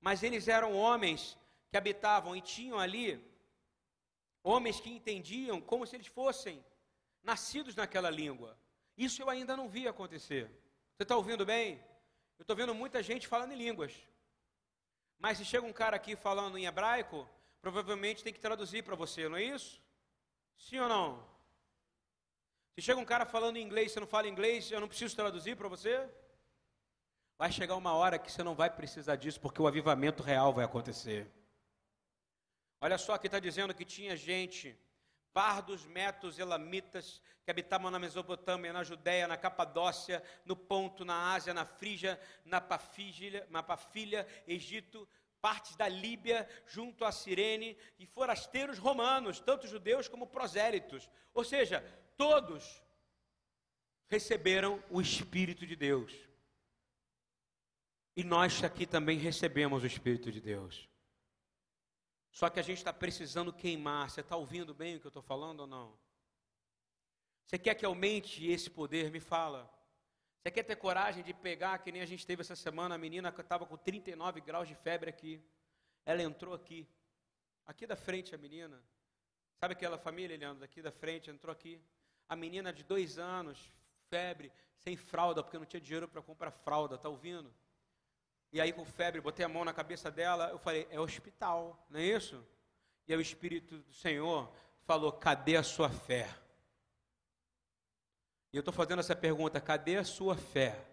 Mas 0.00 0.22
eles 0.22 0.48
eram 0.48 0.74
homens 0.74 1.36
que 1.70 1.76
habitavam 1.76 2.34
e 2.34 2.40
tinham 2.40 2.78
ali 2.78 3.22
homens 4.42 4.80
que 4.80 4.90
entendiam 4.90 5.60
como 5.60 5.86
se 5.86 5.96
eles 5.96 6.06
fossem 6.06 6.64
nascidos 7.22 7.74
naquela 7.74 8.10
língua. 8.10 8.56
Isso 8.96 9.20
eu 9.20 9.28
ainda 9.28 9.56
não 9.56 9.68
vi 9.68 9.86
acontecer. 9.86 10.50
Você 10.94 11.02
está 11.02 11.16
ouvindo 11.16 11.44
bem? 11.44 11.74
Eu 12.38 12.42
estou 12.42 12.56
vendo 12.56 12.74
muita 12.74 13.02
gente 13.02 13.28
falando 13.28 13.52
em 13.52 13.56
línguas. 13.56 13.92
Mas 15.18 15.38
se 15.38 15.44
chega 15.44 15.66
um 15.66 15.72
cara 15.72 15.96
aqui 15.96 16.14
falando 16.14 16.56
em 16.56 16.66
hebraico, 16.66 17.28
provavelmente 17.60 18.22
tem 18.22 18.32
que 18.32 18.40
traduzir 18.40 18.84
para 18.84 18.94
você, 18.94 19.28
não 19.28 19.36
é 19.36 19.42
isso? 19.42 19.82
Sim 20.56 20.78
ou 20.78 20.88
não? 20.88 21.26
Se 22.74 22.82
chega 22.82 23.00
um 23.00 23.04
cara 23.04 23.26
falando 23.26 23.56
em 23.56 23.62
inglês, 23.62 23.90
você 23.90 24.00
não 24.00 24.06
fala 24.06 24.28
inglês, 24.28 24.70
eu 24.70 24.80
não 24.80 24.86
preciso 24.86 25.16
traduzir 25.16 25.56
para 25.56 25.68
você? 25.68 26.08
Vai 27.36 27.50
chegar 27.50 27.74
uma 27.76 27.94
hora 27.94 28.18
que 28.18 28.30
você 28.30 28.42
não 28.42 28.54
vai 28.54 28.70
precisar 28.70 29.16
disso, 29.16 29.40
porque 29.40 29.60
o 29.60 29.66
avivamento 29.66 30.22
real 30.22 30.52
vai 30.52 30.64
acontecer. 30.64 31.28
Olha 32.80 32.96
só, 32.96 33.14
aqui 33.14 33.26
está 33.26 33.40
dizendo 33.40 33.74
que 33.74 33.84
tinha 33.84 34.16
gente 34.16 34.78
pardos, 35.38 35.86
metos, 35.86 36.36
elamitas, 36.36 37.22
que 37.44 37.50
habitavam 37.52 37.92
na 37.92 37.98
Mesopotâmia, 38.00 38.72
na 38.72 38.82
Judéia, 38.82 39.28
na 39.28 39.36
Capadócia, 39.36 40.20
no 40.44 40.56
Ponto, 40.56 41.04
na 41.04 41.32
Ásia, 41.32 41.54
na 41.54 41.64
Frígia, 41.64 42.20
na 42.44 42.60
Pafília, 42.60 43.46
na 43.48 43.62
Pafília, 43.62 44.26
Egito, 44.48 45.08
partes 45.40 45.76
da 45.76 45.86
Líbia, 45.86 46.48
junto 46.66 47.04
a 47.04 47.12
Cirene, 47.12 47.78
e 48.00 48.04
forasteiros 48.04 48.78
romanos, 48.78 49.38
tanto 49.38 49.68
judeus 49.68 50.08
como 50.08 50.26
prosélitos. 50.26 51.08
Ou 51.32 51.44
seja, 51.44 51.84
todos 52.16 52.82
receberam 54.08 54.82
o 54.90 55.00
Espírito 55.00 55.64
de 55.64 55.76
Deus. 55.76 56.12
E 58.16 58.24
nós 58.24 58.64
aqui 58.64 58.84
também 58.84 59.18
recebemos 59.18 59.84
o 59.84 59.86
Espírito 59.86 60.32
de 60.32 60.40
Deus. 60.40 60.88
Só 62.30 62.48
que 62.48 62.60
a 62.60 62.62
gente 62.62 62.78
está 62.78 62.92
precisando 62.92 63.52
queimar. 63.52 64.10
Você 64.10 64.20
está 64.20 64.36
ouvindo 64.36 64.74
bem 64.74 64.96
o 64.96 65.00
que 65.00 65.06
eu 65.06 65.10
estou 65.10 65.22
falando 65.22 65.60
ou 65.60 65.66
não? 65.66 65.98
Você 67.44 67.58
quer 67.58 67.74
que 67.74 67.86
aumente 67.86 68.46
esse 68.46 68.68
poder? 68.68 69.10
Me 69.10 69.20
fala. 69.20 69.70
Você 70.40 70.50
quer 70.50 70.62
ter 70.62 70.76
coragem 70.76 71.22
de 71.24 71.34
pegar, 71.34 71.78
que 71.78 71.90
nem 71.90 72.02
a 72.02 72.06
gente 72.06 72.26
teve 72.26 72.42
essa 72.42 72.54
semana, 72.54 72.94
a 72.94 72.98
menina 72.98 73.32
que 73.32 73.40
estava 73.40 73.66
com 73.66 73.76
39 73.76 74.40
graus 74.40 74.68
de 74.68 74.74
febre 74.74 75.10
aqui. 75.10 75.42
Ela 76.04 76.22
entrou 76.22 76.54
aqui. 76.54 76.86
Aqui 77.66 77.86
da 77.86 77.96
frente 77.96 78.34
a 78.34 78.38
menina. 78.38 78.82
Sabe 79.60 79.72
aquela 79.72 79.98
família, 79.98 80.36
Leandro, 80.36 80.60
daqui 80.60 80.80
da 80.80 80.92
frente, 80.92 81.30
entrou 81.30 81.52
aqui. 81.52 81.80
A 82.28 82.36
menina 82.36 82.72
de 82.72 82.84
dois 82.84 83.18
anos, 83.18 83.72
febre, 84.08 84.52
sem 84.76 84.96
fralda, 84.96 85.42
porque 85.42 85.58
não 85.58 85.66
tinha 85.66 85.80
dinheiro 85.80 86.06
para 86.06 86.22
comprar 86.22 86.50
fralda, 86.50 86.94
está 86.94 87.08
ouvindo? 87.08 87.52
E 88.52 88.60
aí, 88.60 88.72
com 88.72 88.84
febre, 88.84 89.20
botei 89.20 89.44
a 89.44 89.48
mão 89.48 89.64
na 89.64 89.72
cabeça 89.72 90.10
dela. 90.10 90.48
Eu 90.48 90.58
falei: 90.58 90.86
é 90.90 90.98
hospital, 90.98 91.86
não 91.90 92.00
é 92.00 92.04
isso? 92.04 92.44
E 93.06 93.12
aí, 93.12 93.18
o 93.18 93.22
Espírito 93.22 93.78
do 93.78 93.92
Senhor 93.92 94.50
falou: 94.84 95.12
cadê 95.12 95.56
a 95.56 95.62
sua 95.62 95.90
fé? 95.90 96.28
E 98.52 98.56
eu 98.56 98.60
estou 98.60 98.72
fazendo 98.72 99.00
essa 99.00 99.14
pergunta: 99.14 99.60
cadê 99.60 99.96
a 99.96 100.04
sua 100.04 100.36
fé? 100.36 100.84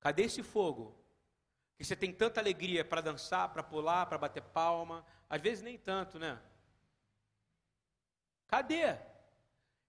Cadê 0.00 0.24
esse 0.24 0.42
fogo? 0.42 0.94
Que 1.76 1.84
você 1.84 1.96
tem 1.96 2.12
tanta 2.12 2.40
alegria 2.40 2.84
para 2.84 3.00
dançar, 3.00 3.48
para 3.48 3.62
pular, 3.62 4.06
para 4.06 4.18
bater 4.18 4.42
palma, 4.42 5.04
às 5.28 5.40
vezes 5.40 5.62
nem 5.62 5.78
tanto, 5.78 6.18
né? 6.18 6.38
Cadê? 8.46 8.96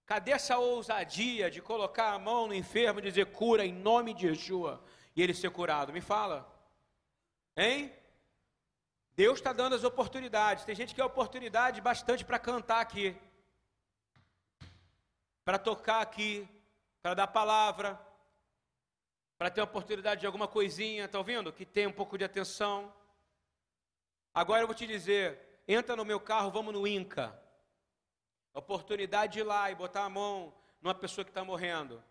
Cadê 0.05 0.31
essa 0.31 0.57
ousadia 0.57 1.51
de 1.51 1.61
colocar 1.61 2.13
a 2.13 2.19
mão 2.19 2.47
no 2.47 2.53
enfermo 2.53 2.99
e 2.99 3.03
dizer 3.03 3.25
cura 3.27 3.65
em 3.65 3.73
nome 3.73 4.13
de 4.13 4.27
Yeshua 4.27 4.81
e 5.16 5.22
ele 5.22 5.34
ser 5.34 5.49
curado? 5.49 5.93
Me 5.93 6.01
fala. 6.01 6.51
Hein? 7.55 7.93
Deus 9.16 9.39
está 9.39 9.53
dando 9.53 9.76
as 9.76 9.84
oportunidades. 9.84 10.66
Tem 10.66 10.76
gente 10.76 10.93
que 10.93 10.99
é 10.99 11.05
oportunidade 11.05 11.80
bastante 11.80 12.26
para 12.26 12.38
cantar 12.38 12.82
aqui, 12.82 13.16
para 15.45 15.57
tocar 15.57 16.01
aqui, 16.01 16.47
para 17.01 17.13
dar 17.13 17.28
palavra, 17.28 17.99
para 19.38 19.49
ter 19.49 19.61
oportunidade 19.61 20.22
de 20.22 20.28
alguma 20.28 20.47
coisinha, 20.47 21.05
está 21.05 21.18
ouvindo? 21.18 21.53
Que 21.53 21.66
tem 21.66 21.88
um 21.88 21.93
pouco 21.93 22.18
de 22.18 22.26
atenção. 22.26 22.93
Agora 24.34 24.63
eu 24.63 24.68
vou 24.68 24.76
te 24.76 24.86
dizer: 24.86 25.61
entra 25.66 25.95
no 25.95 26.03
meu 26.03 26.20
carro, 26.20 26.51
vamos 26.51 26.74
no 26.74 26.86
Inca. 26.86 27.39
Oportunidade 28.53 29.34
de 29.34 29.39
ir 29.39 29.43
lá 29.43 29.72
e 29.72 29.76
botar 29.76 30.03
a 30.03 30.09
mão 30.09 30.53
numa 30.82 30.95
pessoa 30.95 31.24
que 31.24 31.32
está 31.32 31.43
morrendo. 31.43 32.03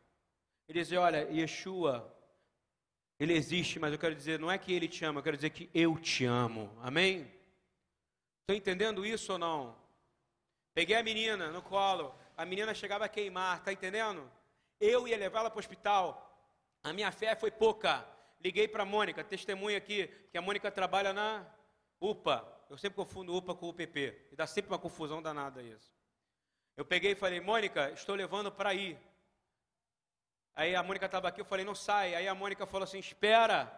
E 0.66 0.72
dizer: 0.72 0.96
Olha, 0.96 1.28
Yeshua, 1.30 2.10
ele 3.18 3.32
existe, 3.34 3.78
mas 3.78 3.92
eu 3.92 3.98
quero 3.98 4.14
dizer, 4.14 4.38
não 4.38 4.50
é 4.50 4.58
que 4.58 4.72
ele 4.72 4.88
te 4.88 5.04
ama, 5.04 5.20
eu 5.20 5.24
quero 5.24 5.36
dizer 5.36 5.50
que 5.50 5.70
eu 5.72 5.96
te 5.98 6.24
amo. 6.24 6.76
Amém? 6.82 7.30
Estão 8.40 8.56
entendendo 8.56 9.06
isso 9.06 9.32
ou 9.32 9.38
não? 9.38 9.76
Peguei 10.74 10.96
a 10.96 11.02
menina 11.02 11.50
no 11.50 11.62
colo, 11.62 12.14
a 12.36 12.44
menina 12.44 12.74
chegava 12.74 13.04
a 13.04 13.08
queimar, 13.08 13.58
está 13.58 13.72
entendendo? 13.72 14.30
Eu 14.80 15.06
ia 15.06 15.16
levá-la 15.16 15.48
para 15.48 15.56
o 15.56 15.60
hospital. 15.60 16.20
A 16.82 16.92
minha 16.92 17.10
fé 17.12 17.36
foi 17.36 17.50
pouca. 17.50 18.06
Liguei 18.40 18.68
para 18.68 18.82
a 18.82 18.86
Mônica, 18.86 19.24
testemunha 19.24 19.78
aqui, 19.78 20.08
que 20.30 20.36
a 20.36 20.42
Mônica 20.42 20.70
trabalha 20.70 21.12
na 21.12 21.46
UPA. 22.00 22.46
Eu 22.68 22.76
sempre 22.76 22.96
confundo 22.96 23.34
UPA 23.34 23.54
com 23.54 23.68
UPP. 23.68 24.28
E 24.32 24.36
dá 24.36 24.46
sempre 24.46 24.70
uma 24.72 24.78
confusão 24.78 25.22
danada 25.22 25.62
isso. 25.62 25.94
Eu 26.76 26.84
peguei 26.84 27.12
e 27.12 27.14
falei, 27.14 27.40
Mônica, 27.40 27.90
estou 27.92 28.14
levando 28.14 28.50
para 28.50 28.74
ir. 28.74 28.98
Aí 30.56 30.74
a 30.74 30.82
Mônica 30.82 31.06
estava 31.06 31.28
aqui, 31.28 31.40
eu 31.40 31.44
falei, 31.44 31.64
não 31.64 31.74
sai. 31.74 32.14
Aí 32.14 32.28
a 32.28 32.34
Mônica 32.34 32.66
falou 32.66 32.84
assim, 32.84 32.98
espera. 32.98 33.72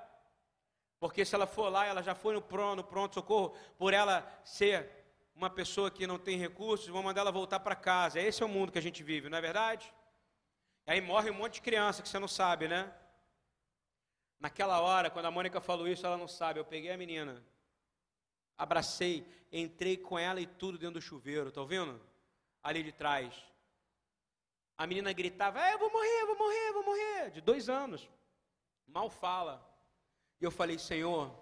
Porque 0.98 1.24
se 1.24 1.34
ela 1.34 1.46
for 1.46 1.68
lá, 1.68 1.86
ela 1.86 2.02
já 2.02 2.14
foi 2.14 2.34
no 2.34 2.42
pronto, 2.42 2.82
pronto 2.84 3.14
socorro, 3.14 3.56
por 3.78 3.92
ela 3.92 4.26
ser 4.44 4.90
uma 5.34 5.50
pessoa 5.50 5.90
que 5.90 6.06
não 6.06 6.18
tem 6.18 6.38
recursos, 6.38 6.88
vão 6.88 7.02
mandar 7.02 7.20
ela 7.20 7.32
voltar 7.32 7.60
para 7.60 7.74
casa. 7.74 8.20
Esse 8.20 8.42
é 8.42 8.46
o 8.46 8.48
mundo 8.48 8.72
que 8.72 8.78
a 8.78 8.82
gente 8.82 9.02
vive, 9.02 9.28
não 9.28 9.36
é 9.36 9.40
verdade? 9.40 9.92
Aí 10.86 11.00
morre 11.00 11.30
um 11.30 11.34
monte 11.34 11.54
de 11.54 11.62
criança 11.62 12.02
que 12.02 12.08
você 12.08 12.18
não 12.18 12.28
sabe, 12.28 12.68
né? 12.68 12.92
Naquela 14.40 14.80
hora, 14.80 15.10
quando 15.10 15.26
a 15.26 15.30
Mônica 15.30 15.60
falou 15.60 15.88
isso, 15.88 16.06
ela 16.06 16.16
não 16.16 16.28
sabe. 16.28 16.60
Eu 16.60 16.64
peguei 16.64 16.90
a 16.90 16.96
menina, 16.96 17.42
abracei, 18.56 19.26
entrei 19.52 19.96
com 19.96 20.18
ela 20.18 20.40
e 20.40 20.46
tudo 20.46 20.78
dentro 20.78 20.94
do 20.94 21.02
chuveiro, 21.02 21.50
tá 21.52 21.60
ouvindo? 21.60 22.00
ali 22.66 22.82
de 22.82 22.90
trás. 22.90 23.32
A 24.76 24.86
menina 24.86 25.12
gritava: 25.12 25.60
é, 25.60 25.74
Eu 25.74 25.78
vou 25.78 25.90
morrer, 25.90 26.20
eu 26.20 26.26
vou 26.26 26.36
morrer, 26.36 26.68
eu 26.68 26.74
vou 26.74 26.84
morrer. 26.84 27.30
De 27.30 27.40
dois 27.40 27.68
anos. 27.68 28.08
Mal 28.86 29.08
fala. 29.08 29.66
E 30.40 30.44
eu 30.44 30.50
falei: 30.50 30.78
Senhor, 30.78 31.34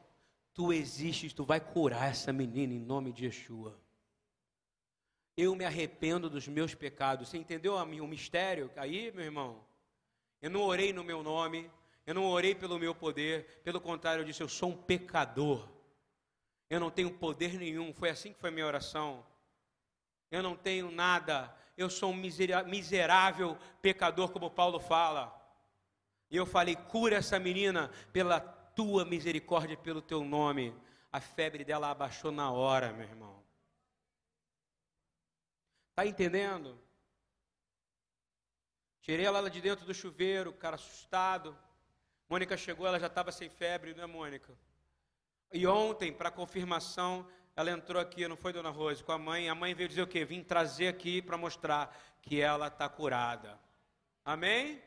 tu 0.53 0.72
existes, 0.72 1.32
tu 1.32 1.45
vai 1.45 1.61
curar 1.61 2.11
essa 2.11 2.32
menina 2.32 2.72
em 2.72 2.78
nome 2.78 3.12
de 3.12 3.26
Yeshua. 3.26 3.78
Eu 5.37 5.55
me 5.57 5.64
arrependo 5.64 6.30
dos 6.30 6.47
meus 6.47 6.74
pecados. 6.74 7.28
Você 7.28 7.37
entendeu 7.37 7.74
o 7.74 8.07
mistério? 8.07 8.70
Aí, 8.76 9.11
meu 9.11 9.24
irmão, 9.24 9.64
eu 10.41 10.51
não 10.51 10.62
orei 10.62 10.93
no 10.93 11.03
meu 11.03 11.22
nome, 11.22 11.68
eu 12.07 12.14
não 12.14 12.26
orei 12.26 12.55
pelo 12.55 12.78
meu 12.78 12.95
poder, 12.95 13.61
pelo 13.64 13.80
contrário, 13.80 14.20
eu 14.20 14.24
disse: 14.24 14.43
Eu 14.43 14.49
sou 14.49 14.70
um 14.70 14.76
pecador. 14.76 15.68
Eu 16.70 16.80
não 16.80 16.91
tenho 16.91 17.11
poder 17.11 17.59
nenhum. 17.59 17.93
Foi 17.93 18.11
assim 18.11 18.32
que 18.32 18.41
foi 18.41 18.51
minha 18.51 18.66
oração 18.66 19.24
eu 20.35 20.43
não 20.43 20.57
tenho 20.57 20.91
nada, 20.91 21.55
eu 21.76 21.90
sou 21.90 22.10
um 22.10 22.16
miserável 22.66 23.58
pecador, 23.82 24.30
como 24.30 24.50
Paulo 24.50 24.78
fala. 24.78 25.34
E 26.30 26.36
eu 26.36 26.46
falei: 26.46 26.76
cura 26.76 27.16
essa 27.16 27.38
menina 27.38 27.90
pela 28.12 28.40
tua 28.40 29.04
misericórdia 29.04 29.76
pelo 29.76 30.02
teu 30.02 30.24
nome. 30.24 30.74
A 31.12 31.20
febre 31.20 31.64
dela 31.64 31.90
abaixou 31.90 32.32
na 32.32 32.50
hora, 32.50 32.92
meu 32.92 33.06
irmão. 33.06 33.42
Está 35.90 36.04
entendendo? 36.04 36.76
Tirei 39.00 39.26
ela 39.26 39.48
de 39.48 39.60
dentro 39.60 39.86
do 39.86 39.94
chuveiro, 39.94 40.52
cara 40.52 40.74
assustado. 40.74 41.56
Mônica 42.28 42.56
chegou, 42.56 42.86
ela 42.86 42.98
já 42.98 43.06
estava 43.06 43.30
sem 43.30 43.48
febre, 43.48 43.94
não 43.94 44.02
é, 44.02 44.06
Mônica? 44.06 44.52
E 45.52 45.66
ontem, 45.68 46.12
para 46.12 46.32
confirmação, 46.32 47.28
ela 47.57 47.70
entrou 47.70 48.02
aqui, 48.02 48.26
não 48.26 48.36
foi, 48.36 48.52
dona 48.52 48.70
Rose, 48.70 49.05
com 49.05 49.12
a 49.12 49.18
mãe. 49.18 49.48
A 49.48 49.55
mãe 49.55 49.74
veio 49.74 49.88
dizer 49.88 50.02
o 50.02 50.07
quê? 50.07 50.24
Vim 50.24 50.42
trazer 50.42 50.88
aqui 50.88 51.22
para 51.22 51.36
mostrar 51.36 51.96
que 52.20 52.40
ela 52.40 52.66
está 52.66 52.88
curada. 52.88 53.59
Amém? 54.24 54.82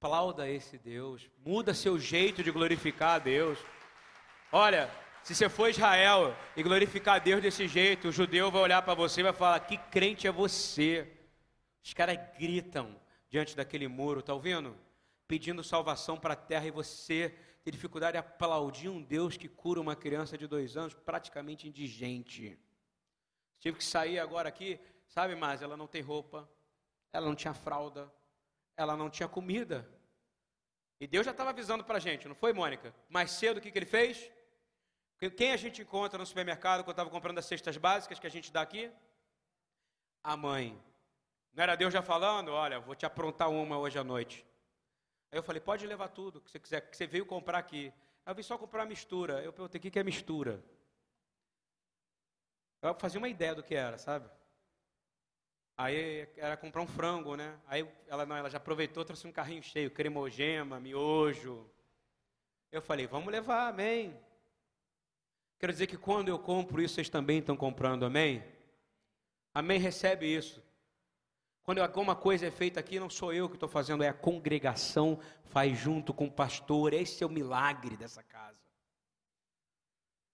Aplauda 0.00 0.48
esse 0.48 0.78
Deus. 0.78 1.28
Muda 1.44 1.74
seu 1.74 1.98
jeito 1.98 2.42
de 2.42 2.50
glorificar 2.50 3.16
a 3.16 3.18
Deus. 3.18 3.58
Olha, 4.50 4.90
se 5.22 5.34
você 5.34 5.48
for 5.48 5.68
Israel 5.68 6.34
e 6.56 6.62
glorificar 6.62 7.16
a 7.16 7.18
Deus 7.18 7.42
desse 7.42 7.68
jeito, 7.68 8.08
o 8.08 8.12
judeu 8.12 8.50
vai 8.50 8.62
olhar 8.62 8.80
para 8.80 8.94
você 8.94 9.20
e 9.20 9.24
vai 9.24 9.32
falar: 9.34 9.60
Que 9.60 9.76
crente 9.76 10.26
é 10.26 10.32
você? 10.32 11.06
Os 11.84 11.92
caras 11.92 12.18
gritam 12.38 12.98
diante 13.28 13.54
daquele 13.54 13.88
muro, 13.88 14.22
tá 14.22 14.32
ouvindo? 14.32 14.74
Pedindo 15.26 15.62
salvação 15.62 16.16
para 16.16 16.32
a 16.32 16.36
terra 16.36 16.66
e 16.66 16.70
você 16.70 17.36
ter 17.68 17.72
dificuldade 17.72 18.12
de 18.12 18.18
aplaudir 18.18 18.88
um 18.88 19.02
Deus 19.02 19.36
que 19.36 19.46
cura 19.46 19.78
uma 19.78 19.94
criança 19.94 20.38
de 20.38 20.46
dois 20.46 20.74
anos 20.74 20.94
praticamente 20.94 21.68
indigente. 21.68 22.58
Tive 23.60 23.76
que 23.76 23.84
sair 23.84 24.18
agora 24.18 24.48
aqui, 24.48 24.80
sabe, 25.06 25.34
mas 25.34 25.60
ela 25.60 25.76
não 25.76 25.86
tem 25.86 26.00
roupa, 26.00 26.48
ela 27.12 27.26
não 27.26 27.34
tinha 27.34 27.52
fralda, 27.52 28.10
ela 28.74 28.96
não 28.96 29.10
tinha 29.10 29.28
comida. 29.28 29.86
E 30.98 31.06
Deus 31.06 31.26
já 31.26 31.32
estava 31.32 31.50
avisando 31.50 31.84
para 31.84 31.98
a 31.98 32.00
gente, 32.00 32.26
não 32.26 32.34
foi, 32.34 32.54
Mônica? 32.54 32.94
Mais 33.06 33.32
cedo, 33.32 33.58
o 33.58 33.60
que, 33.60 33.70
que 33.70 33.78
ele 33.78 33.84
fez? 33.84 34.32
Quem 35.36 35.52
a 35.52 35.56
gente 35.58 35.82
encontra 35.82 36.18
no 36.18 36.24
supermercado 36.24 36.84
quando 36.84 36.94
estava 36.94 37.10
comprando 37.10 37.36
as 37.36 37.44
cestas 37.44 37.76
básicas 37.76 38.18
que 38.18 38.26
a 38.26 38.30
gente 38.30 38.50
dá 38.50 38.62
aqui? 38.62 38.90
A 40.24 40.38
mãe. 40.38 40.82
Não 41.52 41.62
era 41.62 41.76
Deus 41.76 41.92
já 41.92 42.00
falando? 42.00 42.48
Olha, 42.48 42.80
vou 42.80 42.94
te 42.94 43.04
aprontar 43.04 43.50
uma 43.50 43.76
hoje 43.76 43.98
à 43.98 44.04
noite. 44.04 44.47
Aí 45.30 45.38
eu 45.38 45.42
falei, 45.42 45.60
pode 45.60 45.86
levar 45.86 46.08
tudo 46.08 46.40
que 46.40 46.50
você 46.50 46.58
quiser, 46.58 46.80
que 46.80 46.96
você 46.96 47.06
veio 47.06 47.26
comprar 47.26 47.58
aqui. 47.58 47.92
Aí 48.24 48.30
eu 48.30 48.34
vim 48.34 48.42
só 48.42 48.56
comprar 48.56 48.86
mistura. 48.86 49.42
Eu 49.42 49.52
perguntei, 49.52 49.78
o 49.78 49.82
que 49.90 49.98
é 49.98 50.04
mistura? 50.04 50.62
Eu 52.80 52.94
fazia 52.94 53.18
uma 53.18 53.28
ideia 53.28 53.54
do 53.54 53.62
que 53.62 53.74
era, 53.74 53.98
sabe? 53.98 54.28
Aí 55.76 56.28
era 56.36 56.56
comprar 56.56 56.82
um 56.82 56.86
frango, 56.86 57.36
né? 57.36 57.58
Aí 57.66 57.88
ela 58.06 58.26
não, 58.26 58.36
ela 58.36 58.50
já 58.50 58.58
aproveitou, 58.58 59.04
trouxe 59.04 59.26
um 59.26 59.32
carrinho 59.32 59.62
cheio, 59.62 59.90
cremogema, 59.90 60.80
miojo. 60.80 61.70
Eu 62.72 62.82
falei, 62.82 63.06
vamos 63.06 63.30
levar, 63.30 63.68
amém. 63.68 64.18
Quero 65.58 65.72
dizer 65.72 65.86
que 65.86 65.96
quando 65.96 66.28
eu 66.28 66.38
compro 66.38 66.80
isso, 66.82 66.94
vocês 66.94 67.08
também 67.08 67.38
estão 67.38 67.56
comprando, 67.56 68.04
amém? 68.04 68.44
Amém, 69.54 69.78
recebe 69.78 70.26
isso. 70.26 70.62
Quando 71.68 71.82
alguma 71.82 72.16
coisa 72.16 72.46
é 72.46 72.50
feita 72.50 72.80
aqui, 72.80 72.98
não 72.98 73.10
sou 73.10 73.30
eu 73.30 73.46
que 73.46 73.56
estou 73.56 73.68
fazendo, 73.68 74.02
é 74.02 74.08
a 74.08 74.14
congregação 74.14 75.20
faz 75.44 75.78
junto 75.78 76.14
com 76.14 76.24
o 76.24 76.32
pastor. 76.32 76.94
Esse 76.94 77.22
é 77.22 77.26
o 77.26 77.30
milagre 77.30 77.94
dessa 77.94 78.22
casa. 78.22 78.58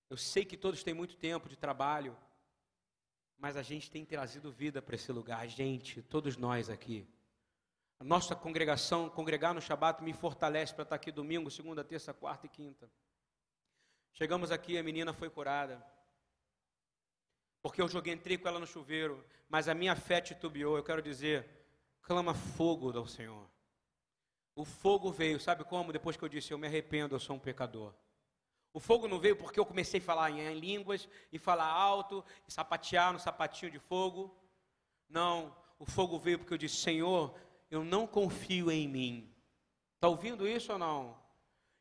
Eu 0.09 0.17
sei 0.17 0.45
que 0.45 0.57
todos 0.57 0.85
têm 0.85 0.95
muito 0.95 1.17
tempo 1.17 1.49
de 1.49 1.57
trabalho, 1.57 2.17
mas 3.37 3.57
a 3.57 3.63
gente 3.65 3.91
tem 3.91 4.05
trazido 4.05 4.53
vida 4.53 4.81
para 4.81 4.95
esse 4.95 5.11
lugar. 5.11 5.41
A 5.41 5.47
gente, 5.49 6.01
todos 6.03 6.37
nós 6.37 6.71
aqui. 6.71 7.05
A 7.99 8.05
nossa 8.05 8.37
congregação, 8.37 9.11
congregar 9.11 9.53
no 9.53 9.61
Shabat, 9.61 10.05
me 10.05 10.13
fortalece 10.13 10.73
para 10.73 10.85
estar 10.85 10.95
aqui 10.95 11.11
domingo, 11.11 11.51
segunda, 11.51 11.83
terça, 11.83 12.15
quarta 12.15 12.47
e 12.47 12.49
quinta. 12.49 12.89
Chegamos 14.13 14.53
aqui, 14.53 14.79
a 14.79 14.85
menina 14.85 15.13
foi 15.13 15.29
curada 15.29 15.85
porque 17.65 17.81
eu 17.81 17.89
joguei, 17.89 18.13
entrei 18.13 18.37
com 18.37 18.47
ela 18.47 18.61
no 18.61 18.67
chuveiro, 18.67 19.25
mas 19.49 19.69
a 19.69 19.75
minha 19.75 19.97
fé 19.97 20.21
titubeou. 20.21 20.77
Eu 20.77 20.85
quero 20.85 21.01
dizer, 21.01 21.49
clama 22.03 22.35
fogo 22.35 22.95
ao 22.95 23.07
Senhor. 23.07 23.49
O 24.55 24.67
fogo 24.67 25.11
veio, 25.11 25.41
sabe 25.41 25.65
como? 25.65 25.91
Depois 25.91 26.15
que 26.15 26.23
eu 26.23 26.29
disse, 26.29 26.53
eu 26.53 26.59
me 26.59 26.67
arrependo, 26.67 27.15
eu 27.15 27.19
sou 27.19 27.37
um 27.37 27.39
pecador. 27.39 27.95
O 28.71 28.79
fogo 28.79 29.09
não 29.09 29.19
veio 29.19 29.35
porque 29.35 29.59
eu 29.59 29.65
comecei 29.65 29.99
a 29.99 30.03
falar 30.03 30.31
em 30.31 30.61
línguas 30.61 31.09
e 31.33 31.39
falar 31.39 31.65
alto, 31.65 32.23
e 32.47 32.53
sapatear 32.53 33.15
no 33.15 33.19
sapatinho 33.19 33.73
de 33.73 33.79
fogo. 33.79 34.37
Não, 35.09 35.57
o 35.79 35.87
fogo 35.87 36.19
veio 36.19 36.39
porque 36.39 36.53
eu 36.53 36.59
disse, 36.59 36.77
Senhor, 36.77 37.35
eu 37.71 37.83
não 37.83 38.07
confio 38.07 38.71
em 38.71 38.87
mim. 38.87 39.35
Está 39.95 40.09
ouvindo 40.09 40.47
isso 40.47 40.71
ou 40.71 40.79
não? 40.79 41.17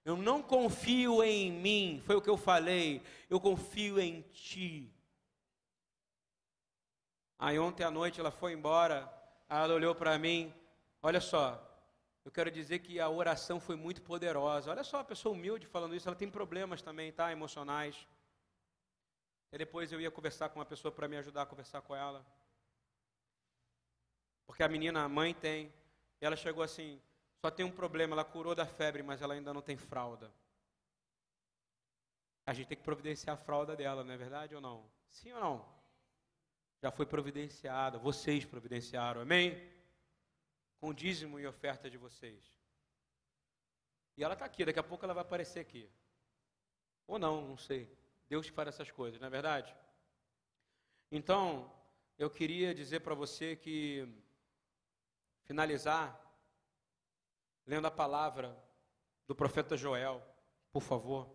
Eu 0.05 0.15
não 0.15 0.41
confio 0.41 1.21
em 1.21 1.51
mim, 1.51 2.01
foi 2.05 2.15
o 2.15 2.21
que 2.21 2.29
eu 2.29 2.37
falei, 2.37 3.01
eu 3.29 3.37
confio 3.37 3.99
em 3.99 4.21
Ti. 4.31 4.89
Aí 7.45 7.59
ontem 7.59 7.83
à 7.83 7.91
noite 7.91 8.21
ela 8.21 8.31
foi 8.31 8.53
embora, 8.53 9.13
aí 9.49 9.61
ela 9.61 9.73
olhou 9.73 9.93
para 9.93 10.17
mim, 10.17 10.53
olha 11.01 11.19
só, 11.19 11.61
eu 12.23 12.31
quero 12.31 12.49
dizer 12.49 12.79
que 12.79 13.01
a 13.01 13.09
oração 13.09 13.59
foi 13.59 13.75
muito 13.75 14.01
poderosa. 14.01 14.71
Olha 14.71 14.81
só, 14.81 14.99
a 15.01 15.03
pessoa 15.03 15.35
humilde 15.35 15.67
falando 15.67 15.93
isso, 15.93 16.07
ela 16.07 16.15
tem 16.15 16.29
problemas 16.29 16.81
também, 16.81 17.11
tá? 17.11 17.33
Emocionais. 17.33 18.07
E 19.51 19.57
depois 19.57 19.91
eu 19.91 19.99
ia 19.99 20.09
conversar 20.09 20.47
com 20.47 20.59
uma 20.59 20.65
pessoa 20.65 20.89
para 20.89 21.05
me 21.05 21.17
ajudar 21.17 21.41
a 21.41 21.45
conversar 21.45 21.81
com 21.81 21.93
ela. 21.93 22.25
Porque 24.47 24.63
a 24.63 24.69
menina, 24.69 25.03
a 25.03 25.09
mãe 25.09 25.33
tem. 25.33 25.65
E 26.21 26.25
ela 26.25 26.37
chegou 26.37 26.63
assim, 26.63 26.97
só 27.41 27.51
tem 27.51 27.65
um 27.65 27.71
problema, 27.71 28.13
ela 28.13 28.23
curou 28.23 28.55
da 28.55 28.65
febre, 28.65 29.03
mas 29.03 29.21
ela 29.21 29.33
ainda 29.33 29.53
não 29.53 29.61
tem 29.61 29.75
fralda. 29.75 30.31
A 32.45 32.53
gente 32.53 32.67
tem 32.67 32.77
que 32.77 32.85
providenciar 32.85 33.33
a 33.33 33.37
fralda 33.37 33.75
dela, 33.75 34.01
não 34.01 34.13
é 34.13 34.17
verdade 34.17 34.55
ou 34.55 34.61
não? 34.61 34.89
Sim 35.09 35.33
ou 35.33 35.41
não? 35.41 35.72
Já 36.83 36.91
foi 36.91 37.05
providenciada, 37.05 37.97
vocês 37.97 38.43
providenciaram, 38.43 39.21
amém? 39.21 39.71
Com 40.81 40.93
dízimo 40.93 41.39
e 41.39 41.47
oferta 41.47 41.89
de 41.89 41.97
vocês. 41.97 42.43
E 44.17 44.23
ela 44.25 44.33
está 44.33 44.43
aqui, 44.43 44.65
daqui 44.65 44.79
a 44.79 44.83
pouco 44.83 45.05
ela 45.05 45.13
vai 45.13 45.21
aparecer 45.21 45.61
aqui. 45.61 45.89
Ou 47.07 47.17
não, 47.17 47.47
não 47.47 47.57
sei. 47.57 47.89
Deus 48.27 48.49
que 48.49 48.51
faz 48.51 48.67
essas 48.67 48.91
coisas, 48.91 49.17
não 49.17 49.27
é 49.27 49.29
verdade? 49.29 49.73
Então, 51.09 51.73
eu 52.17 52.29
queria 52.29 52.75
dizer 52.75 52.99
para 52.99 53.15
você 53.15 53.55
que, 53.55 54.05
finalizar, 55.45 56.21
lendo 57.65 57.87
a 57.87 57.91
palavra 57.91 58.61
do 59.25 59.33
profeta 59.33 59.77
Joel, 59.77 60.21
por 60.69 60.81
favor. 60.81 61.33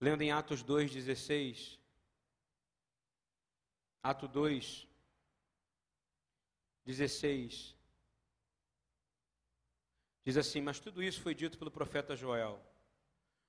Lendo 0.00 0.22
em 0.22 0.32
Atos 0.32 0.64
2,16. 0.64 1.85
Ato 4.06 4.28
2, 4.28 4.86
16. 6.84 7.74
Diz 10.24 10.36
assim: 10.36 10.60
Mas 10.60 10.78
tudo 10.78 11.02
isso 11.02 11.20
foi 11.20 11.34
dito 11.34 11.58
pelo 11.58 11.72
profeta 11.72 12.14
Joel. 12.14 12.64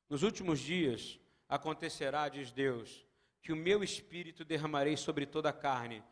Nos 0.09 0.23
últimos 0.23 0.59
dias 0.59 1.19
acontecerá, 1.47 2.27
diz 2.27 2.51
Deus, 2.51 3.05
que 3.39 3.53
o 3.53 3.55
meu 3.55 3.83
espírito 3.83 4.43
derramarei 4.43 4.97
sobre 4.97 5.27
toda 5.27 5.49
a 5.49 5.53
carne. 5.53 6.03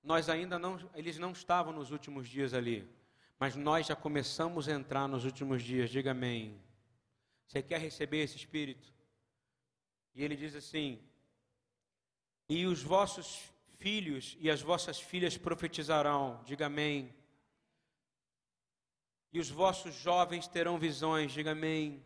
Nós 0.00 0.28
ainda 0.28 0.60
não, 0.60 0.78
eles 0.94 1.18
não 1.18 1.32
estavam 1.32 1.72
nos 1.72 1.90
últimos 1.90 2.28
dias 2.28 2.54
ali, 2.54 2.88
mas 3.36 3.56
nós 3.56 3.88
já 3.88 3.96
começamos 3.96 4.68
a 4.68 4.74
entrar 4.74 5.08
nos 5.08 5.24
últimos 5.24 5.60
dias. 5.60 5.90
Diga 5.90 6.12
amém. 6.12 6.62
Você 7.48 7.64
quer 7.64 7.80
receber 7.80 8.18
esse 8.18 8.36
espírito? 8.36 8.94
E 10.14 10.22
ele 10.22 10.36
diz 10.36 10.54
assim: 10.54 11.02
E 12.48 12.64
os 12.64 12.80
vossos 12.80 13.57
filhos 13.78 14.36
e 14.40 14.50
as 14.50 14.60
vossas 14.60 15.00
filhas 15.00 15.36
profetizarão. 15.36 16.40
Diga 16.44 16.66
amém. 16.66 17.14
E 19.32 19.38
os 19.38 19.50
vossos 19.50 19.94
jovens 19.94 20.46
terão 20.46 20.78
visões. 20.78 21.32
Diga 21.32 21.52
amém. 21.52 22.04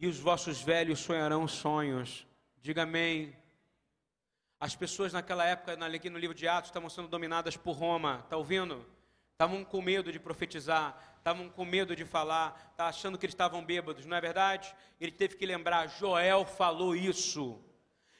E 0.00 0.06
os 0.06 0.18
vossos 0.18 0.60
velhos 0.60 1.00
sonharão 1.00 1.46
sonhos. 1.46 2.26
Diga 2.60 2.82
amém. 2.82 3.36
As 4.60 4.74
pessoas 4.74 5.12
naquela 5.12 5.44
época, 5.44 5.72
aqui 5.86 6.10
no 6.10 6.18
livro 6.18 6.34
de 6.34 6.48
Atos, 6.48 6.70
estavam 6.70 6.90
sendo 6.90 7.08
dominadas 7.08 7.56
por 7.56 7.72
Roma. 7.72 8.20
Está 8.24 8.36
ouvindo? 8.36 8.84
Estavam 9.32 9.64
com 9.64 9.80
medo 9.80 10.10
de 10.10 10.18
profetizar, 10.18 11.16
estavam 11.16 11.48
com 11.48 11.64
medo 11.64 11.94
de 11.94 12.04
falar, 12.04 12.74
tá 12.76 12.88
achando 12.88 13.16
que 13.16 13.24
eles 13.24 13.34
estavam 13.34 13.64
bêbados, 13.64 14.04
não 14.04 14.16
é 14.16 14.20
verdade? 14.20 14.74
Ele 15.00 15.12
teve 15.12 15.36
que 15.36 15.46
lembrar, 15.46 15.86
Joel 15.86 16.44
falou 16.44 16.96
isso. 16.96 17.62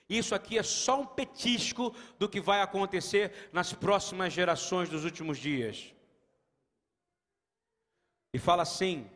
Isso 0.08 0.34
aqui 0.34 0.56
é 0.56 0.62
só 0.62 1.02
um 1.02 1.06
petisco 1.06 1.94
do 2.18 2.28
que 2.28 2.40
vai 2.40 2.62
acontecer 2.62 3.50
nas 3.52 3.72
próximas 3.72 4.32
gerações 4.32 4.88
dos 4.88 5.04
últimos 5.04 5.38
dias. 5.38 5.92
E 8.32 8.38
fala 8.38 8.62
assim: 8.62 9.10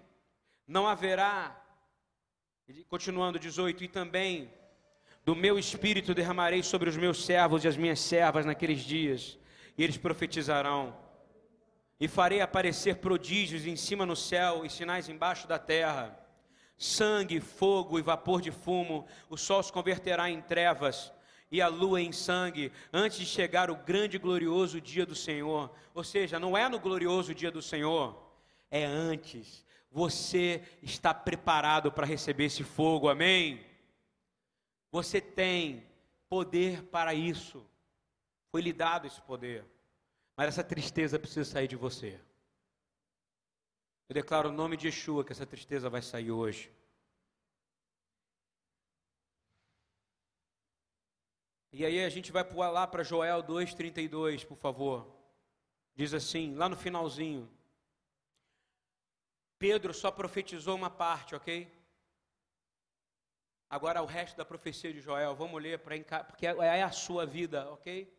não 0.66 0.86
haverá, 0.86 1.59
continuando 2.88 3.38
18, 3.38 3.84
e 3.84 3.88
também 3.88 4.53
do 5.24 5.34
meu 5.34 5.59
espírito 5.59 6.14
derramarei 6.14 6.62
sobre 6.62 6.90
os 6.90 6.97
meus 6.97 7.24
servos 7.24 7.64
e 7.64 7.68
as 7.68 7.76
minhas 7.76 8.01
servas 8.01 8.45
naqueles 8.45 8.80
dias, 8.80 9.38
e 9.78 9.82
eles 9.82 9.97
profetizarão. 9.97 10.97
E 11.99 12.09
farei 12.09 12.40
aparecer 12.40 12.97
prodígios 12.97 13.64
em 13.64 13.76
cima 13.76 14.05
no 14.05 14.16
céu 14.16 14.64
e 14.64 14.70
sinais 14.70 15.09
embaixo 15.09 15.47
da 15.47 15.59
terra: 15.59 16.18
sangue, 16.83 17.41
fogo 17.41 17.99
e 17.99 18.03
vapor 18.03 18.41
de 18.41 18.51
fumo. 18.51 19.07
O 19.30 19.37
sol 19.37 19.62
se 19.62 19.72
converterá 19.72 20.30
em 20.30 20.41
trevas 20.43 21.12
e 21.51 21.61
a 21.61 21.68
lua 21.68 22.01
em 22.01 22.12
sangue, 22.12 22.72
antes 22.93 23.18
de 23.18 23.26
chegar 23.26 23.70
o 23.70 23.76
grande 23.76 24.16
e 24.16 24.18
glorioso 24.18 24.80
dia 24.80 25.05
do 25.05 25.14
Senhor. 25.14 25.70
Ou 25.95 26.03
seja, 26.03 26.41
não 26.41 26.57
é 26.57 26.66
no 26.68 26.80
glorioso 26.80 27.35
dia 27.35 27.51
do 27.51 27.61
Senhor, 27.61 28.20
é 28.70 28.85
antes. 28.85 29.64
Você 29.91 30.62
está 30.83 31.12
preparado 31.12 31.93
para 31.93 32.07
receber 32.07 32.47
esse 32.47 32.64
fogo, 32.64 33.11
amém? 33.11 33.61
Você 34.91 35.20
tem 35.20 35.85
poder 36.26 36.83
para 36.85 37.12
isso. 37.12 37.62
Foi 38.51 38.62
lhe 38.62 38.72
dado 38.72 39.07
esse 39.07 39.20
poder. 39.20 39.64
Mas 40.35 40.49
essa 40.49 40.64
tristeza 40.64 41.18
precisa 41.18 41.45
sair 41.45 41.68
de 41.68 41.76
você. 41.76 42.18
Eu 44.12 44.14
declaro 44.14 44.50
o 44.50 44.52
nome 44.52 44.76
de 44.76 44.88
Yeshua 44.88 45.24
que 45.24 45.32
essa 45.32 45.46
tristeza 45.46 45.88
vai 45.88 46.02
sair 46.02 46.30
hoje. 46.30 46.70
E 51.72 51.82
aí 51.82 52.04
a 52.04 52.10
gente 52.10 52.30
vai 52.30 52.44
pular 52.44 52.68
lá 52.68 52.86
para 52.86 53.02
Joel 53.02 53.42
2,32, 53.42 54.44
por 54.44 54.58
favor. 54.58 55.10
Diz 55.94 56.12
assim, 56.12 56.54
lá 56.54 56.68
no 56.68 56.76
finalzinho. 56.76 57.50
Pedro 59.58 59.94
só 59.94 60.10
profetizou 60.10 60.76
uma 60.76 60.90
parte, 60.90 61.34
ok? 61.34 61.72
Agora 63.70 64.02
o 64.02 64.06
resto 64.06 64.36
da 64.36 64.44
profecia 64.44 64.92
de 64.92 65.00
Joel, 65.00 65.34
vamos 65.34 65.62
ler 65.62 65.78
para 65.78 66.22
porque 66.24 66.46
é 66.46 66.82
a 66.82 66.90
sua 66.90 67.24
vida, 67.24 67.66
ok? 67.70 68.14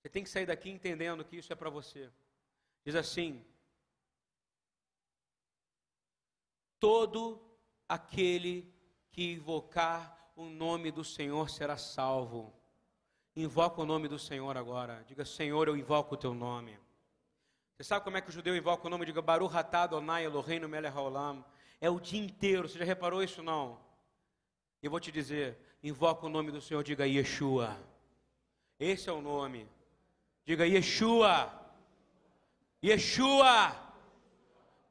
Você 0.00 0.08
tem 0.08 0.24
que 0.24 0.30
sair 0.30 0.46
daqui 0.46 0.70
entendendo 0.70 1.24
que 1.24 1.36
isso 1.36 1.52
é 1.52 1.56
para 1.56 1.70
você. 1.70 2.10
Diz 2.84 2.96
assim: 2.96 3.46
Todo 6.84 7.40
aquele 7.88 8.70
que 9.10 9.32
invocar 9.32 10.30
o 10.36 10.44
nome 10.44 10.90
do 10.90 11.02
Senhor 11.02 11.48
será 11.48 11.78
salvo. 11.78 12.52
Invoca 13.34 13.80
o 13.80 13.86
nome 13.86 14.06
do 14.06 14.18
Senhor 14.18 14.54
agora. 14.54 15.02
Diga, 15.08 15.24
Senhor, 15.24 15.66
eu 15.66 15.78
invoco 15.78 16.14
o 16.14 16.18
teu 16.18 16.34
nome. 16.34 16.78
Você 17.72 17.84
sabe 17.84 18.04
como 18.04 18.18
é 18.18 18.20
que 18.20 18.28
o 18.28 18.32
judeu 18.32 18.54
invoca 18.54 18.86
o 18.86 18.90
nome? 18.90 19.06
Diga, 19.06 19.22
Baruch 19.22 19.56
atah 19.56 19.84
Adonai 19.84 20.26
Eloheinu 20.26 20.68
melech 20.68 20.94
haolam. 20.94 21.42
É 21.80 21.88
o 21.88 21.98
dia 21.98 22.22
inteiro. 22.22 22.68
Você 22.68 22.78
já 22.78 22.84
reparou 22.84 23.22
isso 23.22 23.42
não? 23.42 23.80
Eu 24.82 24.90
vou 24.90 25.00
te 25.00 25.10
dizer, 25.10 25.56
invoca 25.82 26.26
o 26.26 26.28
nome 26.28 26.52
do 26.52 26.60
Senhor, 26.60 26.84
diga 26.84 27.06
Yeshua. 27.06 27.78
Esse 28.78 29.08
é 29.08 29.12
o 29.14 29.22
nome. 29.22 29.66
Diga 30.44 30.66
Yeshua. 30.66 31.50
Yeshua. 32.84 33.74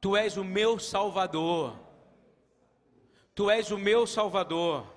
Tu 0.01 0.17
és 0.17 0.37
o 0.37 0.43
meu 0.43 0.79
Salvador. 0.79 1.82
Tu 3.35 3.49
és 3.49 3.71
o 3.71 3.77
meu 3.77 4.05
Salvador. 4.05 4.91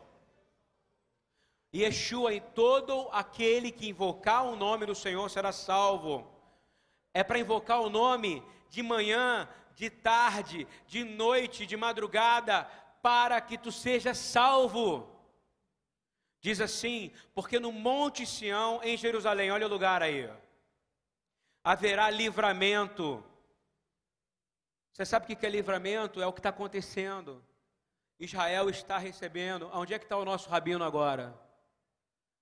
Yeshua, 1.75 2.33
e 2.33 2.41
todo 2.41 3.09
aquele 3.13 3.71
que 3.71 3.89
invocar 3.89 4.45
o 4.45 4.57
nome 4.57 4.87
do 4.87 4.95
Senhor 4.95 5.29
será 5.29 5.53
salvo. 5.53 6.31
É 7.13 7.23
para 7.25 7.39
invocar 7.39 7.81
o 7.81 7.91
nome 7.91 8.43
de 8.69 8.83
manhã, 8.83 9.49
de 9.75 9.91
tarde, 9.91 10.67
de 10.87 11.05
noite, 11.05 11.67
de 11.67 11.77
madrugada, 11.77 12.65
para 13.03 13.41
que 13.41 13.59
tu 13.59 13.71
sejas 13.71 14.19
salvo. 14.19 15.09
Diz 16.41 16.61
assim: 16.61 17.13
porque 17.35 17.59
no 17.59 17.73
Monte 17.73 18.27
Sião, 18.27 18.81
em 18.83 18.97
Jerusalém, 18.97 19.51
olha 19.51 19.67
o 19.67 19.71
lugar 19.71 20.03
aí, 20.03 20.31
haverá 21.65 22.11
livramento. 22.11 23.25
Você 24.93 25.05
sabe 25.05 25.25
o 25.25 25.37
que 25.37 25.45
é 25.45 25.51
livramento? 25.51 26.23
É 26.23 26.27
o 26.27 26.33
que 26.33 26.41
está 26.41 26.49
acontecendo. 26.49 27.45
Israel 28.19 28.69
está 28.71 28.99
recebendo. 28.99 29.69
Onde 29.73 29.95
é 29.95 29.99
que 29.99 30.05
está 30.05 30.17
o 30.17 30.25
nosso 30.25 30.49
rabino 30.49 30.85
agora? 30.85 31.39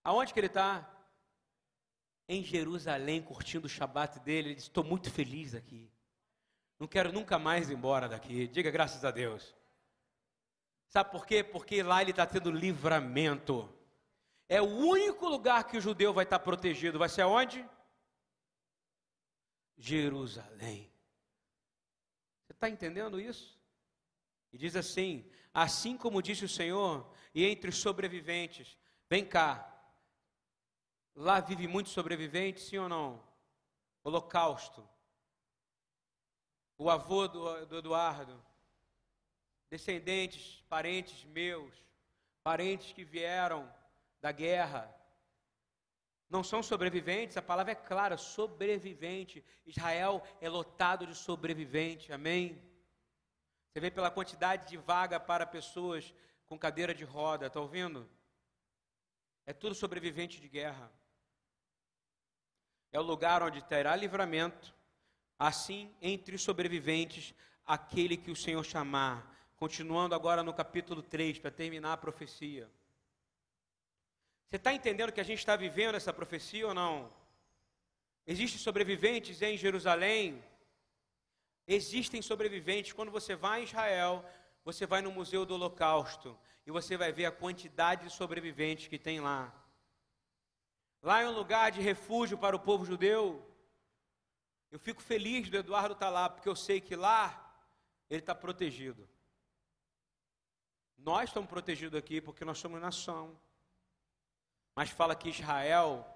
Aonde 0.03 0.33
que 0.33 0.41
ele 0.41 0.47
está? 0.47 0.91
Em 2.29 2.43
Jerusalém, 2.43 3.23
curtindo 3.23 3.67
o 3.67 3.71
Shabat 3.71 4.21
dele. 4.21 4.49
Ele 4.49 4.55
disse: 4.57 4.69
Estou 4.69 4.85
muito 4.85 5.11
feliz 5.11 5.55
aqui. 5.55 5.91
Não 6.79 6.87
quero 6.87 7.13
nunca 7.13 7.39
mais 7.39 7.71
ir 7.71 7.75
embora 7.75 8.09
daqui. 8.09 8.47
Diga 8.49 8.71
graças 8.71 9.05
a 9.05 9.11
Deus. 9.11 9.55
Sabe 10.89 11.11
por 11.11 11.27
quê? 11.27 11.43
Porque 11.43 11.83
lá 11.83 12.01
ele 12.03 12.11
está 12.11 12.27
tendo 12.27 12.51
livramento. 12.51 13.69
É 14.49 14.61
o 14.61 14.67
único 14.67 15.27
lugar 15.27 15.65
que 15.65 15.77
o 15.77 15.81
judeu 15.81 16.13
vai 16.13 16.25
estar 16.25 16.39
protegido. 16.39 16.99
Vai 16.99 17.09
ser 17.09 17.23
aonde? 17.23 17.69
Jerusalém. 19.77 20.93
Você 22.45 22.53
está 22.53 22.69
entendendo 22.69 23.21
isso? 23.21 23.59
E 24.53 24.59
diz 24.59 24.77
assim: 24.77 25.29
Assim 25.55 25.97
como 25.97 26.21
disse 26.21 26.45
o 26.45 26.49
Senhor, 26.49 27.09
e 27.33 27.47
entre 27.47 27.71
os 27.71 27.77
sobreviventes, 27.79 28.77
vem 29.09 29.25
cá, 29.25 29.75
Lá 31.15 31.39
vive 31.39 31.69
muito 31.69 31.91
sobrevivente, 31.91 32.61
sim 32.61 32.77
ou 32.77 32.89
não? 32.89 33.23
Holocausto. 34.03 34.87
O 36.77 36.91
avô 36.91 37.29
do, 37.29 37.67
do 37.67 37.79
Eduardo, 37.79 38.45
descendentes, 39.71 40.65
parentes 40.69 41.25
meus, 41.27 41.73
parentes 42.43 42.93
que 42.93 43.05
vieram 43.05 43.73
da 44.21 44.33
guerra, 44.33 44.93
não 46.29 46.43
são 46.43 46.65
sobreviventes, 46.65 47.37
a 47.37 47.43
palavra 47.43 47.73
é 47.73 47.77
clara, 47.77 48.17
sobrevivente. 48.17 49.45
Israel 49.65 50.21
é 50.41 50.49
lotado 50.49 51.07
de 51.07 51.15
sobrevivente, 51.15 52.13
amém? 52.13 52.61
Você 53.75 53.81
vê 53.81 53.91
pela 53.91 54.09
quantidade 54.09 54.69
de 54.69 54.77
vaga 54.77 55.19
para 55.19 55.45
pessoas 55.45 56.15
com 56.47 56.57
cadeira 56.57 56.95
de 56.95 57.03
roda, 57.03 57.49
está 57.49 57.59
ouvindo? 57.59 58.09
É 59.45 59.53
tudo 59.53 59.75
sobrevivente 59.75 60.41
de 60.41 60.49
guerra. 60.49 60.93
É 62.93 63.01
o 63.01 63.03
lugar 63.03 63.43
onde 63.43 63.61
terá 63.65 63.97
livramento, 63.97 64.73
assim, 65.37 65.93
entre 66.01 66.37
os 66.37 66.43
sobreviventes, 66.43 67.35
aquele 67.67 68.17
que 68.17 68.31
o 68.31 68.37
Senhor 68.37 68.63
chamar. 68.63 69.29
Continuando 69.57 70.15
agora 70.15 70.45
no 70.45 70.55
capítulo 70.55 71.03
3, 71.03 71.41
para 71.41 71.51
terminar 71.51 71.95
a 71.95 71.97
profecia. 71.97 72.71
Você 74.47 74.55
está 74.55 74.73
entendendo 74.73 75.11
que 75.11 75.21
a 75.21 75.25
gente 75.25 75.41
está 75.41 75.57
vivendo 75.57 75.97
essa 75.97 76.13
profecia 76.13 76.69
ou 76.69 76.75
não? 76.75 77.13
Existem 78.25 78.61
sobreviventes 78.61 79.43
em 79.43 79.57
Jerusalém. 79.57 80.41
Existem 81.67 82.21
sobreviventes. 82.21 82.93
Quando 82.93 83.11
você 83.11 83.35
vai 83.35 83.61
em 83.61 83.65
Israel, 83.65 84.25
você 84.65 84.87
vai 84.87 85.03
no 85.03 85.13
Museu 85.13 85.45
do 85.47 85.55
Holocausto 85.55 86.39
e 86.67 86.71
você 86.71 86.97
vai 86.97 87.13
ver 87.13 87.27
a 87.27 87.33
quantidade 87.33 88.05
de 88.05 88.11
sobreviventes 88.11 88.89
que 88.89 88.99
tem 88.99 89.21
lá. 89.21 89.53
Lá 91.03 91.21
é 91.21 91.29
um 91.29 91.35
lugar 91.35 91.71
de 91.71 91.81
refúgio 91.81 92.39
para 92.39 92.57
o 92.57 92.61
povo 92.61 92.85
judeu. 92.85 93.47
Eu 94.71 94.79
fico 94.79 95.03
feliz 95.03 95.51
do 95.51 95.57
Eduardo 95.57 95.93
estar 95.93 96.07
tá 96.07 96.11
lá, 96.13 96.29
porque 96.29 96.49
eu 96.49 96.57
sei 96.57 96.81
que 96.81 96.97
lá 96.97 97.41
ele 98.09 98.21
está 98.21 98.35
protegido. 98.35 99.09
Nós 100.97 101.29
estamos 101.29 101.51
protegidos 101.51 101.99
aqui 101.99 102.21
porque 102.21 102.45
nós 102.45 102.59
somos 102.59 102.81
nação. 102.81 103.39
Mas 104.75 104.91
fala 104.91 105.15
que 105.15 105.29
Israel, 105.29 106.07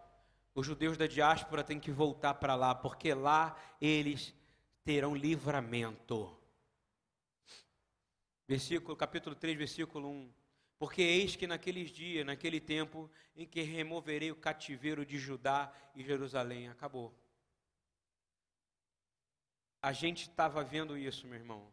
os 0.54 0.66
judeus 0.66 0.96
da 0.96 1.06
diáspora 1.06 1.62
têm 1.62 1.78
que 1.78 1.92
voltar 1.92 2.34
para 2.34 2.54
lá, 2.54 2.74
porque 2.74 3.12
lá 3.12 3.56
eles 3.80 4.34
terão 4.84 5.14
livramento. 5.14 6.36
Versículo, 8.46 8.96
capítulo 8.96 9.34
3, 9.34 9.56
versículo 9.56 10.08
1. 10.08 10.32
Porque 10.78 11.02
eis 11.02 11.36
que 11.36 11.46
naqueles 11.46 11.90
dias, 11.90 12.24
naquele 12.24 12.60
tempo, 12.60 13.10
em 13.36 13.46
que 13.46 13.62
removerei 13.62 14.30
o 14.30 14.36
cativeiro 14.36 15.04
de 15.04 15.18
Judá 15.18 15.72
e 15.94 16.02
Jerusalém. 16.02 16.68
Acabou. 16.68 17.14
A 19.82 19.92
gente 19.92 20.22
estava 20.22 20.64
vendo 20.64 20.96
isso, 20.96 21.26
meu 21.26 21.38
irmão. 21.38 21.72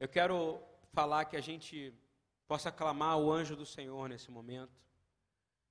Eu 0.00 0.08
quero 0.08 0.60
falar 0.92 1.26
que 1.26 1.36
a 1.36 1.40
gente 1.40 1.94
possa 2.48 2.72
clamar 2.72 3.18
o 3.18 3.30
anjo 3.30 3.54
do 3.54 3.66
Senhor 3.66 4.08
nesse 4.08 4.30
momento 4.30 4.86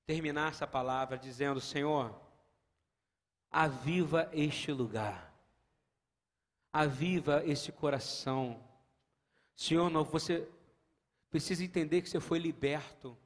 terminar 0.06 0.52
essa 0.52 0.68
palavra 0.68 1.18
dizendo: 1.18 1.60
Senhor, 1.60 2.16
aviva 3.50 4.30
este 4.32 4.72
lugar, 4.72 5.34
aviva 6.76 7.42
esse 7.46 7.72
coração. 7.72 8.62
Senhor, 9.56 9.90
você 10.04 10.46
precisa 11.30 11.64
entender 11.64 12.02
que 12.02 12.10
você 12.10 12.20
foi 12.20 12.38
liberto, 12.38 13.18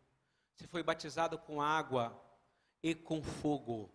você 0.54 0.68
foi 0.68 0.84
batizado 0.84 1.36
com 1.36 1.60
água 1.60 2.16
e 2.84 2.94
com 2.94 3.24
fogo. 3.24 3.90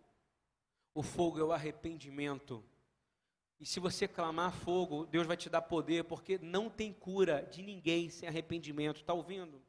O 0.93 1.05
fogo 1.05 1.39
é 1.39 1.45
o 1.45 1.53
arrependimento. 1.53 2.65
E 3.61 3.65
se 3.65 3.79
você 3.79 4.09
clamar 4.09 4.53
fogo, 4.53 5.07
Deus 5.07 5.25
vai 5.25 5.37
te 5.37 5.49
dar 5.49 5.63
poder, 5.63 6.03
porque 6.03 6.37
não 6.39 6.69
tem 6.69 6.93
cura 6.93 7.43
de 7.45 7.63
ninguém 7.63 8.11
sem 8.11 8.29
arrependimento. 8.29 9.03
Está 9.03 9.13
ouvindo? 9.13 9.63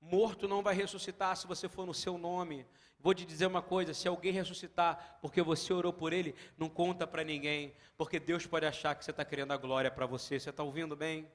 Morto 0.00 0.48
não 0.48 0.62
vai 0.62 0.74
ressuscitar 0.74 1.36
se 1.36 1.46
você 1.46 1.68
for 1.68 1.84
no 1.84 1.92
seu 1.92 2.16
nome. 2.16 2.66
Vou 3.04 3.14
te 3.14 3.26
dizer 3.26 3.46
uma 3.46 3.60
coisa: 3.60 3.92
se 3.92 4.08
alguém 4.08 4.32
ressuscitar 4.32 5.18
porque 5.20 5.42
você 5.42 5.72
orou 5.74 5.92
por 5.92 6.14
ele, 6.14 6.34
não 6.56 6.70
conta 6.70 7.06
para 7.06 7.22
ninguém, 7.22 7.74
porque 7.98 8.18
Deus 8.18 8.46
pode 8.46 8.64
achar 8.64 8.94
que 8.94 9.04
você 9.04 9.10
está 9.10 9.24
querendo 9.24 9.52
a 9.52 9.58
glória 9.58 9.90
para 9.90 10.06
você. 10.06 10.40
Você 10.40 10.48
está 10.48 10.62
ouvindo 10.62 10.96
bem? 10.96 11.30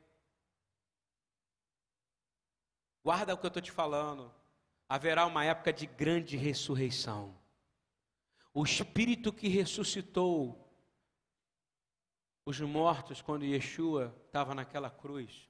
Guarda 3.03 3.35
o 3.35 3.37
que 3.37 3.45
eu 3.45 3.49
estou 3.49 3.61
te 3.61 3.71
falando. 3.71 4.33
Haverá 4.89 5.27
uma 5.27 5.45
época 5.45 5.71
de 5.71 5.85
grande 5.85 6.35
ressurreição. 6.35 7.37
O 8.51 8.63
Espírito 8.63 9.31
que 9.31 9.47
ressuscitou 9.47 10.67
os 12.43 12.59
mortos 12.59 13.21
quando 13.21 13.45
Yeshua 13.45 14.11
estava 14.25 14.55
naquela 14.55 14.89
cruz 14.89 15.47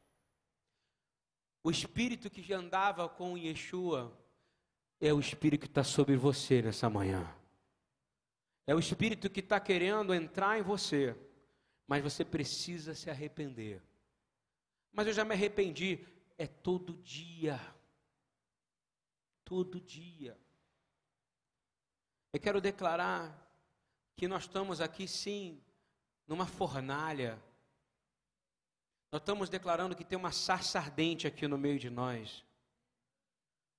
o 1.63 1.72
espírito 1.72 2.30
que 2.30 2.53
andava 2.53 3.07
com 3.09 3.38
Yeshua 3.38 4.17
é 4.99 5.13
o 5.13 5.19
espírito 5.19 5.61
que 5.61 5.67
está 5.67 5.83
sobre 5.83 6.15
você 6.15 6.61
nessa 6.61 6.89
manhã. 6.89 7.27
É 8.67 8.75
o 8.75 8.79
espírito 8.79 9.29
que 9.29 9.39
está 9.39 9.59
querendo 9.59 10.13
entrar 10.13 10.59
em 10.59 10.61
você, 10.61 11.15
mas 11.87 12.03
você 12.03 12.23
precisa 12.23 12.93
se 12.93 13.09
arrepender. 13.09 13.81
Mas 14.91 15.07
eu 15.07 15.13
já 15.13 15.25
me 15.25 15.33
arrependi. 15.33 16.05
É 16.37 16.45
todo 16.45 16.93
dia. 16.97 17.59
Todo 19.43 19.79
dia. 19.79 20.37
Eu 22.31 22.39
quero 22.39 22.61
declarar 22.61 23.47
que 24.15 24.27
nós 24.27 24.43
estamos 24.43 24.81
aqui, 24.81 25.07
sim, 25.07 25.61
numa 26.27 26.45
fornalha 26.45 27.41
nós 29.11 29.21
estamos 29.21 29.49
declarando 29.49 29.95
que 29.95 30.03
tem 30.03 30.17
uma 30.17 30.31
sarça 30.31 30.77
ardente 30.77 31.25
aqui 31.25 31.47
no 31.47 31.57
meio 31.57 31.79
de 31.79 31.89
nós. 31.89 32.45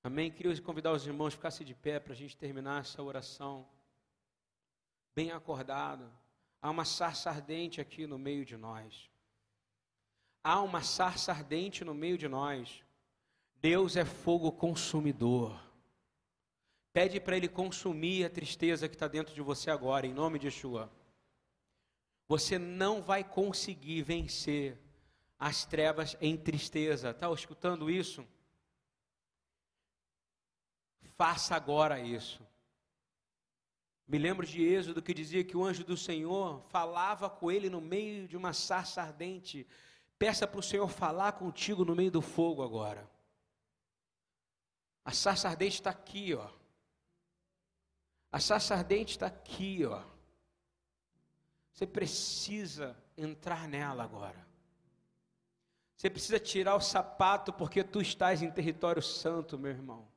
Amém? 0.02 0.30
Queria 0.30 0.58
convidar 0.62 0.92
os 0.92 1.06
irmãos 1.06 1.28
a 1.28 1.30
ficarem 1.36 1.66
de 1.66 1.74
pé 1.74 2.00
para 2.00 2.14
a 2.14 2.16
gente 2.16 2.36
terminar 2.36 2.80
essa 2.80 3.02
oração. 3.02 3.68
Bem 5.14 5.30
acordado. 5.30 6.10
Há 6.62 6.70
uma 6.70 6.86
sarça 6.86 7.28
ardente 7.28 7.80
aqui 7.80 8.06
no 8.06 8.18
meio 8.18 8.44
de 8.44 8.56
nós. 8.56 9.10
Há 10.42 10.62
uma 10.62 10.82
sarça 10.82 11.32
ardente 11.32 11.84
no 11.84 11.94
meio 11.94 12.16
de 12.16 12.28
nós. 12.28 12.82
Deus 13.56 13.94
é 13.94 14.04
fogo 14.06 14.50
consumidor. 14.50 15.60
Pede 16.94 17.20
para 17.20 17.36
Ele 17.36 17.48
consumir 17.48 18.24
a 18.24 18.30
tristeza 18.30 18.88
que 18.88 18.94
está 18.94 19.06
dentro 19.06 19.34
de 19.34 19.42
você 19.42 19.70
agora, 19.70 20.06
em 20.06 20.14
nome 20.14 20.38
de 20.38 20.46
Yeshua. 20.46 20.90
Você 22.26 22.58
não 22.58 23.02
vai 23.02 23.22
conseguir 23.22 24.02
vencer 24.02 24.78
as 25.38 25.66
trevas 25.66 26.16
em 26.22 26.38
tristeza. 26.38 27.10
Está 27.10 27.30
escutando 27.32 27.90
isso? 27.90 28.26
Faça 31.20 31.54
agora 31.54 32.00
isso. 32.00 32.40
Me 34.08 34.16
lembro 34.16 34.46
de 34.46 34.62
Êxodo 34.62 35.02
que 35.02 35.12
dizia 35.12 35.44
que 35.44 35.54
o 35.54 35.62
anjo 35.62 35.84
do 35.84 35.94
Senhor 35.94 36.62
falava 36.70 37.28
com 37.28 37.52
ele 37.52 37.68
no 37.68 37.78
meio 37.78 38.26
de 38.26 38.38
uma 38.38 38.54
sarça 38.54 39.02
ardente. 39.02 39.66
Peça 40.18 40.46
para 40.46 40.58
o 40.58 40.62
Senhor 40.62 40.88
falar 40.88 41.32
contigo 41.32 41.84
no 41.84 41.94
meio 41.94 42.10
do 42.10 42.22
fogo 42.22 42.62
agora. 42.62 43.06
A 45.04 45.12
sarça 45.12 45.46
ardente 45.46 45.74
está 45.74 45.90
aqui, 45.90 46.32
ó. 46.32 46.48
A 48.32 48.40
sarça 48.40 48.74
ardente 48.74 49.10
está 49.10 49.26
aqui, 49.26 49.84
ó. 49.84 50.02
Você 51.70 51.86
precisa 51.86 52.96
entrar 53.14 53.68
nela 53.68 54.04
agora. 54.04 54.48
Você 55.98 56.08
precisa 56.08 56.40
tirar 56.40 56.76
o 56.76 56.80
sapato 56.80 57.52
porque 57.52 57.84
tu 57.84 58.00
estás 58.00 58.40
em 58.40 58.50
território 58.50 59.02
santo, 59.02 59.58
meu 59.58 59.70
irmão. 59.70 60.09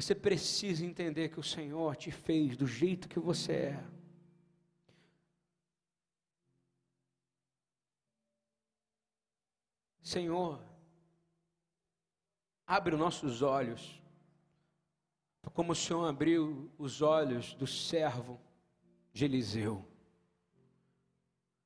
Você 0.00 0.14
precisa 0.14 0.82
entender 0.82 1.28
que 1.28 1.38
o 1.38 1.42
Senhor 1.42 1.94
te 1.94 2.10
fez 2.10 2.56
do 2.56 2.66
jeito 2.66 3.06
que 3.06 3.20
você 3.20 3.52
é. 3.52 3.84
Senhor, 10.00 10.58
abre 12.66 12.94
os 12.94 12.98
nossos 12.98 13.42
olhos, 13.42 14.02
como 15.52 15.72
o 15.72 15.76
Senhor 15.76 16.06
abriu 16.06 16.72
os 16.78 17.02
olhos 17.02 17.52
do 17.52 17.66
servo 17.66 18.40
de 19.12 19.26
Eliseu. 19.26 19.86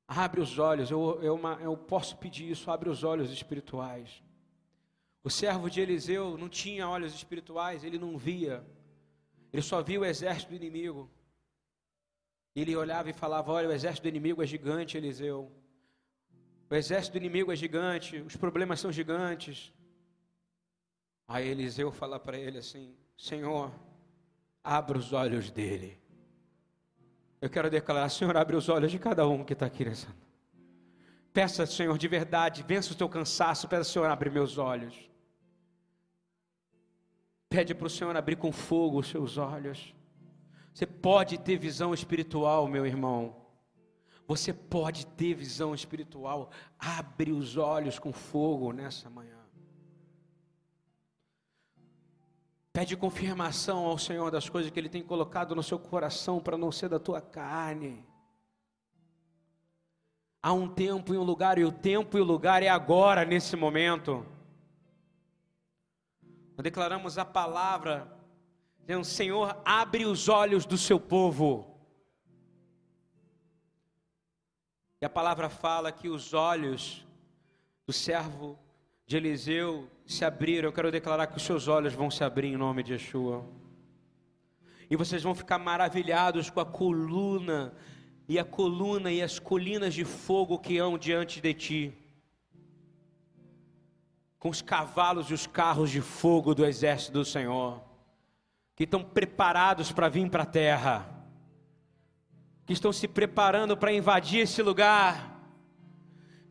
Abre 0.05 0.41
os 0.41 0.59
olhos, 0.59 0.91
eu, 0.91 1.23
eu, 1.23 1.39
eu 1.61 1.77
posso 1.77 2.17
pedir 2.17 2.51
isso, 2.51 2.69
abre 2.69 2.89
os 2.89 3.01
olhos 3.01 3.31
espirituais. 3.31 4.24
O 5.25 5.29
servo 5.31 5.71
de 5.71 5.81
Eliseu 5.81 6.37
não 6.37 6.47
tinha 6.47 6.87
olhos 6.87 7.11
espirituais, 7.15 7.83
ele 7.83 7.97
não 7.97 8.15
via, 8.15 8.63
ele 9.51 9.63
só 9.63 9.81
via 9.81 9.99
o 9.99 10.05
exército 10.05 10.51
do 10.51 10.55
inimigo. 10.55 11.09
Ele 12.55 12.75
olhava 12.75 13.09
e 13.09 13.13
falava: 13.13 13.51
Olha, 13.51 13.67
o 13.67 13.71
exército 13.71 14.03
do 14.03 14.09
inimigo 14.09 14.43
é 14.43 14.45
gigante, 14.45 14.95
Eliseu. 14.95 15.51
O 16.69 16.75
exército 16.75 17.13
do 17.13 17.17
inimigo 17.17 17.51
é 17.51 17.55
gigante, 17.55 18.17
os 18.17 18.35
problemas 18.35 18.79
são 18.79 18.91
gigantes. 18.91 19.73
Aí 21.27 21.47
Eliseu 21.47 21.91
fala 21.91 22.19
para 22.19 22.37
ele 22.37 22.59
assim: 22.59 22.95
Senhor, 23.17 23.73
abra 24.63 24.95
os 24.95 25.11
olhos 25.11 25.49
dele. 25.49 25.99
Eu 27.41 27.49
quero 27.49 27.67
declarar, 27.67 28.09
Senhor, 28.09 28.37
abre 28.37 28.55
os 28.55 28.69
olhos 28.69 28.91
de 28.91 28.99
cada 28.99 29.27
um 29.27 29.43
que 29.43 29.53
está 29.53 29.65
aqui 29.65 29.85
nessa. 29.85 30.07
Peça, 31.33 31.65
Senhor, 31.65 31.97
de 31.97 32.07
verdade, 32.07 32.61
vença 32.61 32.93
o 32.93 32.95
teu 32.95 33.09
cansaço, 33.09 33.67
peça, 33.67 33.91
Senhor, 33.91 34.07
abre 34.07 34.29
meus 34.29 34.59
olhos. 34.59 35.14
Pede 37.55 37.73
para 37.73 37.87
o 37.87 37.89
Senhor 37.89 38.13
abrir 38.17 38.35
com 38.35 38.51
fogo 38.51 38.99
os 38.99 39.07
seus 39.07 39.37
olhos. 39.37 39.95
Você 40.73 40.85
pode 40.85 41.37
ter 41.37 41.57
visão 41.57 41.93
espiritual, 41.93 42.67
meu 42.67 42.85
irmão. 42.85 43.33
Você 44.27 44.51
pode 44.51 45.05
ter 45.07 45.33
visão 45.35 45.73
espiritual. 45.73 46.51
Abre 46.77 47.31
os 47.31 47.55
olhos 47.55 47.97
com 47.97 48.11
fogo 48.11 48.73
nessa 48.73 49.09
manhã. 49.09 49.39
Pede 52.73 52.97
confirmação 52.97 53.85
ao 53.85 53.97
Senhor 53.97 54.29
das 54.29 54.49
coisas 54.49 54.69
que 54.69 54.77
Ele 54.77 54.89
tem 54.89 55.01
colocado 55.01 55.55
no 55.55 55.63
seu 55.63 55.79
coração 55.79 56.41
para 56.41 56.57
não 56.57 56.73
ser 56.73 56.89
da 56.89 56.99
tua 56.99 57.21
carne. 57.21 58.05
Há 60.43 60.51
um 60.51 60.67
tempo 60.67 61.13
e 61.13 61.17
um 61.17 61.23
lugar, 61.23 61.57
e 61.57 61.63
o 61.63 61.71
tempo 61.71 62.17
e 62.17 62.21
o 62.21 62.25
lugar 62.25 62.61
é 62.61 62.67
agora, 62.67 63.23
nesse 63.23 63.55
momento. 63.55 64.25
Nós 66.57 66.63
declaramos 66.63 67.17
a 67.17 67.25
palavra, 67.25 68.07
dizendo: 68.79 69.03
Senhor, 69.03 69.61
abre 69.65 70.05
os 70.05 70.29
olhos 70.29 70.65
do 70.65 70.77
seu 70.77 70.99
povo. 70.99 71.75
E 75.01 75.05
a 75.05 75.09
palavra 75.09 75.49
fala 75.49 75.91
que 75.91 76.07
os 76.07 76.33
olhos 76.33 77.05
do 77.85 77.91
servo 77.91 78.57
de 79.05 79.17
Eliseu 79.17 79.89
se 80.05 80.23
abriram. 80.23 80.69
Eu 80.69 80.73
quero 80.73 80.91
declarar 80.91 81.27
que 81.27 81.37
os 81.37 81.43
seus 81.43 81.67
olhos 81.67 81.93
vão 81.93 82.09
se 82.09 82.23
abrir 82.23 82.47
em 82.47 82.57
nome 82.57 82.81
de 82.81 82.93
Yeshua. 82.93 83.45
E 84.89 84.95
vocês 84.95 85.21
vão 85.21 85.35
ficar 85.35 85.59
maravilhados 85.59 86.49
com 86.49 86.59
a 86.59 86.65
coluna 86.65 87.73
e 88.27 88.39
a 88.39 88.45
coluna 88.45 89.11
e 89.11 89.21
as 89.21 89.39
colinas 89.39 89.93
de 89.93 90.05
fogo 90.05 90.57
que 90.57 90.77
hão 90.77 90.97
diante 90.97 91.41
de 91.41 91.53
ti. 91.53 92.04
Com 94.45 94.49
os 94.49 94.61
cavalos 94.61 95.31
e 95.31 95.33
os 95.33 95.47
carros 95.47 95.89
de 95.89 96.01
fogo 96.01 96.53
do 96.53 96.63
exército 96.63 97.13
do 97.13 97.25
Senhor, 97.25 97.81
que 98.75 98.83
estão 98.83 99.03
preparados 99.03 99.91
para 99.91 100.07
vir 100.07 100.29
para 100.29 100.43
a 100.43 100.45
terra, 100.45 101.09
que 102.63 102.71
estão 102.71 102.93
se 102.93 103.07
preparando 103.07 103.75
para 103.75 103.91
invadir 103.91 104.41
esse 104.41 104.61
lugar 104.61 105.41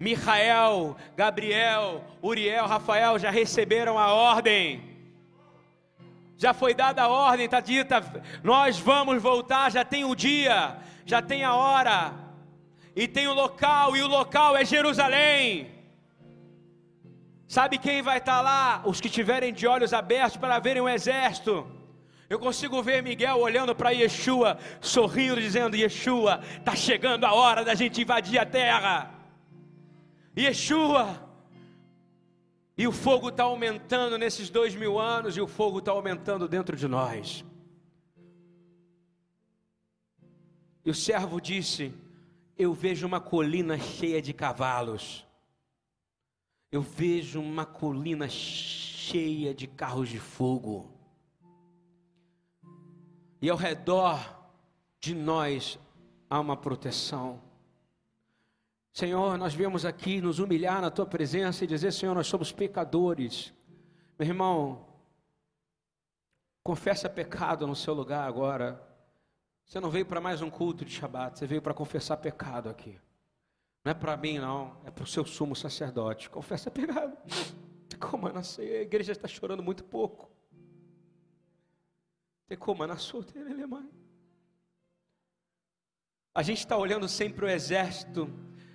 Micael, 0.01 0.97
Gabriel, 1.17 2.05
Uriel, 2.21 2.67
Rafael 2.67 3.17
já 3.17 3.31
receberam 3.31 3.97
a 3.97 4.13
ordem. 4.13 4.83
Já 6.37 6.53
foi 6.53 6.75
dada 6.75 7.05
a 7.05 7.09
ordem, 7.09 7.45
está 7.45 7.61
dita, 7.61 8.03
nós 8.43 8.77
vamos 8.77 9.23
voltar, 9.23 9.71
já 9.71 9.85
tem 9.85 10.05
o 10.05 10.17
dia, 10.17 10.79
já 11.07 11.23
tem 11.23 11.45
a 11.45 11.55
hora, 11.55 12.13
e 12.97 13.07
tem 13.07 13.29
o 13.29 13.35
local, 13.35 13.97
e 13.97 14.03
o 14.03 14.09
local 14.09 14.57
é 14.57 14.65
Jerusalém. 14.65 15.74
Sabe 17.55 17.79
quem 17.79 18.03
vai 18.03 18.19
estar 18.19 18.41
lá? 18.41 18.83
Os 18.85 19.01
que 19.01 19.09
tiverem 19.09 19.55
de 19.55 19.65
olhos 19.65 19.93
abertos 19.93 20.37
para 20.37 20.59
verem 20.59 20.83
o 20.83 20.89
exército. 20.89 21.65
Eu 22.29 22.37
consigo 22.37 22.83
ver 22.83 23.01
Miguel 23.01 23.39
olhando 23.39 23.77
para 23.77 23.91
Yeshua, 23.91 24.59
sorrindo, 24.81 25.41
dizendo: 25.41 25.77
Yeshua, 25.77 26.41
está 26.59 26.75
chegando 26.75 27.25
a 27.25 27.33
hora 27.33 27.65
da 27.65 27.77
gente 27.77 28.03
invadir 28.03 28.41
a 28.41 28.45
terra. 28.45 29.15
Yeshua. 30.37 31.07
E 32.77 32.89
o 32.89 32.91
fogo 32.91 33.29
está 33.29 33.45
aumentando 33.45 34.19
nesses 34.19 34.51
dois 34.51 34.75
mil 34.75 34.99
anos, 34.99 35.37
e 35.37 35.41
o 35.41 35.47
fogo 35.47 35.79
está 35.79 35.93
aumentando 35.93 36.49
dentro 36.49 36.77
de 36.77 36.89
nós. 36.89 37.45
E 40.85 40.91
o 40.91 40.95
servo 40.95 41.41
disse: 41.41 41.95
Eu 42.59 42.75
vejo 42.75 43.07
uma 43.07 43.21
colina 43.21 43.79
cheia 43.79 44.21
de 44.21 44.33
cavalos. 44.33 45.25
Eu 46.75 46.83
vejo 46.83 47.41
uma 47.41 47.65
colina 47.65 48.29
cheia 48.29 49.55
de 49.55 49.65
carros 49.65 50.09
de 50.09 50.19
fogo. 50.19 50.93
E 53.41 53.49
ao 53.49 53.57
redor 53.57 54.51
de 54.99 55.15
nós 55.15 55.79
há 56.29 56.41
uma 56.41 56.57
proteção. 56.57 57.41
Senhor, 58.93 59.39
nós 59.39 59.55
viemos 59.55 59.85
aqui 59.85 60.21
nos 60.21 60.41
humilhar 60.41 60.83
na 60.83 60.91
tua 60.91 61.07
presença 61.07 61.63
e 61.63 61.69
dizer, 61.69 61.93
Senhor, 61.93 62.13
nós 62.13 62.27
somos 62.27 62.51
pecadores. 62.51 63.55
Meu 64.19 64.27
irmão, 64.27 64.85
confessa 66.65 67.09
pecado 67.09 67.69
no 67.69 67.77
seu 67.77 67.95
lugar 67.95 68.27
agora. 68.27 68.85
Você 69.65 69.79
não 69.79 69.91
veio 69.91 70.07
para 70.07 70.21
mais 70.21 70.43
um 70.43 70.51
culto 70.51 70.85
de 70.85 70.91
Shabat, 70.91 71.39
você 71.39 71.47
veio 71.47 71.63
para 71.63 71.73
confessar 71.73 72.17
pecado 72.17 72.69
aqui. 72.69 72.99
Não 73.85 73.91
é 73.91 73.95
para 73.95 74.17
mim, 74.17 74.39
não, 74.39 74.81
é 74.87 74.91
para 74.91 75.05
o 75.05 75.07
seu 75.07 75.27
sumo 75.27 75.55
sacerdote. 75.55 76.31
Confessa 76.31 76.71
pecado. 76.71 77.17
Como 78.01 78.27
a 78.27 78.63
igreja 78.63 79.13
está 79.13 79.29
chorando 79.29 79.63
muito 79.63 79.85
pouco. 79.85 80.31
Tem 82.47 82.57
como 82.57 82.87
na 82.87 82.97
sua 82.97 83.25
A 86.35 86.43
gente 86.43 86.59
está 86.59 86.77
olhando 86.77 87.09
sempre 87.09 87.45
o 87.45 87.49
exército 87.49 88.29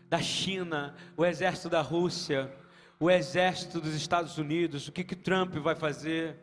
da 0.07 0.22
China, 0.22 0.95
o 1.18 1.26
exército 1.26 1.70
da 1.70 1.82
Rússia, 1.82 2.55
o 2.99 3.10
exército 3.10 3.82
dos 3.82 3.93
Estados 3.95 4.38
Unidos, 4.38 4.88
o 4.88 4.91
que 4.91 5.03
que 5.03 5.16
Trump 5.16 5.55
vai 5.55 5.76
fazer? 5.76 6.38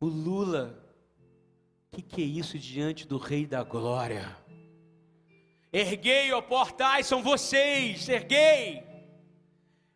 O 0.00 0.06
Lula, 0.06 0.82
o 1.92 1.96
que, 1.96 2.02
que 2.02 2.22
é 2.22 2.24
isso 2.24 2.58
diante 2.58 3.06
do 3.06 3.16
Rei 3.16 3.46
da 3.46 3.62
Glória? 3.62 4.36
Erguei, 5.72 6.32
ó 6.32 6.40
portais, 6.40 7.06
são 7.06 7.22
vocês, 7.22 8.08
erguei, 8.08 8.82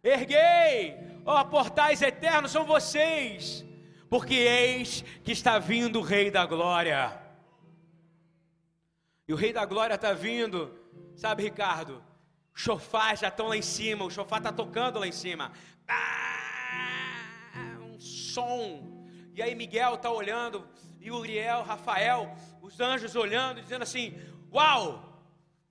erguei, 0.02 0.96
ó 1.24 1.42
portais 1.44 2.00
eternos, 2.00 2.52
são 2.52 2.64
vocês, 2.64 3.64
porque 4.08 4.34
eis 4.34 5.02
que 5.24 5.32
está 5.32 5.58
vindo 5.58 5.98
o 5.98 6.02
Rei 6.02 6.30
da 6.30 6.46
Glória. 6.46 7.20
E 9.26 9.32
o 9.32 9.36
Rei 9.36 9.52
da 9.52 9.64
Glória 9.64 9.94
está 9.94 10.12
vindo, 10.12 10.78
sabe, 11.16 11.42
Ricardo? 11.42 12.02
chofar 12.54 13.16
já 13.16 13.28
estão 13.28 13.48
lá 13.48 13.56
em 13.56 13.62
cima, 13.62 14.04
o 14.04 14.10
chofar 14.10 14.38
está 14.38 14.52
tocando 14.52 15.00
lá 15.00 15.06
em 15.06 15.12
cima. 15.12 15.52
Ah, 15.88 17.78
um 17.82 17.98
som. 17.98 19.08
E 19.34 19.42
aí 19.42 19.54
Miguel 19.54 19.96
está 19.96 20.10
olhando, 20.10 20.66
e 21.00 21.10
Uriel, 21.10 21.64
Rafael, 21.64 22.34
os 22.62 22.78
anjos 22.80 23.16
olhando, 23.16 23.60
dizendo 23.60 23.82
assim: 23.82 24.16
Uau, 24.52 25.13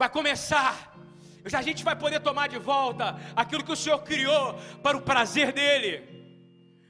vai 0.04 0.10
começar. 0.10 0.94
A 1.54 1.62
gente 1.62 1.84
vai 1.84 1.96
poder 1.96 2.20
tomar 2.20 2.48
de 2.48 2.58
volta 2.58 3.18
aquilo 3.36 3.64
que 3.64 3.72
o 3.72 3.76
Senhor 3.76 4.00
criou 4.00 4.56
para 4.82 4.98
o 4.98 5.02
prazer 5.02 5.52
dele. 5.54 5.94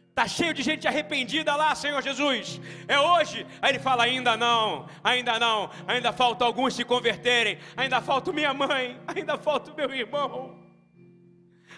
Está 0.09 0.27
cheio 0.27 0.53
de 0.53 0.61
gente 0.61 0.87
arrependida 0.87 1.55
lá, 1.55 1.73
Senhor 1.75 2.01
Jesus. 2.01 2.59
É 2.87 2.99
hoje. 2.99 3.45
Aí 3.61 3.71
ele 3.71 3.79
fala: 3.79 4.03
ainda 4.03 4.35
não, 4.37 4.87
ainda 5.03 5.39
não, 5.39 5.69
ainda 5.87 6.11
falta 6.11 6.45
alguns 6.45 6.75
se 6.75 6.83
converterem. 6.83 7.59
Ainda 7.77 8.01
falta 8.01 8.31
minha 8.31 8.53
mãe, 8.53 8.99
ainda 9.07 9.37
falta 9.37 9.73
meu 9.75 9.91
irmão, 9.93 10.59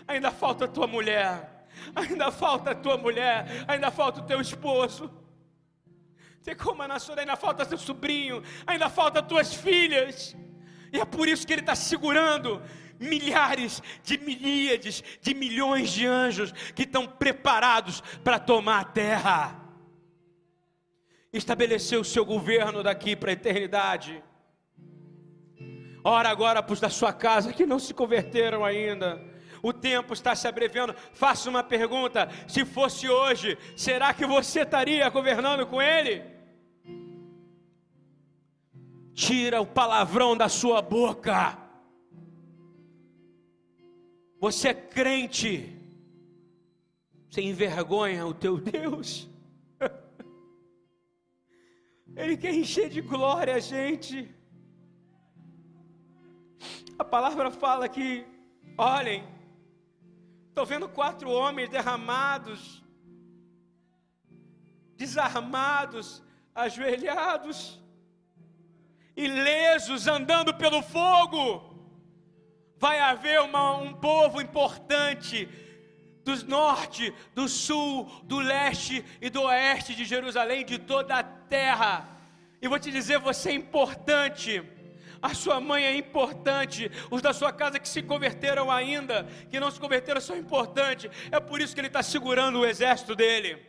ainda 0.07 0.31
falta 0.31 0.67
tua 0.67 0.87
mulher, 0.87 1.67
ainda 1.95 2.31
falta 2.31 2.75
tua 2.75 2.97
mulher, 2.97 3.65
ainda 3.67 3.89
falta 3.91 4.19
o 4.21 4.23
teu 4.23 4.39
esposo. 4.39 5.09
Tem 6.43 6.55
como 6.55 6.81
a 6.81 6.87
ainda 7.17 7.35
falta 7.35 7.65
teu 7.65 7.77
sobrinho, 7.77 8.43
ainda 8.67 8.89
falta 8.89 9.23
tuas 9.23 9.53
filhas. 9.53 10.35
E 10.95 10.99
é 11.01 11.05
por 11.05 11.27
isso 11.27 11.45
que 11.45 11.51
ele 11.51 11.61
está 11.61 11.75
segurando 11.75 12.61
milhares 12.97 13.83
de 14.01 14.17
milíades, 14.17 15.03
de 15.21 15.33
milhões 15.33 15.91
de 15.91 16.05
anjos 16.05 16.53
que 16.73 16.83
estão 16.83 17.05
preparados 17.05 18.01
para 18.23 18.39
tomar 18.39 18.79
a 18.79 18.85
terra. 18.85 19.61
Estabeleceu 21.33 21.99
o 21.99 22.05
seu 22.05 22.23
governo 22.23 22.81
daqui 22.81 23.13
para 23.13 23.31
a 23.31 23.33
eternidade. 23.33 24.23
Ora 26.01 26.29
agora 26.29 26.63
para 26.63 26.71
os 26.71 26.79
da 26.79 26.89
sua 26.89 27.11
casa 27.11 27.51
que 27.51 27.65
não 27.65 27.77
se 27.77 27.93
converteram 27.93 28.63
ainda. 28.63 29.21
O 29.61 29.73
tempo 29.73 30.13
está 30.13 30.33
se 30.33 30.47
abreviando. 30.47 30.95
Faça 31.11 31.49
uma 31.49 31.61
pergunta: 31.63 32.29
se 32.47 32.63
fosse 32.63 33.09
hoje, 33.09 33.57
será 33.75 34.13
que 34.13 34.25
você 34.25 34.61
estaria 34.61 35.09
governando 35.09 35.67
com 35.67 35.81
ele? 35.81 36.34
Tira 39.15 39.61
o 39.61 39.65
palavrão 39.65 40.37
da 40.37 40.47
sua 40.47 40.81
boca. 40.81 41.57
Você 44.39 44.67
é 44.67 44.73
crente, 44.73 45.75
você 47.27 47.41
envergonha 47.41 48.27
o 48.27 48.33
teu 48.33 48.59
Deus. 48.59 49.27
Ele 52.15 52.37
quer 52.37 52.53
encher 52.53 52.89
de 52.89 53.01
glória 53.01 53.55
a 53.55 53.59
gente. 53.59 54.29
A 56.99 57.03
palavra 57.03 57.49
fala 57.49 57.89
que, 57.89 58.25
olhem, 58.77 59.23
estou 60.49 60.65
vendo 60.65 60.87
quatro 60.87 61.29
homens 61.29 61.69
derramados 61.69 62.85
desarmados, 64.97 66.23
ajoelhados, 66.53 67.81
ilesos, 69.15 70.07
andando 70.07 70.53
pelo 70.53 70.81
fogo. 70.81 71.73
Vai 72.77 72.99
haver 72.99 73.39
uma, 73.41 73.77
um 73.77 73.93
povo 73.93 74.41
importante 74.41 75.47
do 76.23 76.45
norte, 76.47 77.13
do 77.33 77.47
sul, 77.47 78.05
do 78.23 78.39
leste 78.39 79.05
e 79.21 79.29
do 79.29 79.43
oeste 79.43 79.93
de 79.95 80.03
Jerusalém, 80.03 80.65
de 80.65 80.79
toda 80.79 81.15
a 81.15 81.23
terra. 81.23 82.09
E 82.61 82.67
vou 82.67 82.79
te 82.79 82.91
dizer, 82.91 83.19
você 83.19 83.49
é 83.49 83.53
importante. 83.53 84.63
A 85.21 85.33
sua 85.33 85.59
mãe 85.59 85.83
é 85.83 85.95
importante. 85.95 86.91
Os 87.11 87.21
da 87.21 87.31
sua 87.31 87.53
casa 87.53 87.79
que 87.79 87.87
se 87.87 88.01
converteram 88.01 88.71
ainda, 88.71 89.23
que 89.49 89.59
não 89.59 89.69
se 89.69 89.79
converteram, 89.79 90.19
são 90.19 90.35
importantes. 90.35 91.09
É 91.31 91.39
por 91.39 91.61
isso 91.61 91.73
que 91.73 91.79
ele 91.79 91.87
está 91.87 92.03
segurando 92.03 92.59
o 92.59 92.65
exército 92.65 93.15
dele. 93.15 93.63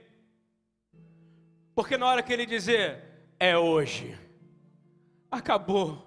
Porque 1.74 1.99
na 1.99 2.07
hora 2.07 2.22
que 2.22 2.32
ele 2.32 2.47
dizer, 2.47 3.03
é 3.38 3.57
hoje, 3.57 4.18
acabou. 5.37 6.05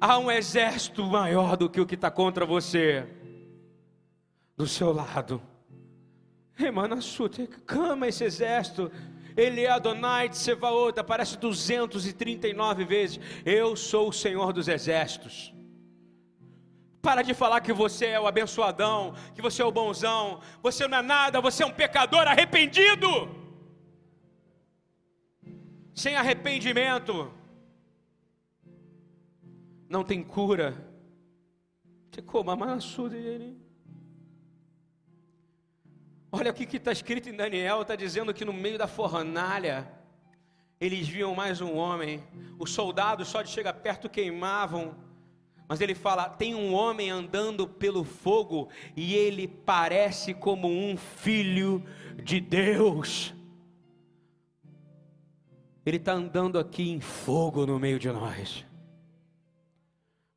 Há 0.00 0.18
um 0.18 0.30
exército 0.30 1.04
maior 1.04 1.56
do 1.56 1.68
que 1.68 1.80
o 1.80 1.86
que 1.86 1.94
está 1.94 2.10
contra 2.10 2.44
você, 2.44 3.06
do 4.56 4.66
seu 4.66 4.92
lado. 4.92 5.40
Remanassuta, 6.54 7.46
cama 7.66 8.08
esse 8.08 8.24
exército. 8.24 8.90
Ele 9.36 9.62
é 9.62 9.70
Adonai 9.70 10.28
de 10.28 10.36
Sevaot, 10.36 10.98
aparece 10.98 11.36
239 11.38 12.84
vezes. 12.84 13.20
Eu 13.44 13.74
sou 13.76 14.08
o 14.08 14.12
Senhor 14.12 14.52
dos 14.52 14.68
exércitos. 14.68 15.52
Para 17.02 17.22
de 17.22 17.34
falar 17.34 17.60
que 17.60 17.72
você 17.72 18.06
é 18.06 18.20
o 18.20 18.26
abençoadão, 18.26 19.14
que 19.34 19.42
você 19.42 19.60
é 19.60 19.64
o 19.64 19.72
bonzão. 19.72 20.40
Você 20.62 20.88
não 20.88 20.98
é 20.98 21.02
nada, 21.02 21.40
você 21.40 21.62
é 21.62 21.66
um 21.66 21.72
pecador 21.72 22.26
arrependido. 22.26 23.43
Sem 25.94 26.16
arrependimento, 26.16 27.32
não 29.88 30.02
tem 30.02 30.24
cura. 30.24 30.92
Olha 36.32 36.50
o 36.50 36.54
que 36.54 36.76
está 36.76 36.90
escrito 36.90 37.28
em 37.28 37.36
Daniel, 37.36 37.82
está 37.82 37.94
dizendo 37.94 38.34
que 38.34 38.44
no 38.44 38.52
meio 38.52 38.76
da 38.76 38.88
fornalha, 38.88 39.88
eles 40.80 41.06
viam 41.06 41.32
mais 41.32 41.60
um 41.60 41.76
homem, 41.76 42.20
os 42.58 42.72
soldados 42.72 43.28
só 43.28 43.40
de 43.40 43.50
chegar 43.50 43.74
perto 43.74 44.10
queimavam, 44.10 44.96
mas 45.68 45.80
ele 45.80 45.94
fala: 45.94 46.28
tem 46.28 46.56
um 46.56 46.74
homem 46.74 47.08
andando 47.08 47.68
pelo 47.68 48.02
fogo 48.02 48.68
e 48.96 49.14
ele 49.14 49.46
parece 49.46 50.34
como 50.34 50.66
um 50.66 50.96
filho 50.96 51.84
de 52.20 52.40
Deus. 52.40 53.32
Ele 55.84 55.98
está 55.98 56.12
andando 56.12 56.58
aqui 56.58 56.90
em 56.90 57.00
fogo 57.00 57.66
no 57.66 57.78
meio 57.78 57.98
de 57.98 58.10
nós. 58.10 58.64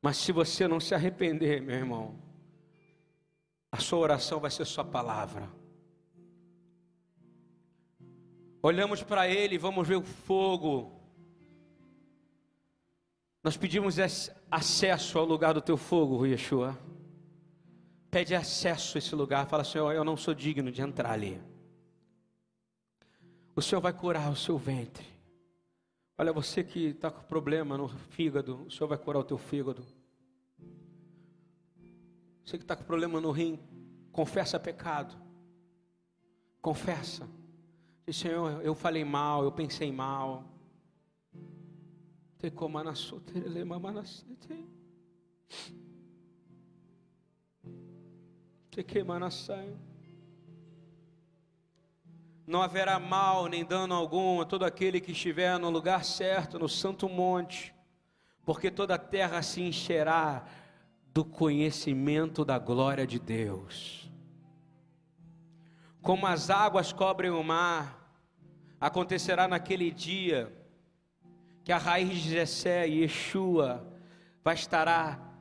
Mas 0.02 0.18
se 0.18 0.30
você 0.30 0.68
não 0.68 0.78
se 0.78 0.94
arrepender, 0.94 1.62
meu 1.62 1.76
irmão, 1.76 2.18
a 3.72 3.78
sua 3.78 3.98
oração 3.98 4.40
vai 4.40 4.50
ser 4.50 4.64
sua 4.64 4.84
palavra. 4.84 5.48
Olhamos 8.62 9.02
para 9.02 9.28
Ele 9.28 9.56
vamos 9.56 9.86
ver 9.86 9.96
o 9.96 10.02
fogo. 10.02 10.92
Nós 13.42 13.56
pedimos 13.56 13.96
acesso 14.50 15.18
ao 15.18 15.24
lugar 15.24 15.54
do 15.54 15.62
teu 15.62 15.76
fogo, 15.76 16.26
Yeshua. 16.26 16.78
Pede 18.10 18.34
acesso 18.34 18.96
a 18.96 18.98
esse 18.98 19.14
lugar. 19.14 19.46
Fala, 19.46 19.64
Senhor, 19.64 19.92
eu 19.92 20.04
não 20.04 20.16
sou 20.16 20.34
digno 20.34 20.70
de 20.70 20.82
entrar 20.82 21.12
ali. 21.12 21.40
O 23.54 23.62
Senhor 23.62 23.80
vai 23.80 23.92
curar 23.92 24.30
o 24.30 24.36
seu 24.36 24.58
ventre. 24.58 25.17
Olha, 26.20 26.32
você 26.32 26.64
que 26.64 26.86
está 26.86 27.12
com 27.12 27.22
problema 27.22 27.78
no 27.78 27.86
fígado, 27.88 28.64
o 28.66 28.70
Senhor 28.72 28.88
vai 28.88 28.98
curar 28.98 29.20
o 29.20 29.24
teu 29.24 29.38
fígado. 29.38 29.86
Você 32.44 32.58
que 32.58 32.64
está 32.64 32.74
com 32.74 32.82
problema 32.82 33.20
no 33.20 33.30
rim, 33.30 33.60
confessa 34.10 34.58
pecado. 34.58 35.14
Confessa. 36.60 37.28
Diz, 38.04 38.16
Senhor, 38.16 38.60
eu 38.62 38.74
falei 38.74 39.04
mal, 39.04 39.44
eu 39.44 39.52
pensei 39.52 39.92
mal. 39.92 40.44
Te 48.72 48.82
queima 48.82 49.20
na 49.20 49.30
saia. 49.30 49.78
Não 52.48 52.62
haverá 52.62 52.98
mal 52.98 53.46
nem 53.46 53.62
dano 53.62 53.94
algum 53.94 54.40
a 54.40 54.44
todo 54.46 54.64
aquele 54.64 55.02
que 55.02 55.12
estiver 55.12 55.58
no 55.58 55.68
lugar 55.68 56.02
certo, 56.02 56.58
no 56.58 56.66
santo 56.66 57.06
monte, 57.06 57.74
porque 58.42 58.70
toda 58.70 58.94
a 58.94 58.98
terra 58.98 59.42
se 59.42 59.60
encherá 59.60 60.46
do 61.12 61.26
conhecimento 61.26 62.46
da 62.46 62.58
glória 62.58 63.06
de 63.06 63.18
Deus. 63.18 64.10
Como 66.00 66.26
as 66.26 66.48
águas 66.48 66.90
cobrem 66.90 67.30
o 67.30 67.44
mar, 67.44 68.18
acontecerá 68.80 69.46
naquele 69.46 69.90
dia 69.90 70.50
que 71.62 71.70
a 71.70 71.76
raiz 71.76 72.08
de 72.08 72.30
Jessé, 72.30 72.88
Yeshua, 72.88 73.86
vai 74.42 74.54
estar 74.54 75.36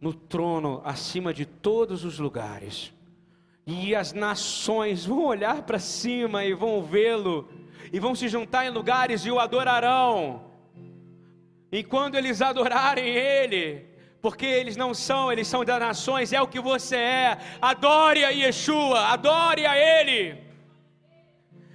no 0.00 0.14
trono 0.14 0.80
acima 0.84 1.34
de 1.34 1.46
todos 1.46 2.04
os 2.04 2.20
lugares 2.20 2.93
e 3.66 3.94
as 3.94 4.12
nações 4.12 5.04
vão 5.06 5.24
olhar 5.24 5.62
para 5.62 5.78
cima 5.78 6.44
e 6.44 6.52
vão 6.52 6.82
vê-lo, 6.82 7.48
e 7.92 7.98
vão 7.98 8.14
se 8.14 8.28
juntar 8.28 8.66
em 8.66 8.70
lugares 8.70 9.24
e 9.24 9.30
o 9.30 9.38
adorarão. 9.38 10.44
E 11.72 11.82
quando 11.82 12.14
eles 12.14 12.40
adorarem 12.42 13.08
Ele, 13.08 13.86
porque 14.20 14.46
eles 14.46 14.76
não 14.76 14.94
são, 14.94 15.32
eles 15.32 15.48
são 15.48 15.64
das 15.64 15.80
nações, 15.80 16.32
é 16.32 16.40
o 16.40 16.46
que 16.46 16.60
você 16.60 16.96
é. 16.96 17.38
Adore 17.60 18.24
a 18.24 18.30
Yeshua, 18.30 19.08
adore 19.08 19.66
a 19.66 19.76
Ele. 19.76 20.38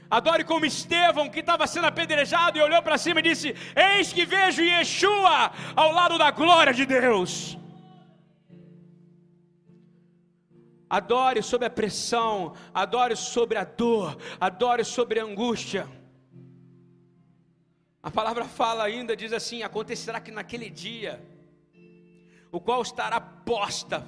Adore 0.10 0.44
como 0.44 0.66
Estevão, 0.66 1.30
que 1.30 1.42
estava 1.42 1.68
sendo 1.68 1.88
apedrejado 1.88 2.58
e 2.58 2.62
olhou 2.62 2.82
para 2.82 2.98
cima 2.98 3.20
e 3.20 3.24
disse: 3.24 3.56
Eis 3.76 4.12
que 4.12 4.26
vejo 4.26 4.64
Yeshua 4.64 5.52
ao 5.76 5.92
lado 5.92 6.18
da 6.18 6.32
glória 6.32 6.74
de 6.74 6.86
Deus. 6.86 7.59
Adore 10.90 11.44
sobre 11.44 11.68
a 11.68 11.70
pressão, 11.70 12.55
adore 12.74 13.16
sobre 13.16 13.58
a 13.58 13.63
dor, 13.63 14.18
adore 14.39 14.84
sobre 14.84 15.20
a 15.20 15.24
angústia. 15.24 15.88
A 18.01 18.09
palavra 18.09 18.46
fala 18.46 18.84
ainda, 18.84 19.16
diz 19.16 19.32
assim: 19.32 19.62
acontecerá 19.62 20.20
que 20.20 20.32
naquele 20.32 20.70
dia, 20.70 21.22
o 22.51 22.59
qual 22.59 22.82
estará 22.82 23.22
posta 23.22 24.05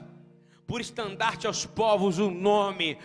por 0.65 0.81
estandarte 0.81 1.45
aos 1.45 1.65
povos 1.65 2.17
o 2.17 2.31
nome 2.31 2.97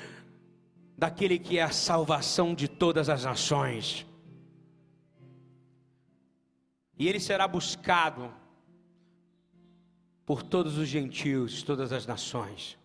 daquele 0.96 1.38
que 1.38 1.59
é 1.59 1.62
a 1.62 1.70
salvação 1.70 2.55
de 2.55 2.68
todas 2.68 3.09
as 3.10 3.24
nações. 3.24 4.06
E 6.98 7.06
ele 7.06 7.20
será 7.20 7.46
buscado 7.46 8.32
por 10.24 10.42
todos 10.42 10.78
os 10.78 10.88
gentios, 10.88 11.62
todas 11.62 11.92
as 11.92 12.06
nações 12.06 12.78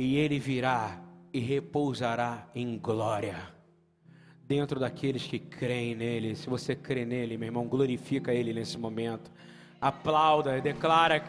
e 0.00 0.16
ele 0.16 0.38
virá 0.38 0.98
e 1.30 1.40
repousará 1.40 2.48
em 2.54 2.78
glória 2.78 3.36
dentro 4.48 4.80
daqueles 4.80 5.24
que 5.24 5.38
creem 5.38 5.94
nele. 5.94 6.34
Se 6.34 6.48
você 6.48 6.74
crê 6.74 7.04
nele, 7.04 7.36
meu 7.36 7.48
irmão, 7.48 7.68
glorifica 7.68 8.32
ele 8.32 8.54
nesse 8.54 8.78
momento. 8.78 9.30
Aplauda 9.78 10.56
e 10.56 10.62
declara 10.62 11.22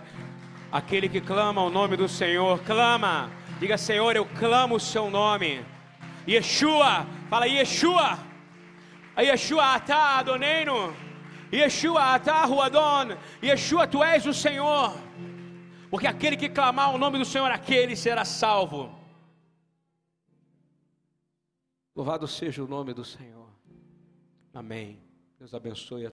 aquele 0.71 1.09
que 1.09 1.19
clama 1.19 1.61
o 1.61 1.69
nome 1.69 1.97
do 1.97 2.07
Senhor, 2.07 2.61
clama. 2.63 3.29
Diga, 3.59 3.77
Senhor, 3.77 4.15
eu 4.15 4.25
clamo 4.25 4.75
o 4.75 4.79
seu 4.79 5.09
nome. 5.09 5.65
Yeshua, 6.25 7.05
fala 7.29 7.47
Yeshua. 7.47 8.19
Yeshua 9.19 9.75
atá 9.75 10.19
Adoneino. 10.19 10.95
Yeshua 11.51 12.15
atá 12.15 12.45
Ruadon. 12.45 13.17
Yeshua, 13.43 13.85
tu 13.85 14.01
és 14.01 14.25
o 14.25 14.33
Senhor 14.33 15.10
porque 15.91 16.07
aquele 16.07 16.37
que 16.37 16.47
clamar 16.47 16.95
o 16.95 16.97
nome 16.97 17.19
do 17.19 17.25
Senhor, 17.25 17.51
aquele 17.51 17.97
será 17.97 18.23
salvo. 18.23 18.97
Louvado 21.93 22.25
seja 22.29 22.63
o 22.63 22.67
nome 22.67 22.93
do 22.93 23.03
Senhor. 23.03 23.49
Amém. 24.53 25.03
Deus 25.37 25.53
abençoe 25.53 26.05
a 26.05 26.09